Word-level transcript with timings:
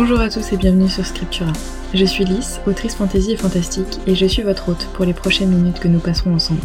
Bonjour 0.00 0.20
à 0.20 0.30
tous 0.30 0.52
et 0.52 0.56
bienvenue 0.56 0.88
sur 0.88 1.04
Scriptura. 1.04 1.52
Je 1.92 2.04
suis 2.04 2.24
Lys, 2.24 2.60
autrice 2.68 2.94
fantasy 2.94 3.32
et 3.32 3.36
fantastique, 3.36 3.98
et 4.06 4.14
je 4.14 4.26
suis 4.26 4.42
votre 4.44 4.68
hôte 4.68 4.86
pour 4.94 5.04
les 5.04 5.12
prochaines 5.12 5.48
minutes 5.48 5.80
que 5.80 5.88
nous 5.88 5.98
passerons 5.98 6.36
ensemble. 6.36 6.60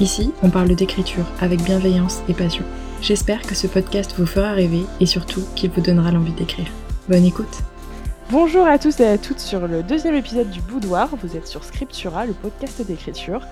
Ici, 0.00 0.32
on 0.42 0.48
parle 0.48 0.74
d'écriture 0.74 1.26
avec 1.42 1.62
bienveillance 1.62 2.22
et 2.26 2.32
passion. 2.32 2.64
J'espère 3.02 3.42
que 3.42 3.54
ce 3.54 3.66
podcast 3.66 4.14
vous 4.16 4.24
fera 4.24 4.52
rêver 4.52 4.86
et 4.98 5.04
surtout 5.04 5.42
qu'il 5.54 5.72
vous 5.72 5.82
donnera 5.82 6.10
l'envie 6.10 6.32
d'écrire. 6.32 6.68
Bonne 7.06 7.26
écoute 7.26 7.62
Bonjour 8.30 8.66
à 8.66 8.78
tous 8.78 8.98
et 9.00 9.06
à 9.06 9.18
toutes 9.18 9.38
sur 9.38 9.68
le 9.68 9.82
deuxième 9.82 10.14
épisode 10.14 10.48
du 10.48 10.62
Boudoir. 10.62 11.10
Vous 11.22 11.36
êtes 11.36 11.46
sur 11.46 11.62
Scriptura, 11.62 12.24
le 12.24 12.32
podcast 12.32 12.80
d'écriture. 12.80 13.42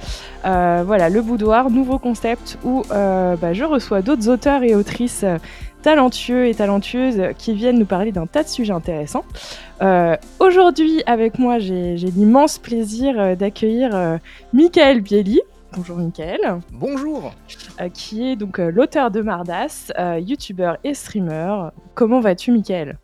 Euh, 0.46 0.82
voilà, 0.86 1.10
le 1.10 1.20
Boudoir, 1.20 1.70
nouveau 1.70 1.98
concept 1.98 2.58
où 2.64 2.82
euh, 2.90 3.36
bah, 3.36 3.52
je 3.52 3.64
reçois 3.64 4.00
d'autres 4.00 4.30
auteurs 4.30 4.62
et 4.62 4.74
autrices 4.74 5.26
talentueux 5.82 6.46
et 6.46 6.54
talentueuses 6.54 7.20
qui 7.38 7.54
viennent 7.54 7.78
nous 7.78 7.84
parler 7.86 8.12
d'un 8.12 8.26
tas 8.26 8.42
de 8.42 8.48
sujets 8.48 8.72
intéressants. 8.72 9.24
Euh, 9.82 10.16
Aujourd'hui, 10.38 11.02
avec 11.06 11.38
moi, 11.38 11.58
j'ai 11.58 11.94
l'immense 11.96 12.58
plaisir 12.58 13.18
euh, 13.18 13.34
d'accueillir 13.34 13.94
euh, 13.94 14.16
Michael 14.52 15.00
Bieli. 15.00 15.40
Bonjour 15.76 15.96
Michael. 15.96 16.40
Bonjour. 16.70 17.34
Euh, 17.80 17.88
qui 17.88 18.28
est 18.30 18.36
donc 18.36 18.58
l'auteur 18.58 19.10
de 19.10 19.20
Mardas, 19.22 19.90
youtubeur 20.20 20.76
et 20.84 20.94
streamer. 20.94 21.68
Comment 21.94 22.20
vas-tu 22.20 22.52
Michael? 22.52 22.98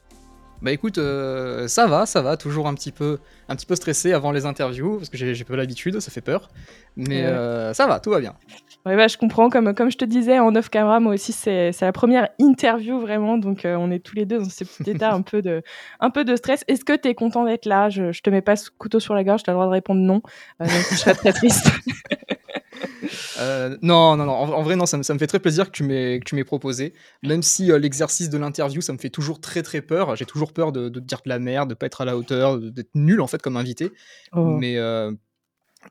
Bah 0.61 0.73
écoute, 0.73 0.99
euh, 0.99 1.69
ça 1.69 1.87
va, 1.87 2.05
ça 2.05 2.21
va, 2.21 2.37
toujours 2.37 2.67
un 2.67 2.75
petit 2.75 2.91
peu, 2.91 3.19
un 3.49 3.55
petit 3.55 3.65
peu 3.65 3.77
stressé 3.77 4.13
avant 4.13 4.33
les 4.33 4.45
interviews 4.45 4.97
parce 4.97 5.09
que 5.09 5.17
j'ai 5.17 5.45
pas 5.45 5.55
l'habitude, 5.55 6.01
ça 6.01 6.11
fait 6.11 6.21
peur. 6.21 6.51
Mais 6.97 7.23
Ouais. 7.23 7.29
euh, 7.29 7.73
ça 7.75 7.87
va, 7.87 8.01
tout 8.01 8.11
va 8.11 8.19
bien. 8.19 8.35
Ouais, 8.87 8.97
bah, 8.97 9.09
je 9.09 9.17
comprends. 9.17 9.51
Comme, 9.51 9.75
comme 9.75 9.91
je 9.91 9.99
te 9.99 10.05
disais 10.05 10.39
en 10.39 10.55
off 10.55 10.69
camera, 10.69 11.01
moi 11.01 11.15
aussi, 11.15 11.33
c'est 11.33 11.73
la 11.81 11.93
première 11.93 12.29
interview 12.39 13.01
vraiment. 13.01 13.39
Donc, 13.39 13.65
euh, 13.65 13.77
on 13.77 13.91
est 13.91 13.99
tous 13.99 14.15
les 14.15 14.25
deux 14.25 14.39
dans 14.39 14.49
ce 14.49 14.65
petit 14.65 14.91
état 14.91 15.13
un 15.13 15.23
peu 15.23 15.43
de, 15.43 15.63
un 16.01 16.11
peu 16.11 16.25
de 16.25 16.37
stress. 16.37 16.65
Est-ce 16.69 16.85
que 16.85 16.97
tu 16.97 17.09
es 17.09 17.15
content 17.15 17.45
d'être 17.45 17.67
là? 17.67 17.89
Je, 17.89 18.13
je 18.13 18.23
te 18.23 18.31
mets 18.31 18.43
pas 18.43 18.57
ce 18.57 18.71
couteau 18.71 19.01
sur 19.01 19.15
la 19.15 19.25
gorge, 19.25 19.43
tu 19.43 19.51
as 19.51 19.53
le 19.53 19.57
droit 19.57 19.67
de 19.67 19.73
répondre 19.73 20.01
non. 20.01 20.23
Euh, 20.63 20.67
donc, 20.67 20.87
je 20.91 20.97
serais 20.97 21.15
très 21.15 21.33
triste. 21.33 21.67
Euh, 23.41 23.77
non, 23.83 24.17
non, 24.17 24.27
non. 24.27 24.33
En, 24.33 24.49
en 24.53 24.63
vrai, 24.63 24.75
non, 24.75 24.87
ça 24.87 24.99
me, 24.99 25.03
ça 25.03 25.15
me 25.15 25.19
fait 25.19 25.29
très 25.29 25.39
plaisir 25.39 25.71
que 25.71 25.77
tu 25.77 25.85
m'aies 26.35 26.45
proposé. 26.45 26.93
Même 27.23 27.43
si 27.43 27.71
euh, 27.71 27.79
l'exercice 27.79 28.31
de 28.31 28.39
l'interview, 28.39 28.81
ça 28.81 28.93
me 28.93 28.99
fait 28.99 29.11
toujours 29.11 29.41
très 29.41 29.63
très 29.63 29.81
peur. 29.81 30.17
J'ai 30.17 30.25
toujours 30.25 30.53
peur 30.53 30.73
de, 30.73 30.89
de 30.89 31.01
dire 31.01 31.21
de 31.25 31.29
la 31.29 31.39
merde, 31.39 31.71
de 31.71 31.75
pas 31.75 31.87
être 31.87 32.01
à 32.01 32.05
la 32.05 32.17
hauteur, 32.17 32.59
d'être 32.59 32.91
nul 32.95 33.21
en 33.21 33.27
fait 33.27 33.41
comme 33.41 33.57
invité. 33.57 33.93
Oh. 34.33 34.45
Mais 34.45 34.77
euh, 34.77 35.13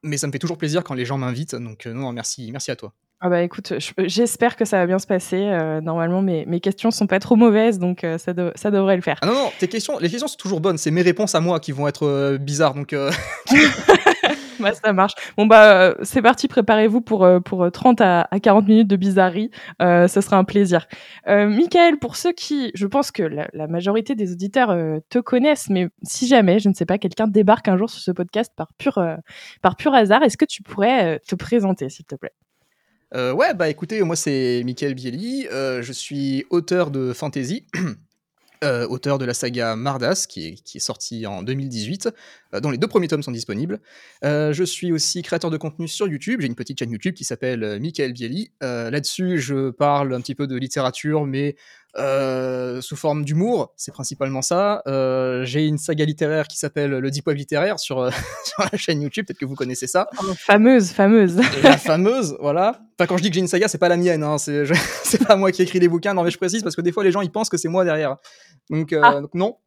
mais 0.04 0.18
ça 0.18 0.28
me 0.28 0.32
fait 0.32 0.40
toujours 0.40 0.58
plaisir 0.58 0.84
quand 0.84 0.94
les 0.94 1.06
gens 1.06 1.18
m'invitent. 1.18 1.56
Donc 1.56 1.86
euh, 1.86 1.94
non, 1.94 2.12
merci, 2.12 2.50
merci 2.52 2.72
à 2.72 2.76
toi. 2.76 2.94
Ah 3.20 3.30
bah 3.30 3.42
écoute, 3.42 3.74
je- 3.80 4.08
j'espère 4.08 4.56
que 4.56 4.64
ça 4.64 4.78
va 4.78 4.86
bien 4.86 5.00
se 5.00 5.08
passer. 5.08 5.38
Euh, 5.42 5.82
normalement, 5.82 6.22
mes, 6.22 6.46
mes 6.46 6.60
questions 6.60 6.92
sont 6.92 7.08
pas 7.08 7.18
trop 7.20 7.36
mauvaises, 7.36 7.80
donc 7.80 8.04
euh, 8.04 8.20
ça, 8.20 8.34
de- 8.34 8.52
ça 8.56 8.70
devrait 8.70 8.96
le 8.96 9.02
faire. 9.02 9.18
Ah 9.22 9.26
non, 9.26 9.34
non, 9.34 9.52
tes 9.60 9.68
questions, 9.68 9.98
les 10.00 10.10
questions 10.10 10.28
sont 10.28 10.38
toujours 10.38 10.60
bonnes. 10.62 10.78
C'est 10.78 10.92
mes 10.92 11.02
réponses 11.02 11.34
à 11.34 11.40
moi 11.40 11.60
qui 11.60 11.72
vont 11.72 11.88
être 11.88 12.38
bizarres. 12.40 12.76
Donc 12.76 12.94
euh, 12.94 13.12
Bah, 14.68 14.74
ça 14.74 14.92
marche. 14.94 15.14
Bon, 15.38 15.46
bah, 15.46 15.82
euh, 15.82 15.96
c'est 16.02 16.22
parti, 16.22 16.48
préparez-vous 16.48 17.02
pour, 17.02 17.24
euh, 17.24 17.40
pour 17.40 17.64
euh, 17.64 17.70
30 17.70 18.02
à, 18.02 18.28
à 18.32 18.40
40 18.40 18.68
minutes 18.68 18.88
de 18.88 18.96
bizarrerie. 18.96 19.52
Euh, 19.82 20.08
ce 20.08 20.22
sera 20.22 20.38
un 20.38 20.44
plaisir. 20.44 20.88
Euh, 21.28 21.48
Michael, 21.48 22.00
pour 22.00 22.16
ceux 22.16 22.34
qui, 22.34 22.72
je 22.74 22.88
pense 22.88 23.12
que 23.12 23.24
la, 23.24 23.68
majorité 23.68 24.16
des 24.16 24.32
auditeurs 24.32 24.72
euh, 24.72 25.00
te 25.10 25.20
connaissent, 25.20 25.70
mais 25.70 25.90
si 26.04 26.28
jamais, 26.28 26.60
je 26.60 26.70
ne 26.70 26.74
sais 26.74 26.86
pas, 26.86 26.98
quelqu'un 26.98 27.28
débarque 27.28 27.68
un 27.68 27.78
jour 27.78 27.90
sur 27.90 28.02
ce 28.02 28.12
podcast 28.12 28.52
par 28.56 28.74
pur, 28.78 28.98
euh, 28.98 29.16
par 29.62 29.76
pur 29.76 29.94
hasard, 29.94 30.24
est-ce 30.24 30.38
que 30.38 30.46
tu 30.46 30.64
pourrais 30.64 31.16
euh, 31.16 31.20
te 31.28 31.36
présenter, 31.36 31.90
s'il 31.90 32.06
te 32.06 32.16
plaît? 32.16 32.34
Euh, 33.14 33.32
ouais, 33.32 33.54
bah 33.54 33.70
écoutez, 33.70 34.02
moi 34.04 34.18
c'est 34.18 34.64
Michael 34.66 34.94
Bieli, 34.94 35.48
euh, 35.50 35.82
je 35.82 35.94
suis 35.94 36.46
auteur 36.50 36.92
de 36.92 37.14
fantasy, 37.14 37.66
euh, 38.64 38.88
auteur 38.88 39.18
de 39.18 39.26
la 39.26 39.34
saga 39.34 39.76
Mardas, 39.76 40.26
qui 40.28 40.48
est, 40.48 40.54
qui 40.64 40.78
est 40.78 40.82
sortie 40.82 41.26
en 41.28 41.44
2018, 41.44 42.10
euh, 42.54 42.60
dont 42.60 42.72
les 42.72 42.78
deux 42.78 42.88
premiers 42.88 43.08
tomes 43.08 43.24
sont 43.24 43.32
disponibles. 43.32 43.80
Euh, 44.24 44.54
je 44.54 44.64
suis 44.64 44.92
aussi 44.92 45.22
créateur 45.22 45.52
de 45.52 45.58
contenu 45.58 45.88
sur 45.88 46.08
YouTube, 46.08 46.42
j'ai 46.42 46.48
une 46.48 46.56
petite 46.56 46.80
chaîne 46.80 46.92
YouTube 46.92 47.14
qui 47.14 47.24
s'appelle 47.24 47.64
euh, 47.64 47.80
Michael 47.80 48.14
Bieli. 48.14 48.52
Euh, 48.64 48.90
Là-dessus, 48.90 49.40
je 49.40 49.70
parle 49.70 50.14
un 50.14 50.22
petit 50.22 50.36
peu 50.36 50.48
de 50.48 50.56
littérature, 50.56 51.26
mais 51.26 51.56
euh, 51.98 52.82
sous 52.82 52.96
forme 52.96 53.24
d'humour, 53.26 53.74
c'est 53.76 53.92
principalement 53.92 54.42
ça. 54.42 54.84
Euh, 54.88 55.44
j'ai 55.46 55.66
une 55.66 55.78
saga 55.78 56.06
littéraire 56.06 56.48
qui 56.48 56.58
s'appelle 56.58 56.92
Le 56.92 57.10
Deep 57.10 57.26
Web 57.28 57.38
littéraire 57.38 57.80
sur, 57.80 58.00
euh, 58.00 58.12
sur 58.46 58.64
la 58.72 58.78
chaîne 58.78 59.02
YouTube, 59.02 59.26
peut-être 59.26 59.40
que 59.40 59.46
vous 59.46 59.56
connaissez 59.56 59.88
ça. 59.88 60.08
Oh, 60.22 60.34
Fameuse, 60.38 60.92
fameuse. 60.92 61.38
la 61.64 61.78
fameuse, 61.78 62.36
voilà. 62.40 62.82
Enfin, 63.00 63.08
quand 63.08 63.18
je 63.18 63.24
dis 63.24 63.30
que 63.30 63.36
j'ai 63.36 63.42
une 63.42 63.48
saga, 63.48 63.68
c'est 63.68 63.78
pas 63.78 63.90
la 63.90 63.98
mienne, 63.98 64.22
hein, 64.24 64.38
c'est 64.38 64.66
je- 64.66 64.74
c'est 65.04 65.26
pas 65.26 65.36
moi 65.38 65.52
qui 65.52 65.62
écris 65.64 65.80
les 65.80 65.88
bouquins, 65.88 66.14
non 66.14 66.24
mais 66.24 66.32
je 66.32 66.38
précise 66.38 66.62
parce 66.64 66.76
que 66.76 66.82
des 66.82 66.92
fois 66.92 67.04
les 67.04 67.12
gens 67.12 67.22
ils 67.22 67.32
pensent 67.32 67.50
que 67.50 67.58
c'est 67.58 67.70
moi 67.70 67.84
derrière. 67.84 68.18
Donc, 68.70 68.94
euh, 68.94 69.02
Ah. 69.04 69.22
donc 69.22 69.34
non. 69.34 69.58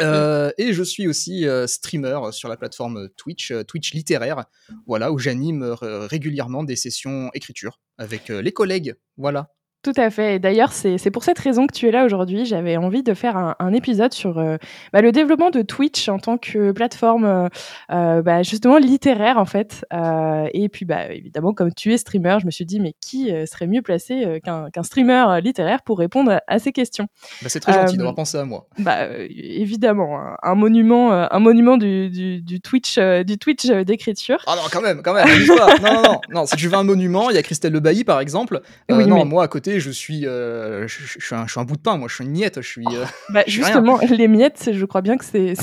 Euh, 0.00 0.50
et 0.58 0.72
je 0.72 0.82
suis 0.82 1.06
aussi 1.06 1.46
streamer 1.66 2.18
sur 2.32 2.48
la 2.48 2.56
plateforme 2.56 3.08
Twitch, 3.16 3.52
Twitch 3.68 3.94
littéraire, 3.94 4.44
voilà, 4.86 5.12
où 5.12 5.18
j'anime 5.18 5.76
régulièrement 5.80 6.64
des 6.64 6.74
sessions 6.74 7.30
écriture 7.34 7.78
avec 7.96 8.28
les 8.30 8.50
collègues, 8.52 8.96
voilà. 9.16 9.50
Tout 9.84 9.92
à 9.96 10.08
fait. 10.08 10.36
Et 10.36 10.38
d'ailleurs, 10.38 10.72
c'est 10.72 11.10
pour 11.10 11.24
cette 11.24 11.38
raison 11.38 11.66
que 11.66 11.74
tu 11.74 11.86
es 11.86 11.90
là 11.90 12.06
aujourd'hui. 12.06 12.46
J'avais 12.46 12.78
envie 12.78 13.02
de 13.02 13.12
faire 13.12 13.36
un, 13.36 13.54
un 13.58 13.74
épisode 13.74 14.14
sur 14.14 14.38
euh, 14.38 14.56
bah, 14.94 15.02
le 15.02 15.12
développement 15.12 15.50
de 15.50 15.60
Twitch 15.60 16.08
en 16.08 16.18
tant 16.18 16.38
que 16.38 16.72
plateforme 16.72 17.26
euh, 17.26 17.48
euh, 17.92 18.22
bah, 18.22 18.42
justement 18.42 18.78
littéraire 18.78 19.36
en 19.36 19.44
fait. 19.44 19.84
Euh, 19.92 20.46
et 20.54 20.70
puis 20.70 20.86
bah, 20.86 21.12
évidemment, 21.12 21.52
comme 21.52 21.70
tu 21.74 21.92
es 21.92 21.98
streamer, 21.98 22.38
je 22.40 22.46
me 22.46 22.50
suis 22.50 22.64
dit 22.64 22.80
mais 22.80 22.94
qui 23.02 23.30
serait 23.46 23.66
mieux 23.66 23.82
placé 23.82 24.40
qu'un 24.42 24.82
streamer 24.82 25.40
littéraire 25.42 25.82
pour 25.82 25.98
répondre 25.98 26.32
à, 26.32 26.40
à 26.46 26.58
ces 26.58 26.72
questions? 26.72 27.06
Bah, 27.42 27.50
c'est 27.50 27.60
très 27.60 27.74
gentil 27.74 27.98
d'avoir 27.98 28.14
pensé 28.14 28.38
à 28.38 28.44
moi. 28.46 28.66
Bah 28.78 29.08
évidemment, 29.18 30.18
un, 30.18 30.36
un 30.42 30.54
monument, 30.54 31.12
un 31.12 31.38
monument 31.40 31.76
du, 31.76 32.08
du, 32.08 32.40
du 32.40 32.60
Twitch, 32.62 32.98
du 32.98 33.36
Twitch 33.36 33.66
d'écriture. 33.66 34.38
Ah 34.46 34.54
non, 34.56 34.62
quand 34.72 34.80
même, 34.80 35.02
quand 35.02 35.12
même, 35.12 35.28
non, 35.46 35.56
non, 35.82 36.02
non, 36.02 36.20
non, 36.30 36.46
si 36.46 36.56
tu 36.56 36.68
veux 36.68 36.78
un 36.78 36.84
monument, 36.84 37.28
il 37.28 37.36
y 37.36 37.38
a 37.38 37.42
Christelle 37.42 37.74
Le 37.74 37.80
Bailly 37.80 38.04
par 38.04 38.20
exemple. 38.20 38.62
Oui, 38.90 39.06
non, 39.06 39.16
mais- 39.16 39.24
moi 39.26 39.44
à 39.44 39.48
côté, 39.48 39.73
je 39.80 39.90
suis, 39.90 40.26
euh, 40.26 40.86
je, 40.88 40.98
je- 41.04 41.18
je 41.20 41.24
suis 41.26 41.34
un, 41.34 41.46
je 41.46 41.52
suis 41.52 41.60
un 41.60 41.64
bout 41.64 41.76
de 41.76 41.80
pain, 41.82 41.96
moi, 41.96 42.08
je 42.08 42.14
suis 42.16 42.24
une 42.24 42.30
miette, 42.32 42.60
je 42.60 42.68
suis. 42.68 42.84
euh, 42.86 43.04
Bah, 43.30 43.40
rien. 43.40 43.44
justement, 43.46 43.98
les 43.98 44.28
miettes, 44.28 44.70
je 44.72 44.84
crois 44.84 45.00
bien 45.02 45.16
que 45.16 45.24
c'est 45.24 45.54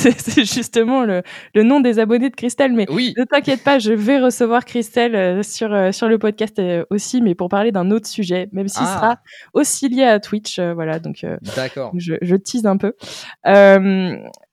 justement 0.45 1.03
le, 1.05 1.22
le 1.55 1.63
nom 1.63 1.79
des 1.79 1.99
abonnés 1.99 2.29
de 2.29 2.35
Christelle. 2.35 2.73
Mais 2.73 2.85
Oui, 2.89 3.13
ne 3.17 3.23
t'inquiète 3.23 3.63
pas, 3.63 3.79
je 3.79 3.94
vais 3.94 4.19
recevoir 4.19 4.66
Christelle 4.66 5.16
euh, 5.16 5.44
sur, 5.44 5.94
sur 5.94 6.07
le 6.07 6.17
podcast 6.19 6.61
aussi, 6.89 7.22
mais 7.22 7.35
pour 7.35 7.49
parler 7.49 7.72
d'un 7.72 7.91
autre 7.91 8.07
sujet, 8.07 8.49
même 8.51 8.67
s'il 8.67 8.83
Ah. 8.85 8.95
sera 8.95 9.17
aussi 9.53 9.89
lié 9.89 10.03
à 10.03 10.19
Twitch. 10.19 10.59
voilà, 10.59 10.99
donc 10.99 11.25
d'accord. 11.55 11.91
je 11.97 12.35
tease 12.35 12.66
un 12.66 12.78
peu. 12.78 12.93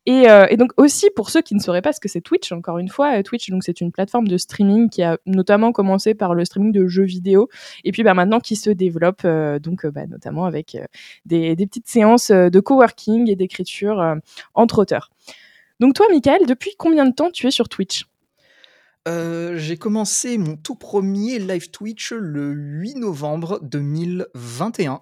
Euh, 0.08 0.46
et, 0.48 0.56
donc 0.56 0.72
aussi 0.76 1.10
pour 1.14 1.28
ceux 1.28 1.42
qui 1.42 1.54
ne 1.54 1.60
sauraient 1.60 1.82
pas 1.82 1.92
ce 1.92 2.00
que 2.00 2.08
c'est 2.08 2.20
Twitch, 2.20 2.50
encore 2.52 2.78
une 2.78 2.88
fois, 2.88 3.19
euh, 3.19 3.22
Twitch 3.22 3.50
donc 3.50 3.62
c'est 3.62 3.80
une 3.80 3.92
plateforme 3.92 4.26
de 4.26 4.38
streaming 4.38 4.88
qui 4.88 5.02
a 5.02 5.19
notamment 5.26 5.72
commencé 5.72 6.14
par 6.14 6.34
le 6.34 6.44
streaming 6.44 6.72
de 6.72 6.86
jeux 6.86 7.04
vidéo 7.04 7.48
et 7.84 7.92
puis 7.92 8.02
bah, 8.02 8.14
maintenant 8.14 8.41
qui 8.41 8.56
se 8.56 8.70
développe 8.70 9.22
euh, 9.24 9.58
donc 9.58 9.86
bah, 9.86 10.06
notamment 10.06 10.46
avec 10.46 10.78
des, 11.26 11.54
des 11.56 11.66
petites 11.66 11.88
séances 11.88 12.30
de 12.30 12.60
coworking 12.60 13.30
et 13.30 13.36
d'écriture 13.36 14.16
entre 14.54 14.78
auteurs. 14.80 15.10
Donc 15.80 15.94
toi, 15.94 16.06
Michael, 16.10 16.46
depuis 16.46 16.72
combien 16.76 17.04
de 17.04 17.12
temps 17.12 17.30
tu 17.30 17.46
es 17.46 17.50
sur 17.50 17.69
Twitch? 17.69 18.06
J'ai 19.06 19.78
commencé 19.78 20.36
mon 20.36 20.56
tout 20.56 20.75
premier 20.75 21.38
live 21.38 21.70
Twitch 21.70 22.12
le 22.12 22.52
8 22.52 22.96
novembre 22.96 23.58
2021. 23.62 25.00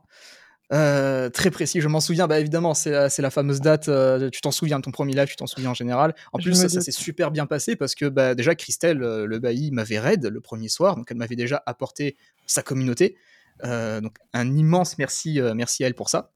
Euh, 0.73 1.31
très 1.31 1.51
précis, 1.51 1.81
je 1.81 1.89
m'en 1.89 2.01
souviens, 2.01 2.27
bah 2.27 2.41
évidemment, 2.41 2.75
c'est 2.75 2.91
la, 2.91 3.31
fameuse 3.31 3.61
date. 3.61 3.89
euh, 3.89 4.31
tu 4.31 4.41
t'en 4.41 4.51
souviens 4.51 4.79
de 4.79 4.85
ton 4.85 4.91
premier 4.91 5.13
live, 5.13 5.29
tu 5.29 5.37
t'en 5.37 5.47
souviens 5.47 5.71
en 5.71 5.75
général. 5.75 6.15
En 6.33 6.39
Je 6.39 6.45
plus, 6.45 6.55
ça, 6.55 6.69
s'est 6.69 6.91
super 6.91 7.31
bien 7.31 7.47
passé 7.47 7.77
parce 7.77 7.95
que 7.95 8.07
bah, 8.07 8.35
déjà, 8.35 8.55
Christelle, 8.55 9.03
euh, 9.03 9.27
le 9.27 9.39
bailli, 9.39 9.71
m'avait 9.71 9.99
raid 9.99 10.25
le 10.27 10.41
premier 10.41 10.69
soir, 10.69 10.97
donc 10.97 11.09
elle 11.11 11.17
m'avait 11.17 11.37
déjà 11.37 11.63
apporté 11.67 12.17
sa 12.47 12.63
communauté. 12.63 13.17
Donc, 13.63 14.17
un 14.35 14.55
immense 14.57 14.99
merci, 14.99 15.41
merci 15.55 15.85
à 15.85 15.87
elle 15.87 15.95
pour 15.95 16.11
ça. 16.11 16.31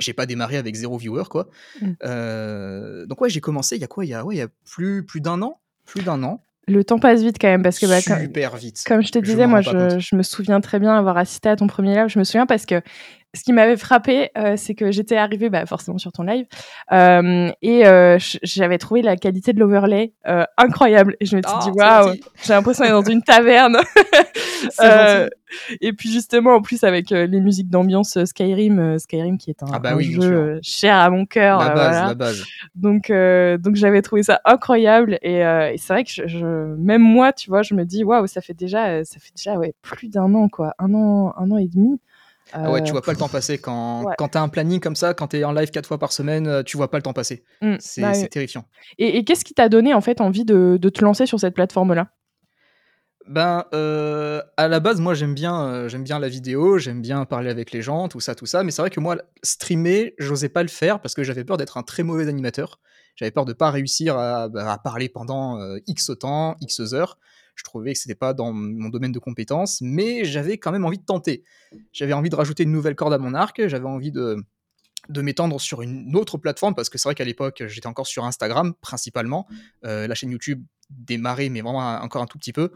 J'ai 0.00 0.12
pas 0.12 0.26
démarré 0.26 0.56
avec 0.56 0.74
zéro 0.74 0.96
viewer, 0.96 1.24
quoi. 1.28 1.48
Mm. 1.80 3.06
Donc, 3.06 3.20
ouais, 3.20 3.28
j'ai 3.28 3.40
commencé 3.40 3.76
il 3.76 3.80
y 3.80 3.84
a 3.84 3.88
quoi? 3.88 4.04
Il 4.04 4.08
y 4.08 4.14
a, 4.14 4.24
ouais, 4.24 4.36
il 4.36 4.38
y 4.38 4.42
a 4.42 4.48
plus, 4.64 5.04
plus 5.04 5.20
d'un 5.20 5.42
an 5.42 5.60
Plus 5.84 6.02
d'un 6.02 6.22
an. 6.22 6.42
Le 6.66 6.82
temps 6.82 6.98
passe 6.98 7.20
vite 7.20 7.36
quand 7.38 7.48
même 7.48 7.62
parce 7.62 7.78
que 7.78 7.84
bah, 7.84 8.00
comme- 8.00 8.22
super 8.22 8.56
vite. 8.56 8.82
Comme 8.86 9.02
je 9.02 9.12
te 9.12 9.18
disais, 9.18 9.46
moi, 9.46 9.60
je 9.60 10.16
me 10.16 10.22
souviens 10.22 10.60
très 10.62 10.78
bien 10.78 10.94
avoir 10.96 11.18
assisté 11.18 11.50
à 11.50 11.56
ton 11.56 11.66
premier 11.66 11.94
live. 11.94 12.08
Je 12.08 12.18
me 12.18 12.24
souviens 12.24 12.46
parce 12.46 12.64
que 12.64 12.80
ce 13.34 13.42
qui 13.44 13.52
m'avait 13.52 13.76
frappé, 13.76 14.30
euh, 14.38 14.54
c'est 14.56 14.74
que 14.74 14.90
j'étais 14.90 15.16
arrivée 15.16 15.50
bah, 15.50 15.66
forcément 15.66 15.98
sur 15.98 16.12
ton 16.12 16.22
live 16.22 16.46
euh, 16.92 17.50
et 17.62 17.86
euh, 17.86 18.16
j'avais 18.42 18.78
trouvé 18.78 19.02
la 19.02 19.16
qualité 19.16 19.52
de 19.52 19.60
l'overlay 19.60 20.12
incroyable. 20.56 21.16
Et 21.20 21.26
je 21.26 21.36
me 21.36 21.42
suis 21.42 21.58
dit, 21.58 21.64
c'est 21.64 21.70
waouh, 21.70 22.14
j'ai 22.44 22.52
l'impression 22.54 22.84
d'être 22.84 22.94
dans 22.94 23.10
une 23.10 23.22
taverne. 23.22 23.78
Et 25.80 25.92
puis 25.92 26.10
justement, 26.10 26.54
en 26.56 26.62
plus, 26.62 26.82
avec 26.84 27.10
les 27.10 27.40
musiques 27.40 27.68
d'ambiance 27.68 28.22
Skyrim, 28.24 28.98
Skyrim 28.98 29.38
qui 29.38 29.50
est 29.50 29.62
un, 29.62 29.66
Ah 29.72 29.78
bah 29.78 29.90
un 29.92 29.96
oui, 29.96 30.08
bien 30.08 30.20
jeu 30.20 30.58
cher 30.62 30.96
à 30.96 31.10
mon 31.10 31.26
cœur. 31.26 31.58
La 31.60 31.68
base, 31.74 31.76
voilà. 31.76 32.06
la 32.08 32.14
base. 32.14 32.44
Donc, 32.74 33.12
donc 33.62 33.76
j'avais 33.76 34.02
trouvé 34.02 34.22
ça 34.22 34.40
incroyable 34.44 35.18
et, 35.22 35.38
et 35.40 35.74
c'est 35.78 35.92
vrai 35.92 36.04
que 36.04 36.10
je, 36.10 36.26
je- 36.26 36.74
même 36.76 37.02
moi, 37.02 37.32
tu 37.32 37.50
vois, 37.50 37.62
je 37.62 37.74
me 37.74 37.84
dis 37.84 38.04
waouh, 38.04 38.26
ça 38.26 38.40
fait 38.40 38.54
déjà, 38.54 39.04
ça 39.04 39.18
fait 39.20 39.32
déjà 39.36 39.56
ouais 39.56 39.74
plus 39.82 40.08
d'un 40.08 40.34
an 40.34 40.48
quoi, 40.48 40.74
un 40.78 40.92
an, 40.94 41.32
un 41.36 41.50
an 41.50 41.58
et 41.58 41.68
demi. 41.68 42.00
Ah 42.56 42.70
ouais, 42.70 42.82
tu 42.82 42.92
vois 42.92 43.02
pas 43.02 43.12
le 43.12 43.18
temps 43.18 43.28
passer 43.28 43.58
quand, 43.58 44.04
quand 44.16 44.28
tu 44.28 44.38
as 44.38 44.42
un 44.42 44.48
planning 44.48 44.80
comme 44.80 44.96
ça, 44.96 45.12
quand 45.12 45.28
tu 45.28 45.38
es 45.38 45.44
en 45.44 45.52
live 45.52 45.70
quatre 45.70 45.86
fois 45.86 45.98
par 45.98 46.12
semaine, 46.12 46.62
tu 46.64 46.76
vois 46.76 46.90
pas 46.90 46.98
le 46.98 47.02
temps 47.02 47.12
passer. 47.12 47.44
Mmh, 47.60 47.74
c'est 47.80 48.02
bah 48.02 48.12
terrifiant. 48.28 48.64
Et, 48.98 49.24
qu'est-ce 49.24 49.44
qui 49.44 49.54
t'a 49.54 49.68
donné 49.68 49.92
en 49.92 50.00
fait 50.00 50.20
envie 50.20 50.44
de, 50.44 50.78
de 50.80 50.88
te 50.88 51.04
lancer 51.04 51.26
sur 51.26 51.40
cette 51.40 51.54
plateforme-là? 51.54 52.08
Ben, 53.26 53.64
euh, 53.72 54.42
à 54.58 54.68
la 54.68 54.80
base, 54.80 55.00
moi, 55.00 55.14
j'aime 55.14 55.34
bien, 55.34 55.64
euh, 55.64 55.88
j'aime 55.88 56.04
bien 56.04 56.18
la 56.18 56.28
vidéo, 56.28 56.76
j'aime 56.76 57.00
bien 57.00 57.24
parler 57.24 57.48
avec 57.48 57.72
les 57.72 57.80
gens, 57.80 58.08
tout 58.08 58.20
ça, 58.20 58.34
tout 58.34 58.44
ça. 58.44 58.62
Mais 58.62 58.70
c'est 58.70 58.82
vrai 58.82 58.90
que 58.90 59.00
moi, 59.00 59.16
streamer, 59.42 60.14
j'osais 60.18 60.50
pas 60.50 60.62
le 60.62 60.68
faire 60.68 61.00
parce 61.00 61.14
que 61.14 61.22
j'avais 61.22 61.44
peur 61.44 61.56
d'être 61.56 61.78
un 61.78 61.82
très 61.82 62.02
mauvais 62.02 62.28
animateur. 62.28 62.80
J'avais 63.16 63.30
peur 63.30 63.46
de 63.46 63.54
pas 63.54 63.70
réussir 63.70 64.18
à, 64.18 64.48
bah, 64.48 64.78
parler 64.82 65.08
pendant 65.08 65.58
euh, 65.58 65.78
X 65.86 66.10
temps, 66.20 66.56
X 66.60 66.80
heures. 66.92 67.18
Je 67.54 67.64
trouvais 67.64 67.92
que 67.92 67.98
c'était 67.98 68.14
pas 68.14 68.34
dans 68.34 68.52
mon 68.52 68.88
domaine 68.88 69.12
de 69.12 69.18
compétences, 69.18 69.80
mais 69.80 70.24
j'avais 70.24 70.58
quand 70.58 70.72
même 70.72 70.84
envie 70.84 70.98
de 70.98 71.04
tenter. 71.04 71.44
J'avais 71.92 72.12
envie 72.12 72.30
de 72.30 72.36
rajouter 72.36 72.64
une 72.64 72.72
nouvelle 72.72 72.96
corde 72.96 73.12
à 73.12 73.18
mon 73.18 73.34
arc. 73.34 73.66
J'avais 73.66 73.86
envie 73.86 74.12
de 74.12 74.36
de 75.10 75.20
m'étendre 75.20 75.60
sur 75.60 75.82
une 75.82 76.16
autre 76.16 76.38
plateforme 76.38 76.74
parce 76.74 76.88
que 76.88 76.96
c'est 76.96 77.06
vrai 77.08 77.14
qu'à 77.14 77.24
l'époque 77.24 77.62
j'étais 77.66 77.88
encore 77.88 78.06
sur 78.06 78.24
Instagram 78.24 78.72
principalement 78.80 79.46
la 79.82 80.14
chaîne 80.14 80.30
YouTube 80.30 80.64
démarrer, 80.90 81.48
mais 81.48 81.60
vraiment 81.60 82.00
encore 82.00 82.22
un 82.22 82.26
tout 82.26 82.38
petit 82.38 82.52
peu. 82.52 82.70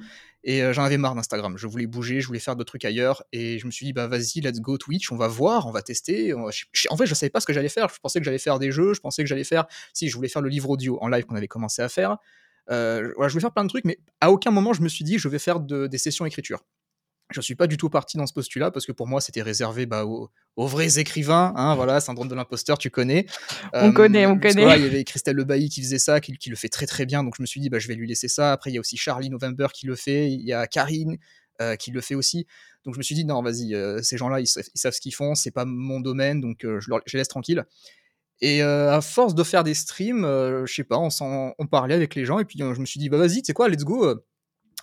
Et 0.44 0.62
euh, 0.62 0.72
j'en 0.72 0.84
avais 0.84 0.96
marre 0.96 1.14
d'Instagram. 1.14 1.56
Je 1.56 1.66
voulais 1.66 1.86
bouger, 1.86 2.20
je 2.20 2.26
voulais 2.26 2.38
faire 2.38 2.56
d'autres 2.56 2.70
trucs 2.70 2.84
ailleurs. 2.84 3.22
Et 3.32 3.58
je 3.58 3.66
me 3.66 3.70
suis 3.70 3.86
dit, 3.86 3.92
bah 3.92 4.06
vas-y, 4.06 4.40
let's 4.40 4.60
go 4.60 4.78
Twitch, 4.78 5.10
on 5.12 5.16
va 5.16 5.28
voir, 5.28 5.66
on 5.66 5.72
va 5.72 5.82
tester. 5.82 6.32
En 6.32 6.50
fait, 6.50 7.06
je 7.06 7.14
savais 7.14 7.30
pas 7.30 7.40
ce 7.40 7.46
que 7.46 7.52
j'allais 7.52 7.68
faire. 7.68 7.88
Je 7.88 7.98
pensais 8.00 8.18
que 8.18 8.24
j'allais 8.24 8.38
faire 8.38 8.58
des 8.58 8.70
jeux, 8.70 8.94
je 8.94 9.00
pensais 9.00 9.22
que 9.22 9.28
j'allais 9.28 9.44
faire. 9.44 9.66
Si, 9.92 10.08
je 10.08 10.16
voulais 10.16 10.28
faire 10.28 10.42
le 10.42 10.48
livre 10.48 10.70
audio 10.70 10.98
en 11.00 11.08
live 11.08 11.24
qu'on 11.24 11.36
avait 11.36 11.48
commencé 11.48 11.82
à 11.82 11.88
faire. 11.88 12.18
Euh, 12.70 13.12
voilà, 13.16 13.28
je 13.28 13.32
voulais 13.32 13.42
faire 13.42 13.52
plein 13.52 13.64
de 13.64 13.68
trucs, 13.68 13.84
mais 13.84 13.98
à 14.20 14.30
aucun 14.30 14.50
moment 14.50 14.72
je 14.72 14.82
me 14.82 14.88
suis 14.88 15.04
dit, 15.04 15.18
je 15.18 15.28
vais 15.28 15.38
faire 15.38 15.60
des 15.60 15.98
sessions 15.98 16.26
écriture 16.26 16.64
je 17.30 17.40
suis 17.40 17.54
pas 17.54 17.66
du 17.66 17.76
tout 17.76 17.90
parti 17.90 18.16
dans 18.16 18.26
ce 18.26 18.32
postulat 18.32 18.70
parce 18.70 18.86
que 18.86 18.92
pour 18.92 19.06
moi 19.06 19.20
c'était 19.20 19.42
réservé 19.42 19.86
bah, 19.86 20.04
aux, 20.04 20.30
vrais 20.56 20.98
écrivains, 20.98 21.52
hein, 21.56 21.74
voilà, 21.74 22.00
syndrome 22.00 22.28
de 22.28 22.34
l'imposteur, 22.34 22.78
tu 22.78 22.90
connais. 22.90 23.26
On 23.74 23.92
connaît, 23.92 24.26
on 24.26 24.38
connaît. 24.38 24.78
il 24.78 24.84
y 24.84 24.86
avait 24.86 25.04
Christelle 25.04 25.36
Lebailly 25.36 25.68
qui 25.68 25.82
faisait 25.82 25.98
ça, 25.98 26.20
qui, 26.20 26.36
le 26.48 26.56
fait 26.56 26.68
très 26.68 26.86
très 26.86 27.06
bien, 27.06 27.22
donc 27.22 27.34
je 27.36 27.42
me 27.42 27.46
suis 27.46 27.60
dit 27.60 27.68
bah, 27.68 27.78
je 27.78 27.88
vais 27.88 27.94
lui 27.94 28.06
laisser 28.06 28.28
ça. 28.28 28.52
Après 28.52 28.70
il 28.70 28.74
y 28.74 28.76
a 28.78 28.80
aussi 28.80 28.96
Charlie 28.96 29.30
November 29.30 29.68
qui 29.72 29.86
le 29.86 29.94
fait, 29.94 30.30
il 30.30 30.40
y 30.40 30.52
a 30.52 30.66
Karine 30.66 31.18
euh, 31.60 31.76
qui 31.76 31.90
le 31.90 32.00
fait 32.00 32.14
aussi. 32.14 32.46
Donc 32.84 32.94
je 32.94 32.98
me 32.98 33.02
suis 33.02 33.14
dit 33.14 33.24
non 33.24 33.42
vas-y, 33.42 33.74
euh, 33.74 34.00
ces 34.02 34.16
gens-là 34.16 34.40
ils, 34.40 34.46
savent 34.46 34.94
ce 34.94 35.00
qu'ils 35.00 35.14
font, 35.14 35.34
c'est 35.34 35.50
pas 35.50 35.66
mon 35.66 36.00
domaine, 36.00 36.40
donc 36.40 36.64
euh, 36.64 36.80
je, 36.80 36.90
les 36.90 37.18
laisse 37.18 37.28
tranquilles. 37.28 37.64
Et 38.40 38.62
à 38.62 39.00
force 39.00 39.34
de 39.34 39.42
faire 39.42 39.64
des 39.64 39.74
streams, 39.74 40.22
je 40.64 40.72
sais 40.72 40.84
pas, 40.84 40.96
on, 40.98 41.66
parlait 41.70 41.94
avec 41.94 42.14
les 42.14 42.24
gens 42.24 42.38
et 42.38 42.44
puis 42.44 42.58
je 42.58 42.80
me 42.80 42.86
suis 42.86 43.00
dit 43.00 43.08
bah 43.08 43.18
vas-y, 43.18 43.42
tu 43.42 43.46
sais 43.46 43.52
quoi, 43.52 43.68
let's 43.68 43.84
go 43.84 44.14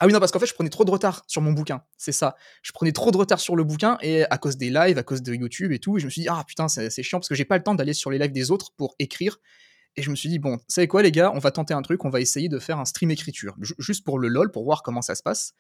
ah 0.02 0.08
oui, 0.08 0.14
non, 0.14 0.20
parce 0.20 0.34
qu'en 0.34 0.40
fait, 0.40 0.46
je 0.46 0.54
prenais 0.54 0.70
trop 0.70 0.84
de 0.84 0.92
retard 0.92 1.24
sur 1.28 1.42
mon 1.42 1.54
bouquin. 1.54 1.82
C'est 1.98 2.12
ça. 2.12 2.36
Je 2.62 2.74
prenais 2.74 2.92
trop 2.92 3.12
de 3.12 3.18
retard 3.18 3.40
sur 3.40 3.56
le 3.56 3.64
bouquin 3.64 3.98
et 4.02 4.26
à 4.26 4.38
cause 4.38 4.58
des 4.58 4.70
lives, 4.70 4.98
à 4.98 5.04
cause 5.04 5.22
de 5.22 5.34
YouTube 5.34 5.72
et 5.72 5.80
tout, 5.80 6.00
je 6.00 6.06
me 6.06 6.10
suis 6.10 6.22
dit, 6.22 6.28
ah 6.30 6.44
putain, 6.46 6.68
c'est 6.68 7.04
chiant 7.04 7.20
parce 7.20 7.30
que 7.30 7.36
j'ai 7.36 7.46
pas 7.46 7.58
le 7.58 7.64
temps 7.64 7.76
d'aller 7.76 7.94
sur 7.94 8.12
les 8.12 8.18
lives 8.18 8.34
des 8.34 8.52
autres 8.52 8.74
pour 8.76 8.96
écrire. 9.00 9.38
Et 9.96 10.02
je 10.02 10.10
me 10.10 10.16
suis 10.16 10.28
dit, 10.28 10.38
bon, 10.38 10.58
vous 10.58 10.64
savez 10.68 10.90
quoi, 10.90 11.02
les 11.02 11.14
gars, 11.14 11.32
on 11.34 11.40
va 11.40 11.52
tenter 11.52 11.74
un 11.74 11.82
truc, 11.82 12.04
on 12.04 12.10
va 12.10 12.20
essayer 12.20 12.50
de 12.50 12.60
faire 12.60 12.78
un 12.78 12.84
stream 12.84 13.10
écriture. 13.10 13.56
Juste 13.80 14.04
pour 14.04 14.20
le 14.20 14.28
lol, 14.28 14.52
pour 14.52 14.66
voir 14.66 14.84
comment 14.84 15.02
ça 15.02 15.16
se 15.16 15.24
passe. 15.24 15.54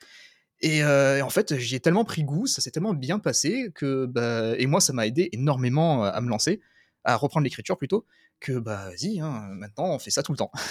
Et, 0.60 0.84
euh, 0.84 1.24
en 1.24 1.30
fait, 1.30 1.58
j'y 1.58 1.76
ai 1.76 1.80
tellement 1.80 2.04
pris 2.04 2.26
goût, 2.26 2.46
ça 2.46 2.62
s'est 2.62 2.72
tellement 2.72 2.94
bien 2.94 3.20
passé 3.20 3.72
que, 3.74 4.06
bah, 4.06 4.58
et 4.58 4.68
moi, 4.68 4.82
ça 4.82 4.92
m'a 4.92 5.08
aidé 5.08 5.30
énormément 5.32 6.04
à 6.04 6.20
me 6.20 6.28
lancer, 6.28 6.60
à 7.06 7.16
reprendre 7.16 7.44
l'écriture 7.44 7.78
plutôt, 7.78 8.06
que 8.40 8.60
bah 8.60 8.90
vas-y, 8.90 9.20
hein, 9.20 9.48
maintenant 9.52 9.86
on 9.86 10.00
fait 10.00 10.12
ça 10.12 10.24
tout 10.24 10.32
le 10.32 10.38
temps. 10.38 10.52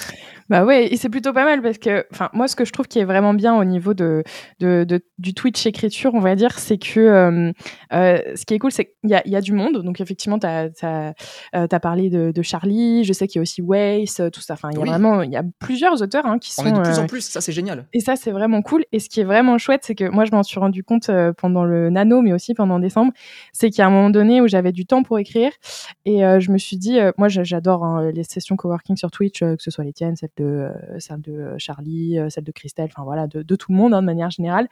Bah 0.50 0.66
ouais, 0.66 0.92
et 0.92 0.98
c'est 0.98 1.08
plutôt 1.08 1.32
pas 1.32 1.44
mal 1.44 1.62
parce 1.62 1.78
que, 1.78 2.06
enfin, 2.12 2.28
moi 2.34 2.48
ce 2.48 2.54
que 2.54 2.66
je 2.66 2.72
trouve 2.72 2.86
qui 2.86 2.98
est 2.98 3.06
vraiment 3.06 3.32
bien 3.32 3.56
au 3.56 3.64
niveau 3.64 3.94
de, 3.94 4.22
de, 4.60 4.86
du 5.16 5.32
Twitch 5.32 5.64
écriture, 5.64 6.12
on 6.12 6.20
va 6.20 6.34
dire, 6.34 6.58
c'est 6.58 6.76
que 6.76 7.00
euh, 7.00 7.52
euh, 7.94 8.18
ce 8.34 8.44
qui 8.44 8.52
est 8.52 8.58
cool, 8.58 8.70
c'est 8.70 8.84
qu'il 8.84 9.10
y 9.10 9.14
a, 9.14 9.26
y 9.26 9.36
a, 9.36 9.40
du 9.40 9.54
monde. 9.54 9.82
Donc 9.82 10.02
effectivement, 10.02 10.38
tu 10.38 10.46
as, 10.46 10.68
as, 10.82 11.14
euh, 11.56 11.66
parlé 11.66 12.10
de, 12.10 12.30
de, 12.30 12.42
Charlie, 12.42 13.04
je 13.04 13.12
sais 13.14 13.26
qu'il 13.26 13.38
y 13.38 13.40
a 13.40 13.42
aussi 13.42 13.62
Waze, 13.62 14.20
tout 14.30 14.42
ça. 14.42 14.52
Enfin, 14.52 14.68
il 14.72 14.78
y 14.78 14.82
a 14.82 14.84
vraiment, 14.84 15.22
il 15.22 15.30
y 15.30 15.36
a 15.36 15.44
plusieurs 15.58 16.02
auteurs 16.02 16.26
hein, 16.26 16.38
qui 16.38 16.52
sont. 16.52 16.64
On 16.64 16.66
est 16.66 16.72
de 16.72 16.82
plus 16.82 16.98
en 16.98 17.06
plus, 17.06 17.22
ça 17.22 17.40
c'est 17.40 17.52
génial. 17.52 17.88
Et 17.94 18.00
ça 18.00 18.16
c'est 18.16 18.32
vraiment 18.32 18.60
cool. 18.60 18.84
Et 18.92 18.98
ce 18.98 19.08
qui 19.08 19.20
est 19.20 19.24
vraiment 19.24 19.56
chouette, 19.56 19.84
c'est 19.84 19.94
que 19.94 20.08
moi 20.10 20.26
je 20.26 20.32
m'en 20.32 20.42
suis 20.42 20.60
rendu 20.60 20.84
compte 20.84 21.10
pendant 21.38 21.64
le 21.64 21.88
nano, 21.88 22.20
mais 22.20 22.34
aussi 22.34 22.52
pendant 22.52 22.78
décembre, 22.78 23.12
c'est 23.54 23.70
qu'il 23.70 23.78
y 23.78 23.82
a 23.82 23.86
un 23.86 23.90
moment 23.90 24.10
donné 24.10 24.42
où 24.42 24.48
j'avais 24.48 24.72
du 24.72 24.84
temps 24.84 25.02
pour 25.02 25.18
écrire 25.18 25.52
et 26.04 26.20
je 26.20 26.50
me 26.50 26.58
suis 26.58 26.76
dit, 26.76 26.98
moi 27.16 27.28
j'adore 27.54 27.84
Hein, 27.84 28.10
les 28.10 28.24
sessions 28.24 28.56
coworking 28.56 28.96
sur 28.96 29.10
Twitch, 29.10 29.42
euh, 29.42 29.56
que 29.56 29.62
ce 29.62 29.70
soit 29.70 29.84
les 29.84 29.92
tiennes, 29.92 30.16
celle 30.16 30.30
de, 30.36 30.44
euh, 30.44 31.16
de 31.18 31.32
euh, 31.32 31.54
Charlie, 31.58 32.18
celle 32.28 32.44
de 32.44 32.52
Christelle, 32.52 32.88
enfin 32.92 33.04
voilà, 33.04 33.26
de, 33.26 33.56
tout 33.56 33.70
le 33.70 33.76
monde 33.76 33.94
hein, 33.94 34.00
de 34.00 34.06
manière 34.06 34.30
générale. 34.30 34.68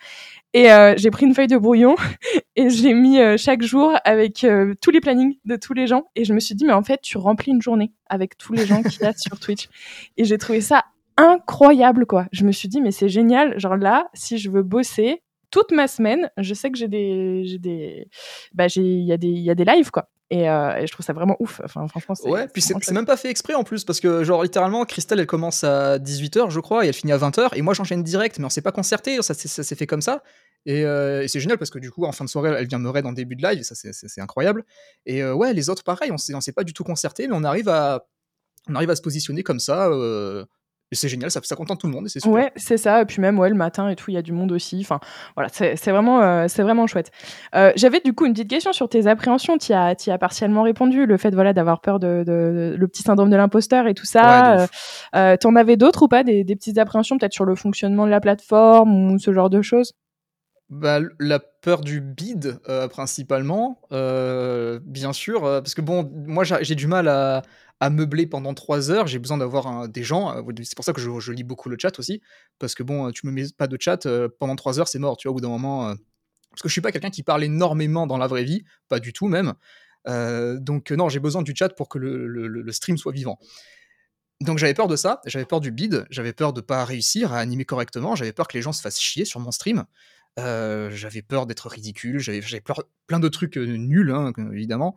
Et 0.52 0.68
j'ai 0.96 1.10
pris 1.10 1.26
une 1.26 1.34
feuille 1.34 1.46
de 1.46 1.56
brouillon 1.56 1.94
et 2.56 2.68
j'ai 2.68 2.94
mis 2.94 3.18
chaque 3.38 3.62
jour 3.62 3.92
avec 4.04 4.46
tous 4.80 4.90
les 4.90 5.00
plannings 5.00 5.36
de 5.44 5.56
tous 5.56 5.72
les 5.72 5.86
gens. 5.86 6.04
Et 6.16 6.24
je 6.24 6.34
me 6.34 6.40
suis 6.40 6.54
dit, 6.54 6.64
mais 6.64 6.72
en 6.72 6.82
fait, 6.82 7.00
tu 7.00 7.16
remplis 7.18 7.52
une 7.52 7.62
journée 7.62 7.92
avec 8.06 8.36
tous 8.36 8.52
les 8.52 8.66
gens 8.66 8.82
qu'il 8.82 9.00
y 9.02 9.04
a 9.04 9.12
sur 9.12 9.38
Twitch. 9.38 9.68
Et 10.16 10.24
j'ai 10.24 10.38
trouvé 10.38 10.60
ça 10.60 10.84
incroyable, 11.16 12.06
quoi. 12.06 12.26
Je 12.32 12.44
me 12.44 12.52
suis 12.52 12.68
dit, 12.68 12.80
mais 12.80 12.90
c'est 12.90 13.08
génial. 13.08 13.58
Genre 13.58 13.76
là, 13.76 14.08
si 14.14 14.38
je 14.38 14.50
veux 14.50 14.62
bosser, 14.62 15.22
toute 15.50 15.70
ma 15.70 15.86
semaine, 15.86 16.30
je 16.36 16.54
sais 16.54 16.70
que 16.70 16.78
j'ai 16.78 16.88
des, 16.88 17.44
j'ai 17.44 17.58
des, 17.58 18.08
bah 18.52 18.68
j'ai, 18.68 18.82
il 18.82 19.04
y 19.04 19.12
a 19.12 19.16
des, 19.16 19.28
il 19.28 19.42
y 19.42 19.50
a 19.50 19.54
des 19.54 19.64
lives 19.64 19.90
quoi. 19.90 20.08
Euh, 20.32 20.76
et, 20.76 20.86
je 20.86 20.92
trouve 20.92 21.04
ça 21.04 21.12
vraiment 21.12 21.36
ouf. 21.40 21.60
Enfin, 21.64 21.86
franchement, 21.88 22.14
c'est. 22.14 22.28
Ouais, 22.28 22.48
puis 22.48 22.62
c'est 22.62 22.90
même 22.90 23.06
pas 23.06 23.16
fait 23.16 23.28
exprès 23.28 23.54
en 23.54 23.64
plus, 23.64 23.84
parce 23.84 24.00
que, 24.00 24.24
genre, 24.24 24.42
littéralement, 24.42 24.84
Christelle, 24.84 25.20
elle 25.20 25.26
commence 25.26 25.64
à 25.64 25.98
18h, 25.98 26.50
je 26.50 26.60
crois, 26.60 26.84
et 26.84 26.88
elle 26.88 26.94
finit 26.94 27.12
à 27.12 27.18
20h, 27.18 27.50
et 27.54 27.62
moi, 27.62 27.74
j'enchaîne 27.74 28.02
direct, 28.02 28.38
mais 28.38 28.46
on 28.46 28.50
s'est 28.50 28.62
pas 28.62 28.72
concerté, 28.72 29.20
ça, 29.22 29.34
s'est 29.34 29.74
fait 29.74 29.86
comme 29.86 30.02
ça. 30.02 30.22
Euh, 30.68 31.22
et, 31.22 31.28
c'est 31.28 31.40
génial 31.40 31.58
parce 31.58 31.70
que, 31.70 31.78
du 31.78 31.90
coup, 31.90 32.04
en 32.04 32.12
fin 32.12 32.24
de 32.24 32.30
soirée, 32.30 32.54
elle 32.56 32.66
vient 32.66 32.78
me 32.78 32.88
raid 32.88 33.04
en 33.04 33.12
début 33.12 33.36
de 33.36 33.42
live, 33.42 33.60
et 33.60 33.64
ça, 33.64 33.74
c'est 33.74 34.20
incroyable. 34.20 34.64
Et 35.06 35.22
euh, 35.22 35.34
ouais, 35.34 35.52
les 35.52 35.68
autres, 35.68 35.84
pareil, 35.84 36.10
on 36.12 36.18
s'est 36.18 36.52
pas 36.52 36.64
du 36.64 36.72
tout 36.72 36.84
concerté, 36.84 37.28
mais 37.28 37.34
on 37.34 37.44
arrive 37.44 37.68
à. 37.68 38.06
On 38.68 38.76
arrive 38.76 38.90
à 38.90 38.96
se 38.96 39.02
positionner 39.02 39.42
comme 39.42 39.58
ça, 39.58 39.90
c'est 40.96 41.08
génial, 41.08 41.30
ça, 41.30 41.40
ça 41.42 41.56
contente 41.56 41.80
tout 41.80 41.86
le 41.86 41.92
monde 41.92 42.06
et 42.06 42.08
c'est 42.08 42.20
super. 42.20 42.34
Ouais, 42.34 42.52
c'est 42.56 42.76
ça. 42.76 43.02
Et 43.02 43.04
puis 43.04 43.20
même, 43.20 43.38
ouais, 43.38 43.48
le 43.48 43.54
matin 43.54 43.88
et 43.88 43.96
tout, 43.96 44.10
il 44.10 44.14
y 44.14 44.16
a 44.16 44.22
du 44.22 44.32
monde 44.32 44.52
aussi. 44.52 44.78
Enfin, 44.80 45.00
voilà, 45.36 45.48
c'est 45.50 45.90
vraiment, 45.90 46.20
euh, 46.20 46.46
c'est 46.48 46.62
vraiment 46.62 46.86
chouette. 46.86 47.10
Euh, 47.54 47.72
j'avais 47.76 48.00
du 48.00 48.12
coup 48.12 48.26
une 48.26 48.32
petite 48.32 48.50
question 48.50 48.72
sur 48.72 48.88
tes 48.88 49.06
appréhensions. 49.06 49.58
Tu 49.58 49.72
as, 49.72 49.94
as 50.06 50.18
partiellement 50.18 50.62
répondu. 50.62 51.06
Le 51.06 51.16
fait, 51.16 51.34
voilà, 51.34 51.52
d'avoir 51.52 51.80
peur 51.80 51.98
de, 51.98 52.74
le 52.76 52.88
petit 52.88 53.02
syndrome 53.02 53.30
de 53.30 53.36
l'imposteur 53.36 53.86
et 53.86 53.94
tout 53.94 54.06
ça. 54.06 54.66
Euh, 55.14 55.36
T'en 55.36 55.56
avais 55.56 55.76
d'autres 55.76 56.02
ou 56.02 56.08
pas 56.08 56.24
des, 56.24 56.44
des 56.44 56.56
petites 56.56 56.78
appréhensions, 56.78 57.18
peut-être 57.18 57.32
sur 57.32 57.44
le 57.44 57.54
fonctionnement 57.54 58.06
de 58.06 58.10
la 58.10 58.20
plateforme 58.20 59.12
ou 59.12 59.18
ce 59.18 59.32
genre 59.32 59.50
de 59.50 59.62
choses? 59.62 59.92
Bah, 60.68 61.00
la 61.18 61.38
peur 61.38 61.80
du 61.82 62.00
bid 62.00 62.58
principalement, 62.90 63.78
bien 63.90 65.12
sûr, 65.12 65.42
parce 65.42 65.74
que 65.74 65.80
bon, 65.80 66.10
moi 66.26 66.44
j'ai 66.44 66.74
du 66.74 66.86
mal 66.86 67.08
à, 67.08 67.42
à 67.82 67.90
meubler 67.90 68.28
pendant 68.28 68.54
trois 68.54 68.92
heures, 68.92 69.08
j'ai 69.08 69.18
besoin 69.18 69.38
d'avoir 69.38 69.88
des 69.88 70.04
gens. 70.04 70.36
Euh, 70.36 70.52
c'est 70.62 70.76
pour 70.76 70.84
ça 70.84 70.92
que 70.92 71.00
je, 71.00 71.32
lis 71.32 71.42
beaucoup 71.42 71.68
le 71.68 71.76
chat 71.76 71.98
aussi, 71.98 72.22
parce 72.60 72.76
que 72.76 72.84
bon, 72.84 73.10
tu 73.10 73.26
me 73.26 73.32
mets 73.32 73.46
pas 73.58 73.66
de 73.66 73.76
chat 73.78 74.06
euh, 74.06 74.28
pendant 74.38 74.54
trois 74.54 74.78
heures, 74.78 74.86
c'est 74.86 75.00
mort, 75.00 75.16
tu 75.16 75.26
vois, 75.26 75.32
au 75.32 75.34
bout 75.34 75.40
d'un 75.40 75.48
moment. 75.48 75.88
Euh, 75.88 75.94
parce 76.52 76.62
que 76.62 76.68
je 76.68 76.74
suis 76.74 76.80
pas 76.80 76.92
quelqu'un 76.92 77.10
qui 77.10 77.24
parle 77.24 77.42
énormément 77.42 78.06
dans 78.06 78.18
la 78.18 78.28
vraie 78.28 78.44
vie, 78.44 78.62
pas 78.88 79.00
du 79.00 79.12
tout 79.12 79.26
même. 79.26 79.54
donc 80.06 80.92
non, 80.92 81.08
j'ai 81.08 81.18
besoin 81.18 81.42
du 81.42 81.54
chat 81.56 81.70
pour 81.70 81.88
que 81.88 81.98
le, 81.98 82.72
stream 82.72 82.96
soit 82.96 83.10
vivant. 83.10 83.40
Donc 84.42 84.58
j'avais 84.58 84.74
peur 84.74 84.86
de 84.86 84.94
ça, 84.94 85.20
j'avais 85.26 85.44
peur 85.46 85.60
du 85.60 85.72
bid, 85.72 86.06
j'avais 86.08 86.32
peur 86.32 86.52
de 86.52 86.60
pas 86.60 86.84
réussir 86.84 87.32
à 87.32 87.38
animer 87.38 87.64
correctement, 87.64 88.14
j'avais 88.14 88.32
peur 88.32 88.46
que 88.46 88.56
les 88.56 88.62
gens 88.62 88.72
se 88.72 88.82
fassent 88.82 89.00
chier 89.00 89.24
sur 89.24 89.40
mon 89.40 89.50
stream, 89.50 89.86
j'avais 90.36 91.22
peur 91.22 91.46
d'être 91.46 91.68
ridicule, 91.68 92.20
j'avais 92.20 92.60
peur 92.60 92.84
plein 93.08 93.18
de 93.18 93.28
trucs 93.28 93.56
nuls, 93.56 94.12
hein, 94.12 94.32
évidemment. 94.52 94.94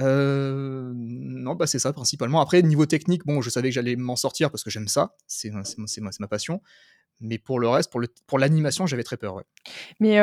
Euh, 0.00 0.92
non, 0.94 1.54
bah 1.54 1.66
c'est 1.66 1.78
ça 1.78 1.92
principalement. 1.92 2.40
Après, 2.40 2.62
niveau 2.62 2.86
technique, 2.86 3.26
bon, 3.26 3.42
je 3.42 3.50
savais 3.50 3.68
que 3.68 3.74
j'allais 3.74 3.96
m'en 3.96 4.16
sortir 4.16 4.50
parce 4.50 4.64
que 4.64 4.70
j'aime 4.70 4.88
ça, 4.88 5.14
c'est 5.26 5.50
ma, 5.50 6.28
passion. 6.28 6.62
Mais 7.22 7.38
pour 7.38 7.60
le 7.60 7.68
reste, 7.68 7.92
pour 8.26 8.38
l'animation, 8.38 8.84
pour 8.84 8.88
j'avais 8.88 9.04
très 9.04 9.16
peur. 9.16 9.36
Ouais. 9.36 9.44
Mais 10.00 10.18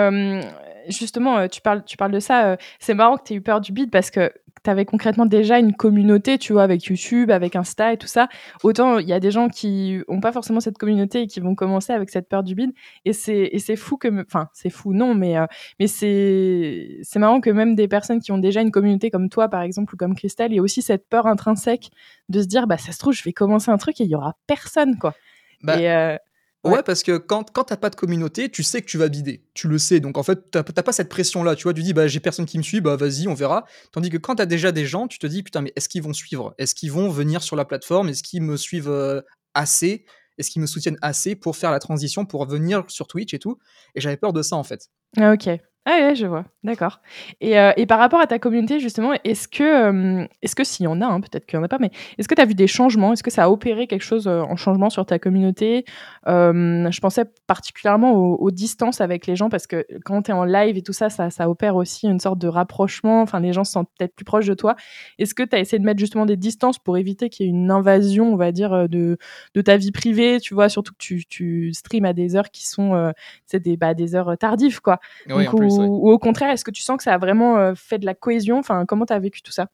justement, 0.88 1.48
tu 1.48 1.62
parles, 1.62 1.84
tu 1.86 1.98
parles 1.98 2.12
de 2.12 2.20
ça. 2.20 2.58
c'est 2.80 2.94
marrant 2.94 3.18
que 3.18 3.24
tu 3.24 3.34
aies 3.34 3.38
eu 3.38 3.42
peur 3.42 3.62
du 3.62 3.72
beat 3.72 3.90
parce 3.90 4.12
que 4.12 4.32
tu 4.64 4.70
avais 4.70 4.86
concrètement 4.86 5.26
déjà 5.26 5.60
une 5.60 5.74
communauté, 5.74 6.38
tu 6.38 6.54
vois, 6.54 6.64
avec 6.64 6.86
YouTube, 6.86 7.32
avec 7.32 7.56
Insta 7.56 7.94
et 7.94 7.98
tout 7.98 8.08
ça. 8.08 8.28
Autant 8.64 9.00
il 9.00 9.08
y 9.08 9.14
a 9.14 9.20
des 9.20 9.32
gens 9.32 9.50
qui 9.50 10.00
ont 10.08 10.20
pas 10.20 10.32
forcément 10.32 10.60
cette 10.60 10.78
communauté 10.78 11.22
et 11.22 11.28
qui 11.28 11.40
vont 11.40 11.56
commencer 11.56 11.94
avec 11.94 12.10
cette 12.10 12.28
peur 12.28 12.44
du 12.44 12.56
bid. 12.56 12.72
Et 13.06 13.14
c'est, 13.14 13.50
et 13.52 13.60
c'est 13.60 13.76
fou 13.76 13.98
que, 13.98 14.08
enfin, 14.22 14.50
c'est 14.54 14.70
fou, 14.70 14.94
non, 14.94 15.16
mais, 15.16 15.36
mais 15.80 15.88
c'est, 15.88 17.00
c'est 17.04 17.20
marrant 17.20 17.42
que 17.42 17.50
même 17.50 17.76
des 17.76 17.88
personnes 17.88 18.20
qui 18.20 18.32
ont 18.32 18.38
déjà 18.38 18.62
une 18.62 18.72
communauté 18.72 19.10
comme 19.10 19.30
toi, 19.30 19.48
par 19.48 19.62
exemple, 19.62 19.94
ou 19.94 19.98
comme 19.98 20.16
Christelle, 20.16 20.52
il 20.52 20.56
y 20.56 20.60
a 20.60 20.62
aussi 20.62 20.82
cette 20.82 21.08
peur 21.08 21.28
intrinsèque 21.28 21.90
de 22.30 22.42
se 22.42 22.48
dire, 22.48 22.68
bah, 22.68 22.78
ça 22.78 22.92
se 22.92 23.00
trouve, 23.00 23.14
je 23.14 23.24
vais 23.24 23.34
commencer 23.34 23.72
un 23.72 23.78
truc 23.78 24.00
et 24.02 24.04
il 24.04 24.10
y 24.10 24.16
aura 24.16 24.36
personne, 24.48 24.98
quoi. 24.98 25.14
Bah, 25.62 25.80
et, 25.80 26.18
Ouais. 26.64 26.84
parce 26.84 27.04
que 27.04 27.18
quand, 27.18 27.52
quand 27.52 27.66
t'as 27.66 27.78
pas 27.78 27.90
de 27.90 27.96
communauté, 27.96 28.50
tu 28.50 28.64
sais 28.64 28.82
que 28.82 28.88
tu 28.88 28.98
vas 28.98 29.08
bider. 29.08 29.46
Tu 29.54 29.68
le 29.68 29.78
sais. 29.78 30.00
Donc 30.00 30.18
en 30.18 30.24
fait, 30.24 30.52
t'as 30.52 30.64
pas 30.64 30.92
cette 30.92 31.10
pression-là. 31.10 31.56
Tu 31.56 31.64
vois, 31.64 31.74
tu 31.74 31.84
dis, 31.84 31.94
bah 31.94 32.08
j'ai 32.08 32.20
personne 32.20 32.46
qui 32.46 32.58
me 32.58 32.64
suit, 32.64 32.82
bah 32.82 32.96
vas-y, 32.96 33.28
on 33.28 33.34
verra. 33.34 33.66
Tandis 33.92 34.10
que 34.10 34.18
quand 34.18 34.36
t'as 34.36 34.46
déjà 34.46 34.72
des 34.72 34.86
gens, 34.86 35.08
tu 35.08 35.20
te 35.20 35.28
dis, 35.28 35.42
putain, 35.44 35.62
mais 35.62 35.72
est-ce 35.76 35.88
qu'ils 35.88 36.04
vont 36.04 36.14
suivre? 36.14 36.54
Est-ce 36.58 36.76
qu'ils 36.76 36.92
vont 36.92 37.10
venir 37.10 37.44
sur 37.44 37.56
la 37.56 37.66
plateforme? 37.66 38.10
Est-ce 38.10 38.24
qu'ils 38.24 38.42
me 38.42 38.58
suivent 38.58 38.90
euh, 38.90 39.22
assez? 39.54 40.06
Est-ce 40.38 40.52
qu'ils 40.52 40.62
me 40.62 40.68
soutiennent 40.68 40.98
assez 41.02 41.36
pour 41.36 41.56
faire 41.56 41.72
la 41.72 41.80
transition, 41.80 42.26
pour 42.26 42.46
venir 42.46 42.84
sur 42.88 43.08
Twitch 43.08 43.34
et 43.34 43.40
tout? 43.40 43.58
Et 43.96 44.02
j'avais 44.02 44.18
peur 44.18 44.34
de 44.34 44.42
ça 44.42 44.56
en 44.56 44.64
fait. 44.64 44.90
Ah, 45.18 45.34
ok. 45.34 45.50
Ah 45.86 45.98
ouais, 46.02 46.16
je 46.16 46.28
vois, 46.28 46.44
d'accord. 46.64 47.00
Et, 47.40 47.58
euh, 47.58 47.72
et, 47.78 47.86
par 47.86 48.00
rapport 48.00 48.20
à 48.20 48.28
ta 48.28 48.38
communauté, 48.38 48.80
justement, 48.80 49.14
est-ce 49.24 49.48
que, 49.48 49.64
euh, 49.64 50.28
est-ce 50.42 50.54
que 50.54 50.66
s'il 50.66 50.84
y 50.84 50.88
en 50.88 51.02
a, 51.02 51.06
hein, 51.06 51.22
peut-être 51.22 51.46
qu'il 51.46 51.58
n'y 51.58 51.62
en 51.62 51.66
a 51.66 51.70
pas, 51.70 51.78
mais 51.80 51.90
est-ce 52.18 52.28
que 52.28 52.36
tu 52.36 52.42
as 52.42 52.46
vu 52.46 52.54
des 52.54 52.68
changements? 52.68 53.14
Est-ce 53.14 53.24
que 53.24 53.32
ça 53.32 53.46
a 53.46 53.50
opéré 53.50 53.88
quelque 53.88 54.04
chose 54.04 54.28
euh, 54.28 54.42
en 54.42 54.58
changement 54.58 54.90
sur 54.90 55.06
ta 55.06 55.20
communauté? 55.20 55.86
Je 56.28 57.00
pensais 57.00 57.24
particulièrement 57.48 58.14
aux, 58.14 58.52
distances 58.52 59.00
avec 59.00 59.26
les 59.26 59.36
gens, 59.36 59.50
parce 59.50 59.68
que 59.68 59.86
quand 60.04 60.24
tu 60.24 60.32
es 60.32 60.34
en 60.34 60.44
live 60.44 60.78
et 60.78 60.82
tout 60.82 60.94
ça, 60.94 61.10
ça, 61.10 61.30
ça, 61.30 61.50
opère 61.50 61.76
aussi 61.76 62.08
une 62.08 62.20
sorte 62.20 62.40
de 62.40 62.48
rapprochement. 62.48 63.22
Enfin, 63.22 63.40
les 63.40 63.54
gens 63.54 63.64
se 63.64 63.72
sentent 63.72 63.90
peut-être 63.98 64.16
plus 64.16 64.26
proches 64.26 64.48
de 64.48 64.54
toi. 64.54 64.76
Est-ce 65.18 65.34
que 65.34 65.44
tu 65.44 65.56
as 65.56 65.60
essayé 65.60 65.80
de 65.80 65.86
mettre 65.86 66.00
justement 66.00 66.26
des 66.26 66.38
distances 66.38 66.78
pour 66.78 66.98
éviter 66.98 67.30
qu'il 67.30 67.46
y 67.46 67.50
ait 67.50 67.52
une 67.52 67.72
invasion, 67.72 68.34
on 68.34 68.36
va 68.36 68.52
dire, 68.52 68.90
de, 68.90 69.18
de 69.56 69.62
ta 69.62 69.78
vie 69.78 69.92
privée? 69.92 70.40
Tu 70.40 70.54
vois, 70.54 70.68
surtout 70.68 70.92
que 70.92 71.00
tu, 71.00 71.26
tu 71.26 71.74
streams 71.74 72.06
à 72.06 72.14
des 72.14 72.36
heures 72.36 72.52
qui 72.52 72.68
sont 72.68 73.14
des, 73.52 73.78
bah, 73.78 73.94
des 73.94 74.14
heures 74.14 74.38
tardives, 74.38 74.82
quoi. 74.82 75.00
Oui, 75.30 75.46
ou, 75.78 76.10
au 76.10 76.20
contraire, 76.20 76.52
est-ce 76.52 76.64
que 76.64 76.72
tu 76.72 76.82
sens 76.82 76.98
que 76.98 77.04
ça 77.04 77.14
a 77.14 77.18
vraiment 77.18 77.58
euh, 77.58 77.74
fait 77.76 78.00
de 78.00 78.06
la 78.06 78.16
cohésion? 78.16 78.58
Enfin, 78.58 78.86
comment 78.86 79.06
tu 79.06 79.14
as 79.14 79.20
vécu 79.20 79.42
tout 79.42 79.52
ça? 79.52 79.68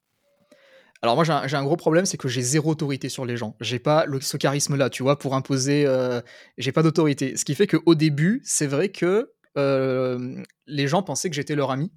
Alors 1.02 1.16
moi 1.16 1.24
j'ai 1.24 1.56
un, 1.56 1.64
gros 1.64 1.76
problème, 1.76 2.06
c'est 2.06 2.18
que 2.18 2.28
j'ai 2.28 2.42
zéro 2.42 2.72
autorité 2.72 3.10
sur 3.10 3.26
les 3.26 3.38
gens. 3.38 3.56
J'ai 3.62 3.78
pas 3.78 4.06
ce 4.22 4.38
charisme-là, 4.38 4.90
tu 4.90 5.04
vois, 5.04 5.20
pour 5.20 5.36
imposer. 5.36 5.86
Euh, 5.86 6.22
j'ai 6.58 6.72
pas 6.72 6.82
d'autorité. 6.82 7.38
Ce 7.38 7.46
qui 7.46 7.54
fait 7.54 7.68
qu'au 7.68 7.94
début, 7.94 8.42
c'est 8.44 8.66
vrai 8.66 8.90
que 8.90 9.32
euh, 9.58 10.42
les 10.66 10.88
gens 10.88 11.04
pensaient 11.04 11.30
que 11.30 11.36
j'étais 11.36 11.54
leur 11.54 11.70
ami. 11.70 11.92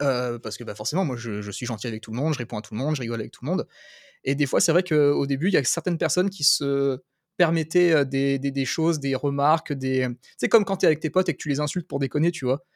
parce 0.00 0.58
que 0.58 0.64
bah, 0.64 0.74
forcément, 0.74 1.04
moi 1.04 1.16
je, 1.16 1.50
suis 1.50 1.64
gentil 1.64 1.86
avec 1.86 2.02
tout 2.02 2.10
le 2.10 2.18
monde, 2.18 2.34
je 2.34 2.38
réponds 2.38 2.58
à 2.58 2.62
tout 2.62 2.74
le 2.74 2.80
monde, 2.80 2.94
je 2.94 3.00
rigole 3.00 3.20
avec 3.20 3.32
tout 3.32 3.42
le 3.42 3.50
monde. 3.50 3.66
Et 4.24 4.34
des 4.34 4.44
fois, 4.44 4.60
c'est 4.60 4.72
vrai 4.72 4.82
qu'au 4.82 5.26
début, 5.26 5.48
il 5.48 5.54
y 5.54 5.56
a 5.56 5.64
certaines 5.64 5.98
personnes 5.98 6.28
qui 6.28 6.44
se 6.44 6.98
permettaient 7.38 8.04
des, 8.04 8.38
des, 8.38 8.50
des 8.50 8.64
choses, 8.66 8.98
des 8.98 9.14
remarques, 9.14 9.72
des. 9.72 10.08
C'est 10.36 10.48
comme 10.48 10.66
quand 10.66 10.78
tu 10.78 10.84
es 10.84 10.88
avec 10.88 11.00
tes 11.00 11.10
potes 11.10 11.30
et 11.30 11.32
que 11.32 11.40
tu 11.40 11.48
les 11.48 11.60
insultes 11.60 11.86
pour 11.86 12.00
déconner, 12.00 12.32
tu 12.32 12.44
vois 12.44 12.66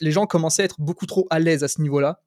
les 0.00 0.10
gens 0.10 0.26
commençaient 0.26 0.62
à 0.62 0.64
être 0.64 0.80
beaucoup 0.80 1.06
trop 1.06 1.26
à 1.30 1.38
l'aise 1.38 1.64
à 1.64 1.68
ce 1.68 1.80
niveau-là. 1.80 2.20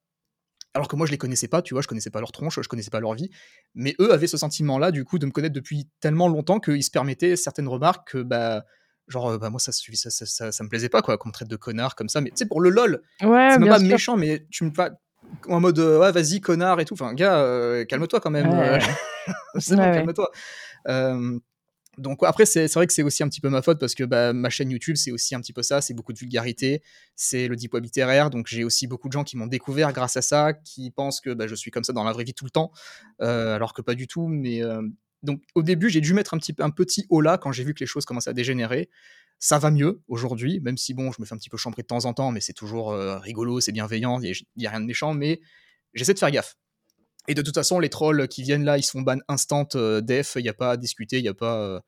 Alors 0.74 0.88
que 0.88 0.96
moi, 0.96 1.08
je 1.08 1.12
les 1.12 1.18
connaissais 1.18 1.48
pas, 1.48 1.62
tu 1.62 1.74
vois, 1.74 1.82
je 1.82 1.88
connaissais 1.88 2.12
pas 2.12 2.20
leur 2.20 2.32
tronche, 2.32 2.60
je 2.62 2.68
connaissais 2.68 2.92
pas 2.92 3.00
leur 3.00 3.16
vie. 3.16 3.32
Mais 3.74 3.96
eux 4.00 4.14
avaient 4.14 4.28
ce 4.28 4.38
sentiment-là, 4.38 4.92
du 4.92 5.06
coup, 5.06 5.18
de 5.18 5.26
me 5.26 5.32
connaître 5.32 5.56
depuis 5.56 5.88
tellement 6.00 6.28
longtemps 6.28 6.60
qu'ils 6.60 6.84
se 6.84 6.92
permettaient 6.92 7.36
certaines 7.36 7.68
remarques 7.68 8.12
que, 8.12 8.20
bah, 8.20 8.64
genre, 9.08 9.30
euh, 9.32 9.38
bah, 9.40 9.50
moi, 9.50 9.60
ça, 9.60 9.72
ça, 9.72 10.10
ça, 10.12 10.52
ça, 10.52 10.64
me 10.64 10.70
plaisait 10.70 10.90
pas, 10.90 11.02
quoi, 11.02 11.18
qu'on 11.18 11.30
me 11.30 11.34
traite 11.34 11.48
de 11.48 11.56
connard 11.56 11.96
comme 11.96 12.10
ça. 12.10 12.22
Mais 12.22 12.30
tu 12.30 12.38
sais, 12.38 12.46
pour 12.46 12.62
le 12.62 12.70
lol, 12.70 13.02
ouais, 13.24 13.50
c'est 13.52 13.60
même 13.60 13.70
pas 13.70 13.80
méchant, 13.80 14.18
mais 14.18 14.46
tu 14.52 14.66
me 14.66 14.72
pas 14.72 14.92
en 15.50 15.60
mode, 15.60 15.80
euh, 15.80 16.00
ouais, 16.00 16.12
vas-y, 16.12 16.42
connard 16.42 16.80
et 16.80 16.86
tout. 16.86 16.94
Enfin, 16.94 17.14
gars, 17.14 17.40
euh, 17.40 17.84
calme-toi 17.86 18.20
quand 18.20 18.30
même. 18.30 18.50
c'est 19.56 19.76
bon, 19.76 19.82
calme-toi. 19.82 20.32
Donc 21.98 22.20
après, 22.22 22.46
c'est 22.46 22.72
vrai 22.74 22.86
que 22.86 22.94
c'est 22.94 23.02
aussi 23.02 23.24
un 23.24 23.28
petit 23.28 23.42
peu 23.42 23.50
ma 23.50 23.62
faute 23.62 23.80
parce 23.80 23.96
que 23.96 24.04
bah, 24.04 24.32
ma 24.32 24.50
chaîne 24.50 24.70
YouTube, 24.70 24.96
c'est 24.98 25.12
aussi 25.12 25.34
un 25.34 25.42
petit 25.42 25.54
peu 25.54 25.64
ça, 25.64 25.82
c'est 25.82 25.96
beaucoup 25.96 26.14
de 26.14 26.20
vulgarité, 26.20 26.84
c'est 27.16 27.48
le 27.48 27.56
deep 27.56 27.74
web 27.74 27.84
littéraire, 27.84 28.30
donc 28.30 28.48
j'ai 28.48 28.64
aussi 28.64 28.86
beaucoup 28.86 29.08
de 29.08 29.14
gens 29.14 29.24
qui 29.24 29.36
m'ont 29.36 29.48
découvert 29.48 29.94
grâce 29.94 30.16
à 30.16 30.22
ça, 30.22 30.54
qui 30.54 30.92
pensent 30.92 31.22
que 31.22 31.34
bah, 31.34 31.48
je 31.48 31.56
suis 31.56 31.72
comme 31.72 31.84
ça 31.84 31.94
dans 31.94 32.04
la 32.04 32.12
vraie 32.12 32.24
vie 32.24 32.36
tout 32.36 32.46
le 32.46 32.52
temps, 32.52 32.72
euh, 33.22 33.56
alors 33.56 33.74
que 33.74 33.82
pas 33.82 33.96
du 33.96 34.06
tout. 34.06 34.28
Mais 34.28 34.62
euh, 34.64 34.82
donc 35.24 35.42
au 35.56 35.64
début, 35.64 35.90
j'ai 35.90 36.02
dû 36.02 36.14
mettre 36.14 36.36
un 36.36 36.38
petit 36.38 36.54
un 36.60 36.70
petit 36.70 37.08
là 37.10 37.40
quand 37.40 37.52
j'ai 37.52 37.64
vu 37.64 37.74
que 37.74 37.80
les 37.80 37.88
choses 37.88 38.06
commençaient 38.06 38.30
à 38.30 38.34
dégénérer. 38.34 38.90
Ça 39.40 39.58
va 39.58 39.72
mieux 39.72 40.02
aujourd'hui, 40.08 40.60
même 40.60 40.78
si 40.78 40.94
bon, 40.94 41.12
je 41.12 41.22
me 41.22 41.26
fais 41.26 41.34
un 41.34 41.38
petit 41.38 41.50
peu 41.50 41.58
chambrer 41.58 41.82
de 41.82 41.88
temps 41.88 42.06
en 42.06 42.14
temps, 42.14 42.32
mais 42.32 42.42
c'est 42.42 42.54
toujours 42.54 42.92
euh, 42.92 43.18
rigolo, 43.18 43.60
c'est 43.60 43.72
bienveillant, 43.72 44.20
il 44.22 44.34
n'y 44.56 44.68
a, 44.68 44.70
rien 44.70 44.82
de 44.82 44.86
méchant, 44.86 45.14
mais 45.14 45.42
j'essaie 45.94 46.14
de 46.14 46.20
faire 46.20 46.32
gaffe. 46.32 46.58
Et 47.28 47.34
de 47.34 47.42
toute 47.42 47.56
façon, 47.56 47.80
les 47.80 47.90
trolls 47.90 48.28
qui 48.28 48.44
viennent 48.44 48.64
là, 48.64 48.78
ils 48.78 48.84
sont 48.84 49.02
ban 49.02 49.18
instant 49.28 49.68
euh, 49.76 50.02
def, 50.02 50.34
il 50.38 50.44
n'y 50.44 50.50
a 50.50 50.54
pas 50.54 50.72
à 50.72 50.78
discuter, 50.78 51.18
il 51.18 51.24
n'y 51.24 51.30
a 51.30 51.34
pas. 51.34 51.58
Euh, 51.58 51.80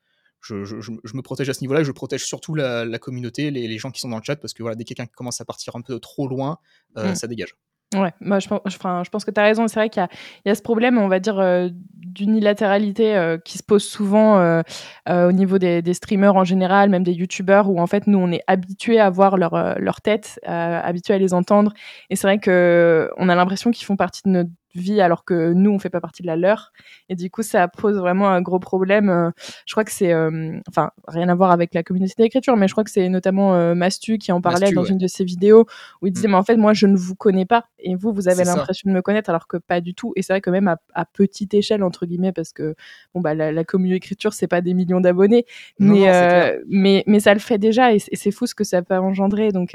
je, 0.41 0.63
je, 0.63 0.79
je, 0.79 1.15
me 1.15 1.21
protège 1.21 1.49
à 1.49 1.53
ce 1.53 1.61
niveau-là, 1.61 1.83
je 1.83 1.91
protège 1.91 2.23
surtout 2.23 2.55
la, 2.55 2.85
la 2.85 2.99
communauté, 2.99 3.51
les, 3.51 3.67
les, 3.67 3.77
gens 3.77 3.91
qui 3.91 3.99
sont 3.99 4.07
dans 4.09 4.17
le 4.17 4.23
chat, 4.23 4.37
parce 4.37 4.53
que 4.53 4.63
voilà, 4.63 4.75
dès 4.75 4.85
que 4.85 4.89
quelqu'un 4.89 5.05
commence 5.13 5.41
à 5.41 5.45
partir 5.45 5.75
un 5.75 5.81
peu 5.81 5.99
trop 5.99 6.29
loin, 6.29 6.59
euh, 6.97 7.11
mm. 7.11 7.15
ça 7.15 7.27
dégage. 7.27 7.55
Ouais, 7.95 8.13
moi 8.21 8.37
je, 8.37 8.47
je 8.47 9.09
pense 9.09 9.25
que 9.25 9.31
tu 9.31 9.39
as 9.39 9.43
raison. 9.43 9.67
C'est 9.67 9.79
vrai 9.79 9.89
qu'il 9.89 10.03
y, 10.45 10.49
y, 10.49 10.51
a 10.51 10.55
ce 10.55 10.61
problème, 10.61 10.99
on 10.99 11.07
va 11.07 11.19
dire, 11.19 11.39
euh, 11.39 11.69
d'unilatéralité 11.95 13.15
euh, 13.15 13.39
qui 13.39 13.57
se 13.57 13.63
pose 13.63 13.83
souvent 13.83 14.37
euh, 14.37 14.61
au 15.07 15.31
niveau 15.31 15.57
des, 15.57 15.81
des, 15.81 15.95
streamers 15.95 16.35
en 16.35 16.43
général, 16.43 16.91
même 16.91 17.03
des 17.03 17.13
youtubeurs, 17.13 17.67
où 17.67 17.79
en 17.79 17.87
fait 17.87 18.05
nous 18.05 18.19
on 18.19 18.31
est 18.31 18.43
habitués 18.45 18.99
à 18.99 19.09
voir 19.09 19.37
leur, 19.37 19.79
leur 19.79 20.01
tête, 20.01 20.39
habitués 20.43 21.15
à 21.15 21.17
les 21.17 21.33
entendre. 21.33 21.73
Et 22.11 22.15
c'est 22.15 22.27
vrai 22.27 22.39
qu'on 22.39 23.29
a 23.29 23.35
l'impression 23.35 23.71
qu'ils 23.71 23.85
font 23.85 23.95
partie 23.95 24.21
de 24.25 24.29
notre 24.29 24.51
vie 24.75 25.01
alors 25.01 25.25
que 25.25 25.53
nous 25.53 25.71
on 25.71 25.79
fait 25.79 25.89
pas 25.89 26.01
partie 26.01 26.21
de 26.21 26.27
la 26.27 26.35
leur. 26.35 26.71
Et 27.09 27.15
du 27.15 27.29
coup 27.29 27.43
ça 27.43 27.67
pose 27.67 27.97
vraiment 27.97 28.29
un 28.29 28.41
gros 28.41 28.59
problème. 28.59 29.09
Euh, 29.09 29.31
je 29.65 29.73
crois 29.73 29.83
que 29.83 29.91
c'est 29.91 30.13
euh, 30.13 30.59
enfin 30.67 30.91
rien 31.07 31.29
à 31.29 31.35
voir 31.35 31.51
avec 31.51 31.73
la 31.73 31.83
communauté 31.83 32.13
d'écriture 32.17 32.55
mais 32.55 32.67
je 32.67 32.73
crois 32.73 32.83
que 32.83 32.91
c'est 32.91 33.09
notamment 33.09 33.55
euh, 33.55 33.75
Mastu 33.75 34.17
qui 34.17 34.31
en 34.31 34.41
parlait 34.41 34.71
dans 34.71 34.83
une 34.83 34.97
de 34.97 35.07
ses 35.07 35.23
vidéos 35.23 35.65
où 36.01 36.07
il 36.07 36.13
disait 36.13 36.27
mm. 36.27 36.31
mais 36.31 36.37
en 36.37 36.43
fait 36.43 36.57
moi 36.57 36.73
je 36.73 36.87
ne 36.87 36.97
vous 36.97 37.15
connais 37.15 37.45
pas. 37.45 37.65
Et 37.79 37.95
vous 37.95 38.11
vous 38.11 38.27
avez 38.27 38.43
l'impression 38.43 38.89
de 38.89 38.95
me 38.95 39.01
connaître 39.01 39.29
alors 39.29 39.47
que 39.47 39.57
pas 39.57 39.81
du 39.81 39.93
tout. 39.93 40.13
Et 40.15 40.21
c'est 40.21 40.33
vrai 40.33 40.41
que 40.41 40.49
même 40.49 40.67
à, 40.93 41.05
petite 41.05 41.53
échelle 41.53 41.83
entre 41.83 42.05
guillemets 42.05 42.33
parce 42.33 42.51
que 42.51 42.75
bon 43.13 43.21
bah 43.21 43.33
la, 43.33 43.63
communauté 43.63 43.95
d'écriture 43.95 44.33
c'est 44.33 44.47
pas 44.47 44.61
des 44.61 44.73
millions 44.73 44.99
d'abonnés. 44.99 45.45
Mais 45.79 46.59
mais 46.67 47.03
mais 47.07 47.19
ça 47.19 47.33
le 47.33 47.39
fait 47.39 47.57
déjà 47.57 47.93
et 47.93 47.99
c'est 47.99 48.31
fou 48.31 48.45
ce 48.45 48.55
que 48.55 48.63
ça 48.63 48.81
peut 48.81 48.97
engendrer. 48.97 49.51
Donc 49.51 49.71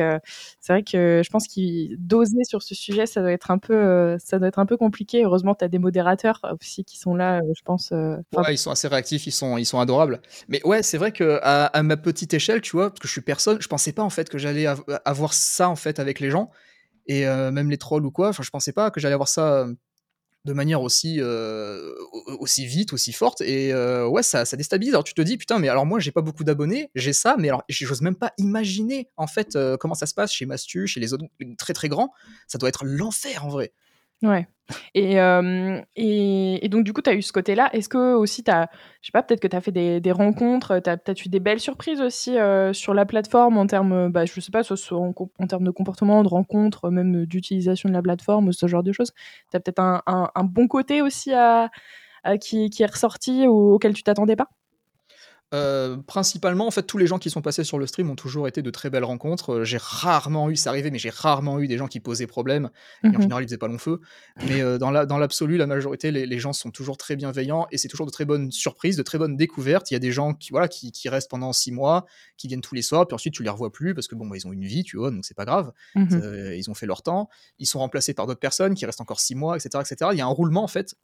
c'est 0.60 0.72
vrai 0.72 0.82
que 0.82 1.22
je 1.24 1.30
pense 1.30 1.48
qu'il 1.48 1.96
doser 1.98 2.44
sur 2.44 2.62
ce 2.62 2.74
sujet 2.74 3.06
ça 3.06 3.20
doit 3.20 3.32
être 3.32 3.50
un 3.50 3.58
peu 3.58 4.16
ça 4.18 4.38
doit 4.38 4.48
être 4.48 4.58
un 4.58 4.66
peu 4.66 4.76
compliqué. 4.84 5.24
Heureusement, 5.24 5.54
tu 5.54 5.64
as 5.64 5.68
des 5.68 5.78
modérateurs 5.78 6.40
aussi 6.60 6.84
qui 6.84 6.98
sont 6.98 7.14
là, 7.14 7.38
euh, 7.38 7.52
je 7.56 7.62
pense. 7.64 7.90
Euh, 7.92 8.16
ils 8.50 8.58
sont 8.58 8.70
assez 8.70 8.86
réactifs, 8.86 9.26
ils 9.26 9.32
sont, 9.32 9.56
ils 9.56 9.64
sont 9.64 9.80
adorables. 9.80 10.20
Mais 10.48 10.60
ouais, 10.64 10.82
c'est 10.82 10.98
vrai 10.98 11.10
que 11.10 11.40
à, 11.42 11.82
ma 11.82 11.96
petite 11.96 12.34
échelle, 12.34 12.60
tu 12.60 12.72
vois, 12.72 12.90
parce 12.90 13.00
que 13.00 13.08
je 13.08 13.12
suis 13.12 13.22
personne, 13.22 13.56
je 13.60 13.68
pensais 13.68 13.92
pas 13.92 14.02
en 14.02 14.10
fait 14.10 14.28
que 14.28 14.36
j'allais 14.36 14.66
avoir 15.04 15.32
ça 15.32 15.70
en 15.70 15.76
fait 15.76 15.98
avec 15.98 16.20
les 16.20 16.30
gens 16.30 16.50
et 17.06 17.26
euh, 17.26 17.50
même 17.50 17.70
les 17.70 17.78
trolls 17.78 18.04
ou 18.04 18.10
quoi. 18.10 18.28
Enfin, 18.28 18.42
je 18.42 18.50
pensais 18.50 18.72
pas 18.72 18.90
que 18.90 19.00
j'allais 19.00 19.14
avoir 19.14 19.28
ça 19.28 19.66
de 20.44 20.52
manière 20.52 20.82
aussi 20.82 21.20
aussi 22.38 22.66
vite, 22.66 22.92
aussi 22.92 23.12
forte. 23.12 23.40
Et 23.40 23.72
ouais, 23.74 24.22
ça, 24.22 24.44
ça 24.44 24.58
déstabilise. 24.58 24.92
Alors 24.92 25.04
tu 25.04 25.14
te 25.14 25.22
dis 25.22 25.38
putain, 25.38 25.58
mais 25.58 25.70
alors 25.70 25.86
moi 25.86 25.98
j'ai 25.98 26.12
pas 26.12 26.20
beaucoup 26.20 26.44
d'abonnés, 26.44 26.90
j'ai 26.94 27.14
ça, 27.14 27.36
mais 27.38 27.48
alors 27.48 27.64
j'ose 27.70 28.02
même 28.02 28.16
pas 28.16 28.32
imaginer 28.36 29.08
en 29.16 29.26
fait 29.26 29.58
comment 29.80 29.94
ça 29.94 30.04
se 30.04 30.12
passe 30.12 30.32
chez 30.32 30.44
Mastu, 30.44 30.86
chez 30.86 31.00
les 31.00 31.14
autres 31.14 31.24
très 31.56 31.72
très 31.72 31.88
grands. 31.88 32.12
Ça 32.48 32.58
doit 32.58 32.68
être 32.68 32.84
l'enfer 32.84 33.46
en 33.46 33.48
vrai. 33.48 33.72
Ouais. 34.24 34.48
Et, 34.94 35.16
et, 35.96 36.64
et, 36.64 36.68
donc, 36.70 36.84
du 36.84 36.92
coup, 36.94 37.02
tu 37.02 37.10
as 37.10 37.14
eu 37.14 37.20
ce 37.20 37.32
côté-là. 37.32 37.68
Est-ce 37.74 37.88
que 37.88 38.14
aussi, 38.14 38.42
tu 38.42 38.50
as, 38.50 38.70
je 39.02 39.08
sais 39.08 39.12
pas, 39.12 39.22
peut-être 39.22 39.40
que 39.40 39.48
tu 39.48 39.54
as 39.54 39.60
fait 39.60 39.72
des, 39.72 40.00
des 40.00 40.12
rencontres, 40.12 40.80
tu 40.82 40.88
as 40.88 40.96
peut-être 40.96 41.24
eu 41.26 41.28
des 41.28 41.40
belles 41.40 41.60
surprises 41.60 42.00
aussi 42.00 42.36
sur 42.72 42.94
la 42.94 43.04
plateforme 43.04 43.58
en 43.58 43.66
termes, 43.66 44.10
bah, 44.10 44.24
je 44.24 44.40
sais 44.40 44.50
pas, 44.50 44.62
soit 44.62 44.78
en, 44.92 45.46
termes 45.46 45.64
de 45.64 45.70
comportement, 45.70 46.22
de 46.22 46.28
rencontres, 46.28 46.90
même 46.90 47.26
d'utilisation 47.26 47.90
de 47.90 47.94
la 47.94 48.02
plateforme, 48.02 48.52
ce 48.52 48.66
genre 48.66 48.82
de 48.82 48.92
choses. 48.92 49.12
Tu 49.50 49.56
as 49.56 49.60
peut-être 49.60 49.80
un, 49.80 50.02
un, 50.06 50.44
bon 50.44 50.66
côté 50.66 51.02
aussi 51.02 51.34
à 51.34 51.70
qui, 52.40 52.70
qui, 52.70 52.82
est 52.82 52.86
ressorti 52.86 53.46
ou 53.46 53.74
auquel 53.74 53.92
tu 53.92 54.02
t'attendais 54.02 54.36
pas? 54.36 54.48
Euh, 55.54 55.96
principalement, 55.96 56.66
en 56.66 56.70
fait, 56.70 56.82
tous 56.82 56.98
les 56.98 57.06
gens 57.06 57.18
qui 57.18 57.30
sont 57.30 57.40
passés 57.40 57.62
sur 57.62 57.78
le 57.78 57.86
stream 57.86 58.10
ont 58.10 58.16
toujours 58.16 58.48
été 58.48 58.60
de 58.60 58.70
très 58.70 58.90
belles 58.90 59.04
rencontres. 59.04 59.54
Euh, 59.54 59.64
j'ai 59.64 59.78
rarement 59.80 60.50
eu, 60.50 60.56
c'est 60.56 60.68
arrivé, 60.68 60.90
mais 60.90 60.98
j'ai 60.98 61.10
rarement 61.10 61.60
eu 61.60 61.68
des 61.68 61.78
gens 61.78 61.86
qui 61.86 62.00
posaient 62.00 62.26
problème. 62.26 62.70
en 63.04 63.08
mhm. 63.08 63.22
général, 63.22 63.44
ils 63.44 63.46
faisaient 63.46 63.58
pas 63.58 63.68
long 63.68 63.78
feu. 63.78 64.00
Mais 64.48 64.60
euh, 64.60 64.78
dans 64.78 64.90
l'absolu, 64.90 65.56
la, 65.56 65.66
majorité, 65.66 66.10
les, 66.10 66.38
gens 66.38 66.52
sont 66.52 66.70
toujours 66.70 66.96
très 66.96 67.14
bienveillants 67.14 67.66
et 67.70 67.78
c'est 67.78 67.88
toujours 67.88 68.06
de 68.06 68.10
très 68.10 68.24
bonnes 68.24 68.50
surprises, 68.50 68.96
de 68.96 69.02
très 69.02 69.18
bonnes 69.18 69.36
découvertes. 69.36 69.90
Il 69.90 69.94
y 69.94 69.96
a 69.96 70.00
des 70.00 70.12
gens 70.12 70.34
qui, 70.34 70.50
voilà, 70.50 70.66
qui, 70.66 71.08
restent 71.08 71.30
pendant 71.30 71.52
six 71.52 71.70
mois, 71.70 72.06
qui 72.36 72.48
viennent 72.48 72.60
tous 72.60 72.74
les 72.74 72.82
soirs, 72.82 73.06
puis 73.06 73.14
ensuite 73.14 73.34
tu 73.34 73.42
les 73.42 73.50
revois 73.50 73.70
plus 73.70 73.94
parce 73.94 74.08
que 74.08 74.14
bon, 74.14 74.26
bah, 74.26 74.36
ils 74.36 74.46
ont 74.48 74.52
une 74.52 74.64
vie, 74.64 74.82
tu 74.82 74.96
vois, 74.96 75.10
donc 75.10 75.24
c'est 75.24 75.36
pas 75.36 75.44
grave. 75.44 75.72
Mhm. 75.94 76.54
ils 76.56 76.70
ont 76.70 76.74
fait 76.74 76.86
leur 76.86 77.02
temps. 77.02 77.28
Ils 77.58 77.66
sont 77.66 77.78
remplacés 77.78 78.14
par 78.14 78.26
d'autres 78.26 78.40
personnes 78.40 78.74
qui 78.74 78.86
restent 78.86 79.00
encore 79.00 79.20
six 79.20 79.34
mois, 79.34 79.56
etc., 79.56 79.84
etc. 79.88 80.10
Il 80.12 80.18
y 80.18 80.22
a 80.22 80.26
un 80.26 80.28
roulement 80.28 80.64
en 80.64 80.68
fait 80.68 80.96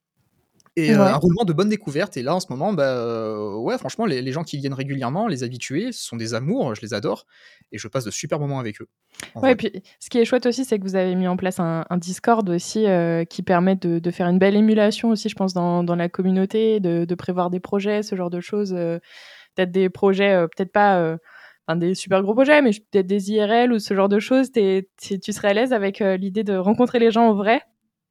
et 0.76 0.94
euh, 0.94 1.02
un 1.02 1.16
roulement 1.16 1.44
de 1.44 1.52
bonne 1.52 1.68
découverte. 1.68 2.16
Et 2.16 2.22
là, 2.22 2.34
en 2.34 2.40
ce 2.40 2.46
moment, 2.50 2.72
bah, 2.72 2.94
euh, 2.94 3.56
ouais, 3.56 3.76
franchement, 3.78 4.06
les, 4.06 4.32
gens 4.32 4.44
qui 4.44 4.56
viennent 4.58 4.74
régulièrement, 4.74 5.26
les 5.26 5.42
habitués, 5.42 5.90
ce 5.92 6.04
sont 6.04 6.16
des 6.16 6.34
amours, 6.34 6.74
je 6.74 6.80
les 6.80 6.94
adore. 6.94 7.26
Et 7.72 7.78
je 7.78 7.88
passe 7.88 8.04
de 8.04 8.10
super 8.10 8.38
moments 8.38 8.60
avec 8.60 8.80
eux. 8.80 8.88
Ouais, 9.34 9.52
et 9.52 9.56
puis 9.56 9.72
ce 9.98 10.08
qui 10.08 10.18
est 10.18 10.24
chouette 10.24 10.46
aussi, 10.46 10.64
c'est 10.64 10.78
que 10.78 10.84
vous 10.84 10.96
avez 10.96 11.14
mis 11.14 11.28
en 11.28 11.36
place 11.36 11.58
un, 11.58 11.84
Discord 11.96 12.48
aussi 12.48 12.86
euh, 12.86 13.24
qui 13.24 13.42
permet 13.42 13.76
de, 13.76 14.10
faire 14.10 14.28
une 14.28 14.38
belle 14.38 14.56
émulation 14.56 15.10
aussi, 15.10 15.28
je 15.28 15.34
pense, 15.34 15.54
dans, 15.54 15.82
la 15.82 16.08
communauté, 16.08 16.80
de, 16.80 17.14
prévoir 17.14 17.50
des 17.50 17.60
projets, 17.60 18.02
ce 18.02 18.14
genre 18.14 18.30
de 18.30 18.40
choses. 18.40 18.70
peut-être 18.70 19.72
des 19.72 19.88
projets, 19.90 20.46
peut-être 20.56 20.72
pas. 20.72 21.16
des 21.74 21.94
super 21.94 22.22
gros 22.22 22.34
projets, 22.34 22.62
mais 22.62 22.70
peut-être 22.70 23.06
des 23.06 23.32
IRL 23.32 23.72
ou 23.72 23.78
ce 23.80 23.94
genre 23.94 24.08
de 24.08 24.20
choses, 24.20 24.50
tu 24.52 25.32
serais 25.32 25.48
à 25.48 25.54
l'aise 25.54 25.72
avec 25.72 25.98
l'idée 25.98 26.44
de 26.44 26.56
rencontrer 26.56 27.00
les 27.00 27.10
gens 27.10 27.28
en 27.28 27.34
vrai? 27.34 27.60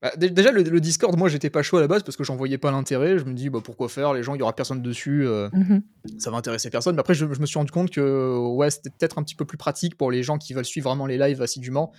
Bah, 0.02 0.12
déjà, 0.16 0.52
le, 0.52 0.80
Discord, 0.80 1.18
moi, 1.18 1.28
j'étais 1.30 1.50
pas 1.50 1.62
chaud 1.62 1.78
à 1.78 1.82
la 1.82 1.88
base 1.88 2.04
parce 2.04 2.16
que 2.16 2.24
j'en 2.24 2.36
voyais 2.36 2.58
pas 2.58 2.72
l'intérêt. 2.72 3.18
Je 3.20 3.26
me 3.26 3.34
dis, 3.34 3.50
bah, 3.50 3.60
pourquoi 3.64 3.90
faire? 3.90 4.14
Les 4.14 4.24
gens, 4.24 4.34
il 4.36 4.40
y 4.40 4.42
aura 4.42 4.54
personne 4.56 4.82
dessus, 4.82 5.28
euh, 5.28 5.50
mhm. 5.52 5.82
ça 6.18 6.32
va 6.32 6.38
intéresser 6.38 6.70
personne. 6.70 6.96
Mais 6.96 7.02
après, 7.02 7.14
je, 7.14 7.26
me 7.26 7.46
suis 7.46 7.58
rendu 7.60 7.72
compte 7.72 7.90
que 7.92 8.38
ouais, 8.38 8.70
c'était 8.72 8.90
peut-être 8.92 9.18
un 9.20 9.24
petit 9.24 9.36
peu 9.36 9.46
plus 9.46 9.58
pratique 9.58 9.98
pour 9.98 10.10
les 10.12 10.24
gens 10.24 10.38
qui 10.38 10.54
veulent 10.54 10.66
suivre 10.66 10.90
vraiment 10.90 11.06
les 11.06 11.18
lives 11.18 11.42
assidûment, 11.42 11.92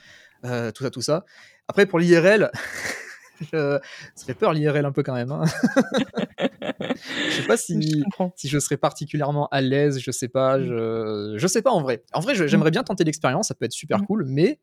euh, 0.44 0.70
tout 0.72 0.82
ça, 0.84 0.90
tout 0.90 1.02
ça. 1.02 1.24
Après, 1.68 1.84
pour 1.86 1.98
l'IRL, 1.98 2.50
ça 3.52 3.80
fait 4.26 4.34
peur 4.34 4.52
l'IRL 4.52 4.84
un 4.84 4.92
peu 4.92 5.02
quand 5.02 5.14
même. 5.14 5.30
Hein. 5.30 5.44
je 7.30 7.32
sais 7.36 7.46
pas 7.46 7.56
si, 7.56 7.80
Je 7.80 8.24
si 8.36 8.48
je 8.48 8.58
serais 8.58 8.76
particulièrement 8.76 9.48
à 9.48 9.60
l'aise, 9.60 9.98
je 10.00 10.10
sais 10.10 10.28
pas, 10.28 10.58
Mm. 10.58 10.64
je, 10.64 11.34
je 11.36 11.46
sais 11.46 11.62
pas 11.62 11.70
en 11.70 11.82
vrai. 11.82 12.02
En 12.12 12.20
vrai, 12.20 12.34
je- 12.34 12.46
j'aimerais 12.46 12.70
bien 12.70 12.82
tenter 12.82 13.04
l'expérience, 13.04 13.48
ça 13.48 13.54
peut 13.54 13.64
être 13.66 13.72
super 13.72 13.98
Mm. 14.00 14.06
cool, 14.06 14.24
mais 14.26 14.58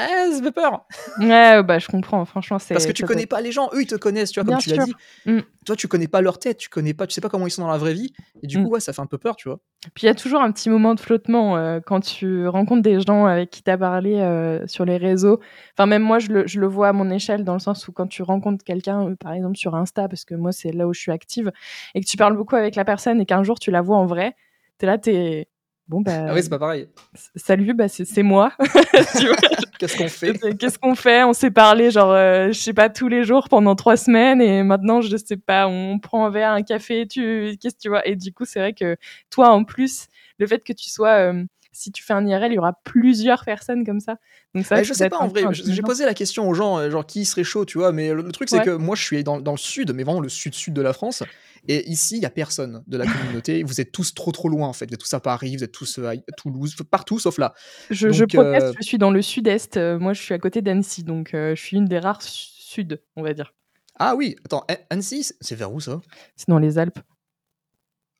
ah, 0.00 0.06
ça 0.32 0.42
fait 0.42 0.52
peur. 0.52 0.86
Ouais, 1.18 1.62
bah 1.64 1.78
je 1.80 1.88
comprends. 1.88 2.24
Franchement, 2.24 2.58
c'est 2.60 2.72
Parce 2.72 2.86
que 2.86 2.92
tu 2.92 3.04
connais 3.04 3.26
pas 3.26 3.40
les 3.40 3.50
gens, 3.52 3.68
eux 3.74 3.82
ils 3.82 3.86
te 3.86 3.96
connaissent, 3.96 4.30
tu 4.30 4.38
vois, 4.40 4.44
comme 4.44 4.54
Bien 4.58 4.60
tu 4.60 4.70
l'as 4.70 4.84
dit. 4.84 4.94
Mm. 5.26 5.40
Toi, 5.66 5.74
tu 5.76 5.88
connais 5.88 6.06
pas 6.06 6.20
leur 6.20 6.38
tête, 6.38 6.56
tu 6.56 6.68
connais 6.68 6.94
pas, 6.94 7.06
tu 7.08 7.14
sais 7.14 7.20
pas 7.20 7.28
comment 7.28 7.46
ils 7.46 7.50
sont 7.50 7.62
dans 7.62 7.70
la 7.70 7.76
vraie 7.78 7.94
vie, 7.94 8.12
et 8.42 8.46
du 8.46 8.58
Mm. 8.58 8.64
coup, 8.64 8.70
ouais, 8.70 8.80
ça 8.80 8.92
fait 8.92 9.02
un 9.02 9.06
peu 9.06 9.18
peur, 9.18 9.34
tu 9.34 9.48
vois. 9.48 9.58
Puis 9.94 10.04
il 10.04 10.06
y 10.06 10.08
a 10.08 10.14
toujours 10.14 10.40
un 10.40 10.50
petit 10.52 10.70
moment 10.70 10.94
de 10.94 11.00
flottement 11.00 11.56
euh, 11.56 11.80
quand 11.84 12.00
tu 12.00 12.46
rencontres 12.46 12.82
des 12.82 13.00
gens 13.00 13.26
avec 13.26 13.50
qui 13.50 13.62
tu 13.62 13.70
as 13.70 13.76
parlé 13.76 14.14
euh, 14.20 14.64
sur 14.68 14.84
les 14.84 14.96
réseaux. 14.96 15.40
Enfin, 15.76 15.86
même 15.86 16.02
moi, 16.02 16.20
je 16.20 16.28
le, 16.28 16.46
je 16.46 16.60
le 16.60 16.66
vois 16.68 16.88
à 16.88 16.92
mon 16.92 17.10
échelle 17.10 17.44
dans 17.44 17.54
le 17.54 17.58
sens 17.58 17.86
où 17.88 17.92
quand 17.92 18.06
tu 18.06 18.22
rencontres 18.22 18.64
quelqu'un, 18.64 19.08
euh, 19.08 19.16
par 19.16 19.32
exemple 19.32 19.56
sur 19.56 19.74
Insta, 19.74 20.08
parce 20.08 20.24
que 20.24 20.34
moi, 20.36 20.52
c'est 20.52 20.70
là 20.70 20.86
où 20.86 20.94
je 20.94 21.00
suis 21.00 21.12
active, 21.12 21.50
et 21.94 22.00
que 22.00 22.06
tu 22.06 22.16
parles 22.16 22.36
beaucoup 22.36 22.54
avec 22.56 22.76
la 22.76 22.84
personne 22.84 23.20
et 23.20 23.26
qu'un 23.26 23.42
jour 23.42 23.58
tu 23.58 23.70
la 23.72 23.82
vois 23.82 23.96
en 23.96 24.06
vrai, 24.06 24.36
tu 24.78 24.86
es 24.86 24.88
là, 24.88 24.96
tu 24.98 25.10
es. 25.10 25.48
Bon, 25.88 26.02
bah. 26.02 26.26
Ah 26.28 26.34
oui, 26.34 26.42
c'est 26.42 26.50
pas 26.50 26.58
pareil. 26.58 26.86
Salut, 27.34 27.72
bah, 27.72 27.88
c'est 27.88 28.04
c'est 28.04 28.22
moi. 28.22 28.52
Tu 29.18 29.26
vois 29.26 29.36
Qu'est-ce 29.78 29.96
qu'on 29.96 30.08
fait 30.08 30.56
Qu'est-ce 30.58 30.78
qu'on 30.78 30.94
fait? 30.94 31.22
On 31.24 31.32
s'est 31.32 31.50
parlé, 31.50 31.90
genre, 31.90 32.12
euh, 32.12 32.48
je 32.48 32.58
sais 32.58 32.72
pas, 32.72 32.88
tous 32.88 33.08
les 33.08 33.24
jours 33.24 33.48
pendant 33.48 33.76
trois 33.76 33.96
semaines, 33.96 34.40
et 34.40 34.62
maintenant, 34.62 35.00
je 35.00 35.16
sais 35.16 35.36
pas, 35.36 35.68
on 35.68 35.98
prend 35.98 36.26
un 36.26 36.30
verre, 36.30 36.50
un 36.52 36.62
café, 36.62 37.06
tu, 37.06 37.56
qu'est-ce 37.60 37.76
que 37.76 37.80
tu 37.80 37.88
vois? 37.88 38.06
Et 38.06 38.16
du 38.16 38.32
coup, 38.32 38.44
c'est 38.44 38.58
vrai 38.58 38.72
que 38.72 38.96
toi, 39.30 39.50
en 39.50 39.64
plus, 39.64 40.08
le 40.38 40.46
fait 40.46 40.64
que 40.64 40.72
tu 40.72 40.88
sois, 40.90 41.32
euh, 41.32 41.44
si 41.78 41.92
tu 41.92 42.02
fais 42.02 42.12
un 42.12 42.26
IRL, 42.26 42.52
il 42.52 42.56
y 42.56 42.58
aura 42.58 42.72
plusieurs 42.84 43.44
personnes 43.44 43.84
comme 43.86 44.00
ça. 44.00 44.16
Donc 44.54 44.66
ça, 44.66 44.76
Ouais, 44.76 44.84
je 44.84 44.92
sais 44.92 45.08
pas 45.08 45.18
en 45.18 45.28
vrai, 45.28 45.42
j'ai 45.52 45.82
posé 45.82 46.04
la 46.04 46.14
question 46.14 46.48
aux 46.48 46.54
gens, 46.54 46.78
euh, 46.78 46.90
genre 46.90 47.06
qui 47.06 47.24
serait 47.24 47.44
chaud, 47.44 47.64
tu 47.64 47.78
vois, 47.78 47.92
mais 47.92 48.12
le, 48.12 48.22
le 48.22 48.32
truc 48.32 48.48
c'est 48.48 48.58
Ouais. 48.58 48.64
que 48.64 48.70
moi 48.70 48.96
je 48.96 49.02
suis 49.04 49.22
dans, 49.24 49.40
dans 49.40 49.52
le 49.52 49.58
sud, 49.58 49.92
mais 49.94 50.02
vraiment 50.02 50.20
le 50.20 50.28
sud-sud 50.28 50.74
de 50.74 50.82
la 50.82 50.92
France, 50.92 51.22
et 51.68 51.88
ici 51.88 52.16
il 52.16 52.22
y 52.22 52.26
a 52.26 52.30
personne 52.30 52.82
de 52.86 52.96
la 52.98 53.04
communauté, 53.44 53.62
vous 53.62 53.80
êtes 53.80 53.92
tous 53.92 54.14
trop 54.14 54.32
trop 54.32 54.48
loin 54.48 54.66
en 54.68 54.72
fait, 54.72 54.86
vous 54.86 54.94
êtes 54.94 55.00
tous 55.00 55.14
à 55.14 55.20
Paris, 55.20 55.56
vous 55.56 55.64
êtes 55.64 55.72
tous 55.72 55.98
euh, 55.98 56.08
à 56.10 56.16
Toulouse, 56.36 56.74
partout 56.90 57.18
sauf 57.18 57.38
là. 57.38 57.54
Je, 57.90 58.08
proteste, 58.24 58.66
euh, 58.66 58.72
je 58.80 58.84
suis 58.86 58.98
dans 58.98 59.10
le 59.10 59.22
sud-est, 59.22 59.76
moi, 59.76 60.12
je 60.12 60.20
suis 60.20 60.34
à 60.34 60.38
côté 60.38 60.60
d'Annecy, 60.62 61.04
donc 61.04 61.32
euh, 61.34 61.54
je 61.54 61.62
suis 61.62 61.76
une 61.76 61.84
des 61.86 61.98
rares 61.98 62.22
su- 62.22 62.48
sud, 62.58 63.00
on 63.16 63.22
va 63.22 63.32
dire. 63.34 63.54
Ah 63.98 64.14
oui, 64.14 64.36
attends, 64.44 64.64
An- 64.70 64.76
Annecy, 64.90 65.22
c'est- 65.24 65.36
c'est 65.40 65.54
vers 65.54 65.72
où 65.72 65.80
ça? 65.80 66.00
C'est 66.36 66.48
dans 66.48 66.58
les 66.58 66.78
Alpes. 66.78 66.98